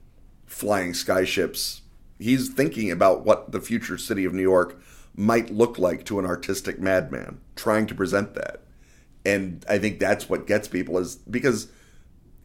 flying 0.45 0.91
skyships. 0.91 1.82
He's 2.17 2.49
thinking 2.49 2.91
about 2.91 3.23
what 3.23 3.52
the 3.52 3.62
future 3.62 3.97
city 3.97 4.25
of 4.25 4.34
New 4.34 4.41
York 4.41 4.82
might 5.15 5.52
look 5.52 5.78
like 5.78 6.06
to 6.06 6.19
an 6.19 6.25
artistic 6.25 6.80
madman, 6.80 7.39
trying 7.56 7.86
to 7.88 7.95
present 7.95 8.34
that. 8.34 8.62
And 9.25 9.63
I 9.69 9.78
think 9.78 9.99
that's 9.99 10.28
what 10.28 10.47
gets 10.47 10.67
people 10.67 10.97
is 10.97 11.15
because 11.15 11.67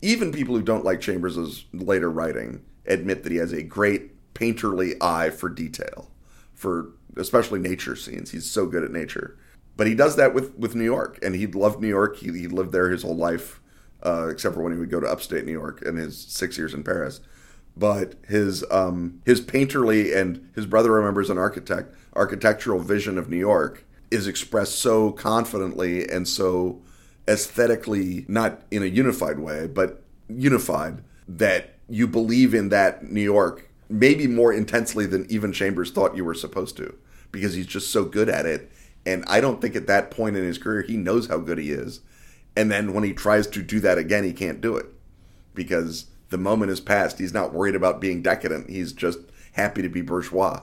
even 0.03 0.33
people 0.33 0.55
who 0.55 0.63
don't 0.63 0.85
like 0.85 1.01
Chambers' 1.01 1.65
later 1.73 2.11
writing 2.11 2.63
admit 2.87 3.23
that 3.23 3.33
he 3.33 3.39
has 3.39 3.53
a 3.53 3.63
great 3.63 4.35
painterly 4.35 4.97
eye 5.01 5.31
for 5.31 5.49
detail, 5.49 6.11
for 6.53 6.91
especially 7.17 7.59
nature 7.59 7.97
scenes. 7.97 8.33
He's 8.33 8.51
so 8.51 8.67
good 8.67 8.85
at 8.85 8.91
nature. 8.91 9.39
But 9.77 9.87
he 9.87 9.95
does 9.95 10.17
that 10.17 10.35
with, 10.35 10.55
with 10.57 10.75
New 10.75 10.85
York, 10.85 11.19
and 11.23 11.35
he 11.35 11.47
loved 11.47 11.81
New 11.81 11.89
York. 11.89 12.17
He, 12.17 12.27
he 12.27 12.47
lived 12.47 12.73
there 12.73 12.91
his 12.91 13.03
whole 13.03 13.17
life, 13.17 13.61
uh, 14.05 14.29
except 14.29 14.55
for 14.55 14.63
when 14.63 14.73
he 14.73 14.79
would 14.79 14.91
go 14.91 15.01
to 15.01 15.11
upstate 15.11 15.45
New 15.45 15.53
York 15.53 15.83
and 15.85 15.99
his 15.99 16.17
six 16.17 16.57
years 16.57 16.75
in 16.75 16.85
Paris. 16.85 17.21
But 17.77 18.15
his 18.29 18.65
um, 18.71 19.21
his 19.25 19.41
painterly 19.41 20.17
and 20.17 20.49
his 20.55 20.65
brother 20.65 20.93
remembers 20.93 21.29
an 21.29 21.39
architect 21.39 21.93
architectural 22.15 22.79
vision 22.79 23.19
of 23.19 23.29
New 23.29 23.37
York 23.37 23.85
is 24.13 24.29
expressed 24.29 24.77
so 24.77 25.11
confidently 25.11 26.09
and 26.09 26.29
so 26.29 26.81
aesthetically, 27.27 28.25
not 28.29 28.63
in 28.71 28.83
a 28.83 28.87
unified 28.87 29.41
way, 29.41 29.67
but 29.67 30.05
unified 30.29 31.03
that 31.27 31.75
you 31.89 32.07
believe 32.07 32.55
in 32.55 32.69
that 32.69 33.11
New 33.11 33.21
York 33.21 33.69
maybe 33.89 34.27
more 34.27 34.53
intensely 34.53 35.07
than 35.07 35.27
even 35.29 35.53
Chambers 35.53 35.91
thought 35.91 36.17
you 36.17 36.25
were 36.25 36.35
supposed 36.35 36.77
to 36.77 36.97
because 37.33 37.55
he's 37.55 37.67
just 37.67 37.91
so 37.91 38.05
good 38.05 38.29
at 38.29 38.47
it. 38.47 38.71
And 39.07 39.25
I 39.27 39.41
don't 39.41 39.61
think 39.61 39.77
at 39.77 39.87
that 39.87 40.11
point 40.11 40.37
in 40.37 40.45
his 40.45 40.59
career 40.59 40.83
he 40.83 40.97
knows 40.97 41.29
how 41.29 41.39
good 41.39 41.59
he 41.59 41.71
is. 41.71 42.01
And 42.57 42.71
then 42.71 42.93
when 42.95 43.05
he 43.05 43.13
tries 43.13 43.47
to 43.49 43.63
do 43.63 43.81
that 43.81 43.99
again, 43.99 44.25
he 44.25 44.33
can't 44.33 44.61
do 44.61 44.77
it 44.77 44.87
because 45.55 46.07
the 46.31 46.39
moment 46.39 46.71
is 46.71 46.81
past. 46.81 47.19
He's 47.19 47.35
not 47.35 47.53
worried 47.53 47.75
about 47.75 48.01
being 48.01 48.23
decadent. 48.23 48.71
He's 48.71 48.93
just 48.93 49.19
happy 49.53 49.83
to 49.83 49.89
be 49.89 50.03
bourgeois. 50.03 50.63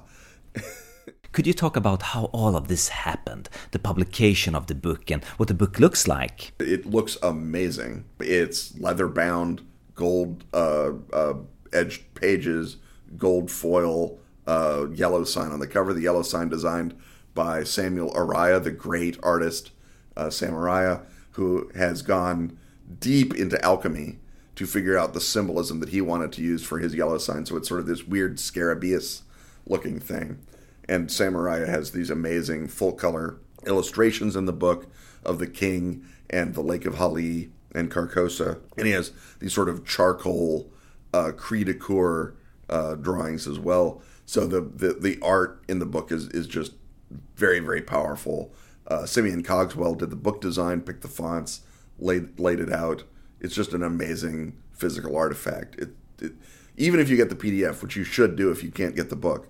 Could 1.32 1.48
you 1.48 1.54
talk 1.54 1.78
about 1.78 2.02
how 2.02 2.26
all 2.26 2.58
of 2.58 2.68
this 2.68 2.90
happened, 2.90 3.48
the 3.72 3.80
publication 3.80 4.54
of 4.54 4.68
the 4.68 4.76
book, 4.76 5.10
and 5.10 5.24
what 5.38 5.48
the 5.48 5.54
book 5.54 5.80
looks 5.80 6.06
like? 6.08 6.52
It 6.60 6.86
looks 6.86 7.18
amazing. 7.24 8.04
It's 8.20 8.78
leather 8.78 9.08
bound, 9.08 9.66
gold 9.96 10.44
uh, 10.54 10.92
uh, 11.14 11.36
edged 11.72 12.14
pages, 12.16 12.78
gold 13.18 13.50
foil, 13.50 14.20
uh, 14.46 14.88
yellow 14.94 15.24
sign 15.24 15.52
on 15.52 15.60
the 15.60 15.68
cover. 15.68 15.94
The 15.94 16.02
yellow 16.02 16.24
sign 16.24 16.50
designed 16.50 16.98
by 17.34 17.64
Samuel 17.64 18.12
Araya, 18.12 18.64
the 18.64 18.72
great 18.72 19.18
artist 19.24 19.72
uh, 20.18 20.30
Sam 20.30 20.54
Araya, 20.54 21.06
who 21.32 21.70
has 21.76 22.02
gone 22.02 22.58
deep 23.00 23.34
into 23.36 23.64
alchemy 23.64 24.20
to 24.56 24.66
figure 24.66 24.98
out 24.98 25.14
the 25.14 25.22
symbolism 25.22 25.80
that 25.80 25.90
he 25.90 26.02
wanted 26.02 26.32
to 26.34 26.42
use 26.42 26.64
for 26.64 26.80
his 26.80 26.94
yellow 26.94 27.18
sign. 27.18 27.46
So 27.46 27.56
it's 27.56 27.70
sort 27.70 27.80
of 27.80 27.88
this 27.88 28.04
weird 28.04 28.38
scarabaeus 28.38 29.22
looking 29.66 30.00
thing. 30.00 30.40
And 30.90 31.12
Sam 31.12 31.34
Araya 31.34 31.68
has 31.68 31.92
these 31.92 32.10
amazing 32.10 32.68
full 32.68 32.92
color 32.94 33.38
illustrations 33.66 34.36
in 34.36 34.46
the 34.46 34.54
book 34.54 34.88
of 35.24 35.40
the 35.40 35.48
king 35.48 36.06
and 36.30 36.54
the 36.54 36.62
Lake 36.62 36.86
of 36.86 36.96
Hali 36.96 37.52
and 37.74 37.90
Carcosa. 37.90 38.60
And 38.78 38.86
he 38.86 38.94
has 38.94 39.12
these 39.40 39.54
sort 39.54 39.70
of 39.70 39.86
charcoal 39.86 40.70
uh, 41.14 41.32
cri 41.36 41.64
de 41.64 41.74
coeur 41.74 42.34
uh, 42.70 42.96
drawings 42.96 43.48
as 43.48 43.60
well. 43.60 44.02
So 44.26 44.48
the, 44.48 44.62
the, 44.62 44.94
the 44.94 45.20
art 45.22 45.64
in 45.68 45.80
the 45.80 45.86
book 45.86 46.12
is, 46.12 46.28
is 46.30 46.48
just 46.48 46.74
very, 47.36 47.60
very 47.60 47.82
powerful. 47.82 48.54
Uh, 48.88 49.06
Simeon 49.06 49.44
Cogswell 49.44 49.96
did 49.96 50.10
the 50.10 50.16
book 50.16 50.42
design, 50.42 50.82
picked 50.82 51.02
the 51.02 51.08
fonts, 51.08 51.62
laid, 52.00 52.40
laid 52.40 52.60
it 52.60 52.72
out. 52.72 53.04
It's 53.40 53.56
just 53.56 53.74
an 53.74 53.84
amazing 53.84 54.58
physical 54.74 55.16
artifact. 55.16 55.76
It, 55.76 55.90
it, 56.20 56.34
even 56.78 57.00
if 57.00 57.10
you 57.10 57.18
get 57.18 57.30
the 57.30 57.36
PDF, 57.36 57.82
which 57.82 57.96
you 57.96 58.04
should 58.04 58.36
do 58.36 58.52
if 58.52 58.64
you 58.64 58.72
can't 58.72 58.96
get 58.96 59.10
the 59.10 59.16
book, 59.16 59.48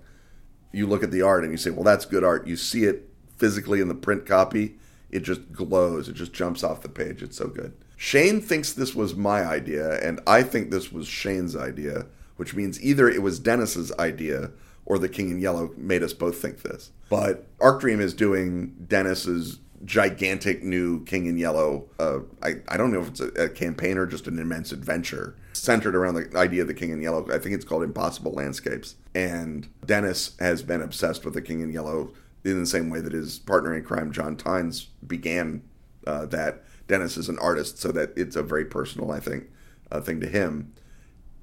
you 0.72 0.86
look 0.86 1.02
at 1.02 1.10
the 1.10 1.22
art 1.22 1.44
and 1.44 1.52
you 1.52 1.58
say, 1.58 1.70
well, 1.70 1.84
that's 1.84 2.04
good 2.04 2.24
art. 2.24 2.46
You 2.46 2.56
see 2.56 2.84
it 2.84 3.08
physically 3.36 3.80
in 3.80 3.88
the 3.88 3.94
print 3.94 4.26
copy, 4.26 4.76
it 5.10 5.20
just 5.20 5.52
glows. 5.52 6.08
It 6.08 6.14
just 6.14 6.32
jumps 6.32 6.64
off 6.64 6.82
the 6.82 6.88
page. 6.88 7.22
It's 7.22 7.36
so 7.36 7.48
good. 7.48 7.74
Shane 7.96 8.40
thinks 8.40 8.72
this 8.72 8.94
was 8.94 9.14
my 9.14 9.44
idea, 9.44 10.00
and 10.00 10.20
I 10.26 10.42
think 10.42 10.70
this 10.70 10.90
was 10.90 11.06
Shane's 11.06 11.54
idea, 11.54 12.06
which 12.36 12.54
means 12.54 12.82
either 12.82 13.08
it 13.08 13.22
was 13.22 13.38
Dennis's 13.38 13.92
idea 13.92 14.50
or 14.84 14.98
the 14.98 15.08
King 15.08 15.30
in 15.30 15.38
Yellow 15.38 15.72
made 15.76 16.02
us 16.02 16.12
both 16.12 16.40
think 16.40 16.62
this. 16.62 16.90
But 17.12 17.46
Arc 17.60 17.80
Dream 17.80 18.00
is 18.00 18.14
doing 18.14 18.74
Dennis's 18.88 19.58
gigantic 19.84 20.62
new 20.62 21.04
King 21.04 21.26
in 21.26 21.36
Yellow. 21.36 21.90
Uh, 22.00 22.20
I, 22.42 22.62
I 22.68 22.78
don't 22.78 22.90
know 22.90 23.02
if 23.02 23.08
it's 23.08 23.20
a, 23.20 23.28
a, 23.32 23.48
campaign 23.50 23.98
or 23.98 24.06
just 24.06 24.26
an 24.28 24.38
immense 24.38 24.72
adventure 24.72 25.36
centered 25.52 25.94
around 25.94 26.14
the 26.14 26.38
idea 26.38 26.62
of 26.62 26.68
the 26.68 26.74
King 26.74 26.90
in 26.90 27.02
Yellow. 27.02 27.30
I 27.30 27.36
think 27.36 27.54
it's 27.54 27.66
called 27.66 27.82
Impossible 27.82 28.32
Landscapes. 28.32 28.94
And 29.14 29.68
Dennis 29.84 30.36
has 30.40 30.62
been 30.62 30.80
obsessed 30.80 31.26
with 31.26 31.34
the 31.34 31.42
King 31.42 31.60
in 31.60 31.70
Yellow 31.70 32.14
in 32.44 32.58
the 32.58 32.64
same 32.64 32.88
way 32.88 33.02
that 33.02 33.12
his 33.12 33.38
partner 33.40 33.76
in 33.76 33.84
crime, 33.84 34.10
John 34.10 34.34
Tynes, 34.34 34.86
began 35.06 35.60
uh, 36.06 36.24
that. 36.26 36.64
Dennis 36.88 37.18
is 37.18 37.28
an 37.28 37.38
artist, 37.40 37.76
so 37.78 37.92
that 37.92 38.14
it's 38.16 38.36
a 38.36 38.42
very 38.42 38.64
personal, 38.64 39.12
I 39.12 39.20
think, 39.20 39.50
uh, 39.90 40.00
thing 40.00 40.18
to 40.20 40.26
him. 40.26 40.72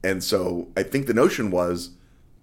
And 0.04 0.24
so 0.24 0.70
I 0.76 0.82
think 0.82 1.06
the 1.06 1.14
notion 1.14 1.52
was 1.52 1.92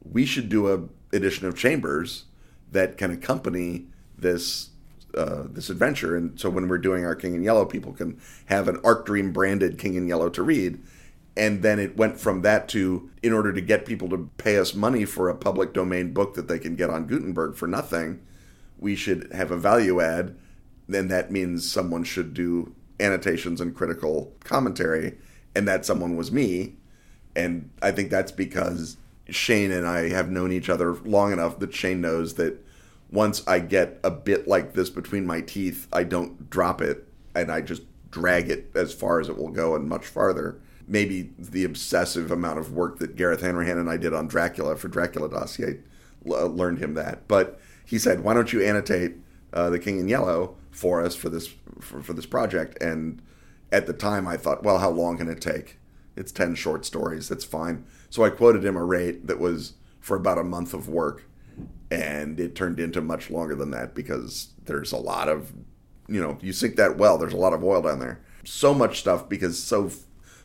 we 0.05 0.25
should 0.25 0.49
do 0.49 0.73
a 0.73 0.85
edition 1.13 1.49
of 1.49 1.59
Chambers 1.59 2.27
that 2.73 2.99
can 2.99 3.11
accompany 3.11 3.87
this 4.19 4.71
uh, 5.17 5.45
this 5.49 5.71
adventure. 5.71 6.15
And 6.15 6.39
so 6.39 6.51
when 6.51 6.69
we're 6.69 6.77
doing 6.77 7.07
our 7.07 7.15
King 7.15 7.35
in 7.35 7.43
Yellow, 7.43 7.65
people 7.65 7.93
can 7.93 8.21
have 8.47 8.69
an 8.69 8.79
Arc 8.85 9.07
Dream 9.07 9.33
branded 9.33 9.79
King 9.79 9.95
in 9.95 10.07
Yellow 10.07 10.29
to 10.29 10.43
read. 10.43 10.79
And 11.37 11.63
then 11.63 11.79
it 11.79 11.97
went 11.97 12.21
from 12.21 12.43
that 12.43 12.69
to, 12.71 13.11
in 13.23 13.33
order 13.33 13.53
to 13.53 13.61
get 13.61 13.87
people 13.87 14.09
to 14.11 14.31
pay 14.37 14.59
us 14.59 14.75
money 14.75 15.05
for 15.05 15.29
a 15.29 15.35
public 15.35 15.73
domain 15.73 16.13
book 16.13 16.35
that 16.35 16.49
they 16.49 16.59
can 16.59 16.77
get 16.77 16.91
on 16.91 17.07
Gutenberg 17.07 17.57
for 17.57 17.67
nothing, 17.67 18.21
we 18.79 18.95
should 18.95 19.31
have 19.33 19.51
a 19.51 19.57
value 19.57 20.01
add. 20.01 20.37
Then 20.89 21.09
that 21.09 21.31
means 21.31 21.71
someone 21.71 22.05
should 22.05 22.35
do 22.35 22.75
annotations 23.01 23.61
and 23.61 23.75
critical 23.75 24.33
commentary. 24.45 25.17
And 25.55 25.67
that 25.67 25.87
someone 25.87 26.17
was 26.17 26.31
me. 26.31 26.77
And 27.35 27.71
I 27.83 27.91
think 27.91 28.11
that's 28.11 28.33
because 28.33 28.97
Shane 29.29 29.73
and 29.73 29.87
I 29.87 30.09
have 30.11 30.31
known 30.31 30.53
each 30.53 30.69
other 30.69 30.95
long 30.95 31.33
enough 31.33 31.59
that 31.59 31.75
Shane 31.75 32.01
knows 32.01 32.35
that 32.35 32.65
once 33.11 33.47
I 33.47 33.61
get 33.61 33.99
a 34.03 34.11
bit 34.11 34.49
like 34.49 34.73
this 34.73 34.91
between 34.91 35.27
my 35.27 35.41
teeth, 35.41 35.89
I 35.93 36.05
don't 36.05 36.51
drop 36.51 36.81
it 36.81 37.09
and 37.35 37.51
I 37.51 37.61
just 37.61 37.83
drag 38.11 38.49
it 38.49 38.71
as 38.75 38.93
far 38.93 39.21
as 39.21 39.29
it 39.29 39.37
will 39.37 39.51
go 39.51 39.75
and 39.75 39.89
much 39.89 40.07
farther. 40.07 40.59
Maybe 40.89 41.31
the 41.39 41.65
obsessive 41.65 42.31
amount 42.31 42.59
of 42.59 42.73
work 42.73 42.99
that 42.99 43.17
Gareth 43.17 43.43
Hanrahan 43.43 43.79
and 43.79 43.91
I 43.91 43.97
did 43.97 44.15
on 44.15 44.29
Dracula 44.29 44.77
for 44.77 44.89
Dracula 44.89 45.29
Dossier 45.29 45.81
l- 46.25 46.49
learned 46.49 46.79
him 46.79 46.95
that. 46.95 47.27
But 47.27 47.61
he 47.85 47.99
said, 47.99 48.23
"Why 48.23 48.35
don't 48.35 48.53
you 48.53 48.63
annotate 48.63 49.17
uh, 49.53 49.71
the 49.71 49.81
King 49.81 49.99
in 49.99 50.09
Yellow 50.09 50.57
for 50.71 51.05
us 51.05 51.17
for 51.17 51.29
this 51.29 51.49
for, 51.81 52.03
for 52.03 52.13
this 52.13 52.27
project?" 52.27 52.81
And 52.81 53.21
at 53.73 53.87
the 53.87 53.93
time, 53.93 54.29
I 54.29 54.37
thought, 54.37 54.63
"Well, 54.63 54.79
how 54.79 54.91
long 54.91 55.19
can 55.19 55.29
it 55.29 55.41
take? 55.41 55.79
It's 56.15 56.31
ten 56.31 56.55
short 56.55 56.85
stories. 56.85 57.29
That's 57.29 57.45
fine." 57.45 57.85
So 58.11 58.25
I 58.25 58.31
quoted 58.31 58.65
him 58.65 58.77
a 58.77 58.85
rate 58.85 59.27
that 59.27 59.39
was 59.39 59.75
for 60.01 60.17
about 60.17 60.39
a 60.39 60.45
month 60.45 60.73
of 60.73 60.89
work 60.89 61.25
and 61.91 62.41
it 62.41 62.55
turned 62.55 62.81
into 62.81 63.01
much 63.01 63.31
longer 63.31 63.55
than 63.55 63.71
that 63.71 63.95
because 63.95 64.49
there's 64.65 64.93
a 64.93 64.97
lot 64.97 65.29
of 65.29 65.53
you 66.09 66.21
know 66.21 66.39
you 66.41 66.53
sink 66.53 66.77
that 66.77 66.97
well 66.97 67.19
there's 67.19 67.33
a 67.33 67.39
lot 67.39 67.53
of 67.53 67.65
oil 67.65 67.83
down 67.83 68.01
there. 68.01 68.21
So 68.45 68.75
much 68.75 69.01
stuff 69.01 69.29
because 69.29 69.63
so 69.63 69.91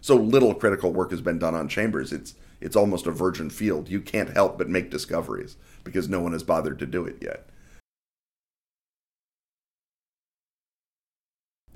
so 0.01 0.15
little 0.15 0.53
critical 0.55 0.91
work 0.91 1.11
has 1.11 1.21
been 1.21 1.39
done 1.39 1.55
on 1.55 1.67
chambers. 1.67 2.11
It's 2.11 2.35
it's 2.59 2.75
almost 2.75 3.07
a 3.07 3.11
virgin 3.11 3.49
field. 3.49 3.89
You 3.89 4.01
can't 4.01 4.33
help 4.33 4.57
but 4.57 4.69
make 4.69 4.91
discoveries 4.91 5.57
because 5.83 6.09
no 6.09 6.19
one 6.19 6.33
has 6.33 6.43
bothered 6.43 6.79
to 6.79 6.85
do 6.85 7.05
it 7.05 7.17
yet. 7.21 7.47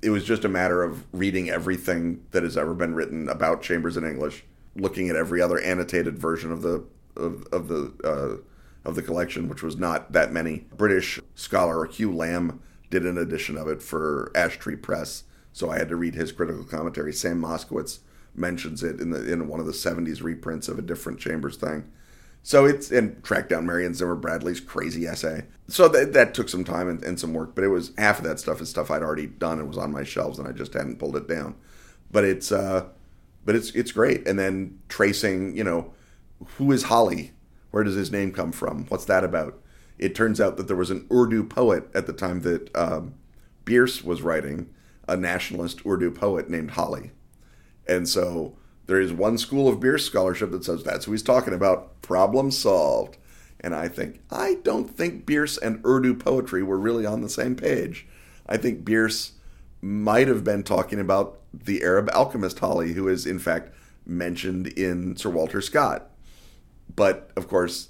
It 0.02 0.12
was 0.12 0.24
just 0.24 0.46
a 0.46 0.50
matter 0.50 0.84
of 0.84 1.06
reading 1.12 1.50
everything 1.50 2.26
that 2.30 2.44
has 2.44 2.56
ever 2.58 2.76
been 2.76 2.94
written 2.94 3.28
about 3.28 3.64
chambers 3.64 3.98
in 3.98 4.06
english 4.06 4.44
looking 4.76 5.10
at 5.10 5.16
every 5.16 5.42
other 5.42 5.60
annotated 5.60 6.18
version 6.18 6.52
of 6.52 6.62
the 6.62 6.86
of, 7.16 7.46
of 7.52 7.68
the 7.68 7.94
uh, 8.04 8.88
of 8.88 8.96
the 8.96 9.02
collection, 9.02 9.50
which 9.50 9.64
was 9.64 9.78
not 9.78 10.12
that 10.12 10.32
many. 10.32 10.66
British 10.76 11.20
scholar 11.34 11.86
Hugh 11.86 12.14
Lamb 12.14 12.62
did 12.90 13.06
an 13.06 13.18
edition 13.18 13.58
of 13.58 13.68
it 13.68 13.82
for 13.82 14.32
Ash 14.36 14.58
Tree 14.58 14.76
Press, 14.76 15.24
so 15.52 15.70
I 15.70 15.78
had 15.78 15.90
to 15.90 15.96
read 15.96 16.16
his 16.16 16.32
critical 16.32 16.64
commentary. 16.64 17.14
Sam 17.14 17.42
Moskowitz 17.42 18.00
mentions 18.36 18.84
it 18.84 19.00
in 19.00 19.10
the 19.10 19.32
in 19.32 19.48
one 19.48 19.60
of 19.60 19.66
the 19.66 19.72
'70s 19.72 20.22
reprints 20.22 20.68
of 20.68 20.78
a 20.78 20.84
different 20.84 21.20
Chambers 21.20 21.58
thing. 21.58 21.90
So 22.44 22.66
it's 22.66 22.92
and 22.92 23.24
track 23.24 23.50
down 23.50 23.66
Marion 23.66 23.96
Zimmer 23.96 24.16
Bradley's 24.16 24.60
crazy 24.60 25.08
essay. 25.08 25.46
So 25.68 25.88
that 25.88 26.14
that 26.14 26.36
took 26.36 26.48
some 26.48 26.64
time 26.64 26.88
and, 26.88 27.04
and 27.04 27.20
some 27.20 27.34
work, 27.34 27.56
but 27.56 27.64
it 27.64 27.70
was 27.70 27.92
half 27.98 28.20
of 28.20 28.26
that 28.26 28.40
stuff 28.40 28.62
is 28.62 28.70
stuff 28.70 28.92
I'd 28.92 29.02
already 29.02 29.26
done 29.26 29.58
and 29.58 29.68
was 29.68 29.80
on 29.80 29.92
my 29.92 30.04
shelves, 30.04 30.38
and 30.38 30.48
I 30.48 30.52
just 30.52 30.74
hadn't 30.74 31.00
pulled 31.00 31.16
it 31.16 31.28
down. 31.28 31.56
But 32.12 32.24
it's 32.24 32.52
uh, 32.52 32.90
but 33.46 33.56
it's 33.56 33.72
it's 33.72 33.92
great. 33.92 34.28
And 34.28 34.38
then 34.38 34.80
tracing, 34.90 35.56
you 35.56 35.64
know, 35.64 35.94
who 36.58 36.72
is 36.72 36.84
Hali 36.84 37.32
where 37.76 37.84
does 37.84 37.96
his 37.96 38.10
name 38.10 38.32
come 38.32 38.54
from? 38.54 38.86
What's 38.86 39.04
that 39.04 39.26
about? 39.26 39.60
It 39.98 40.16
turns 40.16 40.40
out 40.40 40.56
that 40.56 40.68
there 40.68 40.78
was 40.78 40.92
an 40.92 41.06
Urdu 41.12 41.44
poet 41.44 41.90
at 41.94 42.08
the 42.08 42.14
time 42.14 42.40
that 42.44 42.74
um, 42.74 43.16
Bierce 43.66 44.02
was 44.02 44.22
writing, 44.22 44.74
a 45.10 45.18
nationalist 45.18 45.86
Urdu 45.86 46.12
poet 46.12 46.50
named 46.50 46.72
Hali. 46.72 47.12
And 47.86 48.08
so 48.08 48.56
there 48.86 49.02
is 49.02 49.12
one 49.12 49.38
school 49.38 49.68
of 49.68 49.82
Bierce 49.82 50.06
scholarship 50.06 50.52
that 50.52 50.64
says 50.64 50.86
that's 50.86 51.04
who 51.04 51.12
he's 51.12 51.22
talking 51.22 51.54
about. 51.54 52.02
Problem 52.02 52.50
solved. 52.50 53.18
And 53.60 53.76
I 53.76 53.90
think, 53.90 54.22
I 54.32 54.60
don't 54.64 54.90
think 54.90 55.26
Bierce 55.26 55.58
and 55.58 55.86
Urdu 55.86 56.16
poetry 56.16 56.64
were 56.64 56.80
really 56.80 57.06
on 57.06 57.20
the 57.20 57.28
same 57.28 57.58
page. 57.58 58.08
I 58.48 58.56
think 58.56 58.86
Bierce 58.86 59.34
might 59.86 60.28
have 60.28 60.44
been 60.44 60.64
talking 60.64 61.00
about 61.00 61.40
the 61.54 61.84
Arab 61.84 62.10
alchemist 62.12 62.58
Hali, 62.58 62.94
who 62.94 63.08
is 63.08 63.28
in 63.28 63.38
fact 63.38 63.72
mentioned 64.04 64.68
in 64.68 65.16
Sir 65.16 65.30
Walter 65.30 65.62
Scott. 65.62 66.10
But 66.96 67.30
of 67.36 67.48
course, 67.48 67.90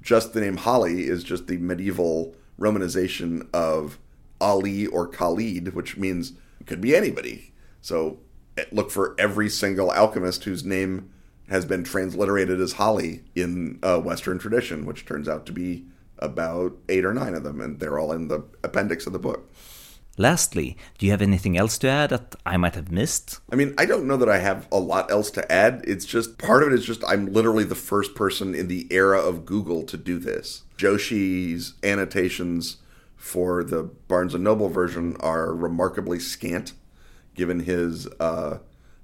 just 0.00 0.32
the 0.32 0.40
name 0.40 0.56
Hali 0.56 1.02
is 1.04 1.22
just 1.22 1.46
the 1.46 1.58
medieval 1.58 2.34
romanization 2.58 3.46
of 3.52 3.98
Ali 4.40 4.86
or 4.86 5.06
Khalid, 5.06 5.74
which 5.74 5.98
means 5.98 6.32
could 6.64 6.80
be 6.80 6.96
anybody. 6.96 7.52
So 7.82 8.18
eh, 8.56 8.64
look 8.72 8.90
for 8.90 9.14
every 9.18 9.50
single 9.50 9.92
alchemist 9.92 10.44
whose 10.44 10.64
name 10.64 11.10
has 11.50 11.66
been 11.66 11.84
transliterated 11.84 12.60
as 12.60 12.72
Hali 12.72 13.24
in 13.34 13.78
Western 13.82 14.38
tradition, 14.38 14.86
which 14.86 15.04
turns 15.04 15.28
out 15.28 15.44
to 15.46 15.52
be 15.52 15.84
about 16.18 16.76
eight 16.88 17.04
or 17.04 17.12
nine 17.12 17.34
of 17.34 17.44
them, 17.44 17.60
and 17.60 17.78
they're 17.78 17.98
all 17.98 18.10
in 18.10 18.28
the 18.28 18.42
appendix 18.64 19.06
of 19.06 19.12
the 19.12 19.18
book. 19.18 19.52
Lastly, 20.18 20.76
do 20.96 21.04
you 21.04 21.12
have 21.12 21.20
anything 21.20 21.58
else 21.58 21.76
to 21.78 21.88
add 21.88 22.10
that 22.10 22.34
I 22.46 22.56
might 22.56 22.74
have 22.74 22.90
missed? 22.90 23.40
I 23.50 23.56
mean, 23.56 23.74
I 23.76 23.84
don't 23.84 24.06
know 24.06 24.16
that 24.16 24.30
I 24.30 24.38
have 24.38 24.66
a 24.72 24.78
lot 24.78 25.10
else 25.10 25.30
to 25.32 25.52
add. 25.52 25.84
It's 25.86 26.06
just 26.06 26.38
part 26.38 26.62
of 26.62 26.72
it 26.72 26.74
is 26.74 26.86
just 26.86 27.04
I'm 27.06 27.32
literally 27.32 27.64
the 27.64 27.74
first 27.74 28.14
person 28.14 28.54
in 28.54 28.68
the 28.68 28.86
era 28.90 29.20
of 29.20 29.44
Google 29.44 29.82
to 29.84 29.96
do 29.96 30.18
this. 30.18 30.62
Joshi's 30.78 31.74
annotations 31.82 32.78
for 33.16 33.62
the 33.62 33.82
Barnes 33.82 34.34
and 34.34 34.44
Noble 34.44 34.68
version 34.68 35.16
are 35.20 35.54
remarkably 35.54 36.18
scant, 36.18 36.72
given 37.34 37.60
his 37.60 38.06
uh, 38.18 38.58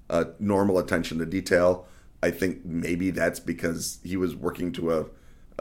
uh, 0.09 0.25
normal 0.39 0.79
attention 0.79 1.19
to 1.19 1.27
detail. 1.27 1.87
I 2.23 2.31
think 2.31 2.65
maybe 2.65 3.11
that's 3.11 3.41
because 3.41 3.99
he 4.05 4.17
was 4.17 4.35
working 4.35 4.73
to 4.73 4.93
a 4.93 5.07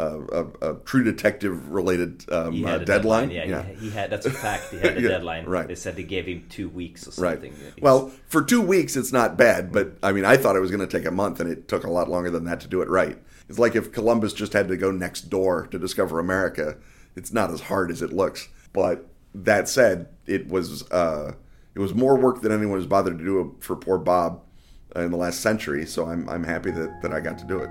a, 0.01 0.71
a, 0.71 0.75
True 0.85 1.03
Detective 1.03 1.69
related 1.69 2.25
um, 2.31 2.65
uh, 2.65 2.79
deadline. 2.79 2.85
deadline. 2.85 3.31
Yeah, 3.31 3.45
yeah. 3.45 3.63
He, 3.63 3.75
he, 3.75 3.89
had. 3.89 4.09
That's 4.09 4.25
a 4.25 4.31
fact. 4.31 4.71
He 4.71 4.77
had 4.81 4.97
a 4.97 5.01
yeah, 5.01 5.07
deadline. 5.09 5.45
Right. 5.45 5.67
They 5.67 5.75
said 5.75 5.95
they 5.95 6.03
gave 6.03 6.25
him 6.25 6.45
two 6.49 6.69
weeks 6.69 7.07
or 7.07 7.11
something. 7.11 7.51
Right. 7.51 7.81
Well, 7.81 8.11
for 8.27 8.43
two 8.43 8.61
weeks, 8.61 8.95
it's 8.95 9.11
not 9.11 9.37
bad, 9.37 9.71
but 9.71 9.97
I 10.03 10.11
mean, 10.11 10.25
I 10.25 10.37
thought 10.37 10.55
it 10.55 10.61
was 10.61 10.71
going 10.71 10.87
to 10.87 10.97
take 10.97 11.07
a 11.07 11.11
month, 11.11 11.39
and 11.39 11.49
it 11.51 11.67
took 11.67 11.83
a 11.83 11.89
lot 11.89 12.09
longer 12.09 12.29
than 12.29 12.45
that 12.45 12.59
to 12.61 12.67
do 12.67 12.81
it 12.81 12.89
right. 12.89 13.17
It's 13.49 13.59
like 13.59 13.75
if 13.75 13.91
Columbus 13.91 14.33
just 14.33 14.53
had 14.53 14.67
to 14.69 14.77
go 14.77 14.91
next 14.91 15.23
door 15.29 15.67
to 15.67 15.79
discover 15.79 16.19
America. 16.19 16.77
It's 17.15 17.33
not 17.33 17.51
as 17.51 17.61
hard 17.61 17.91
as 17.91 18.01
it 18.01 18.13
looks. 18.13 18.47
But 18.73 19.07
that 19.35 19.67
said, 19.67 20.07
it 20.25 20.47
was 20.47 20.89
uh, 20.91 21.33
it 21.75 21.79
was 21.79 21.93
more 21.93 22.17
work 22.17 22.41
than 22.41 22.51
anyone 22.51 22.77
has 22.77 22.87
bothered 22.87 23.17
to 23.17 23.23
do 23.23 23.55
for 23.59 23.75
poor 23.75 23.97
Bob 23.97 24.41
in 24.95 25.11
the 25.11 25.17
last 25.17 25.41
century. 25.41 25.85
So 25.85 26.07
I'm 26.07 26.27
I'm 26.29 26.43
happy 26.43 26.71
that 26.71 27.01
that 27.01 27.13
I 27.13 27.19
got 27.19 27.37
to 27.39 27.45
do 27.45 27.59
it. 27.59 27.69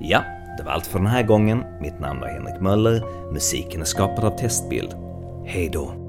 Yeah. 0.00 0.37
Det 0.58 0.64
var 0.64 0.72
allt 0.72 0.86
för 0.86 0.98
den 0.98 1.08
här 1.08 1.22
gången. 1.22 1.64
Mitt 1.80 2.00
namn 2.00 2.22
är 2.22 2.28
Henrik 2.28 2.60
Möller. 2.60 3.02
Musiken 3.32 3.80
är 3.80 3.84
skapad 3.84 4.24
av 4.24 4.38
Testbild. 4.38 4.94
Hej 5.46 5.68
då! 5.72 6.07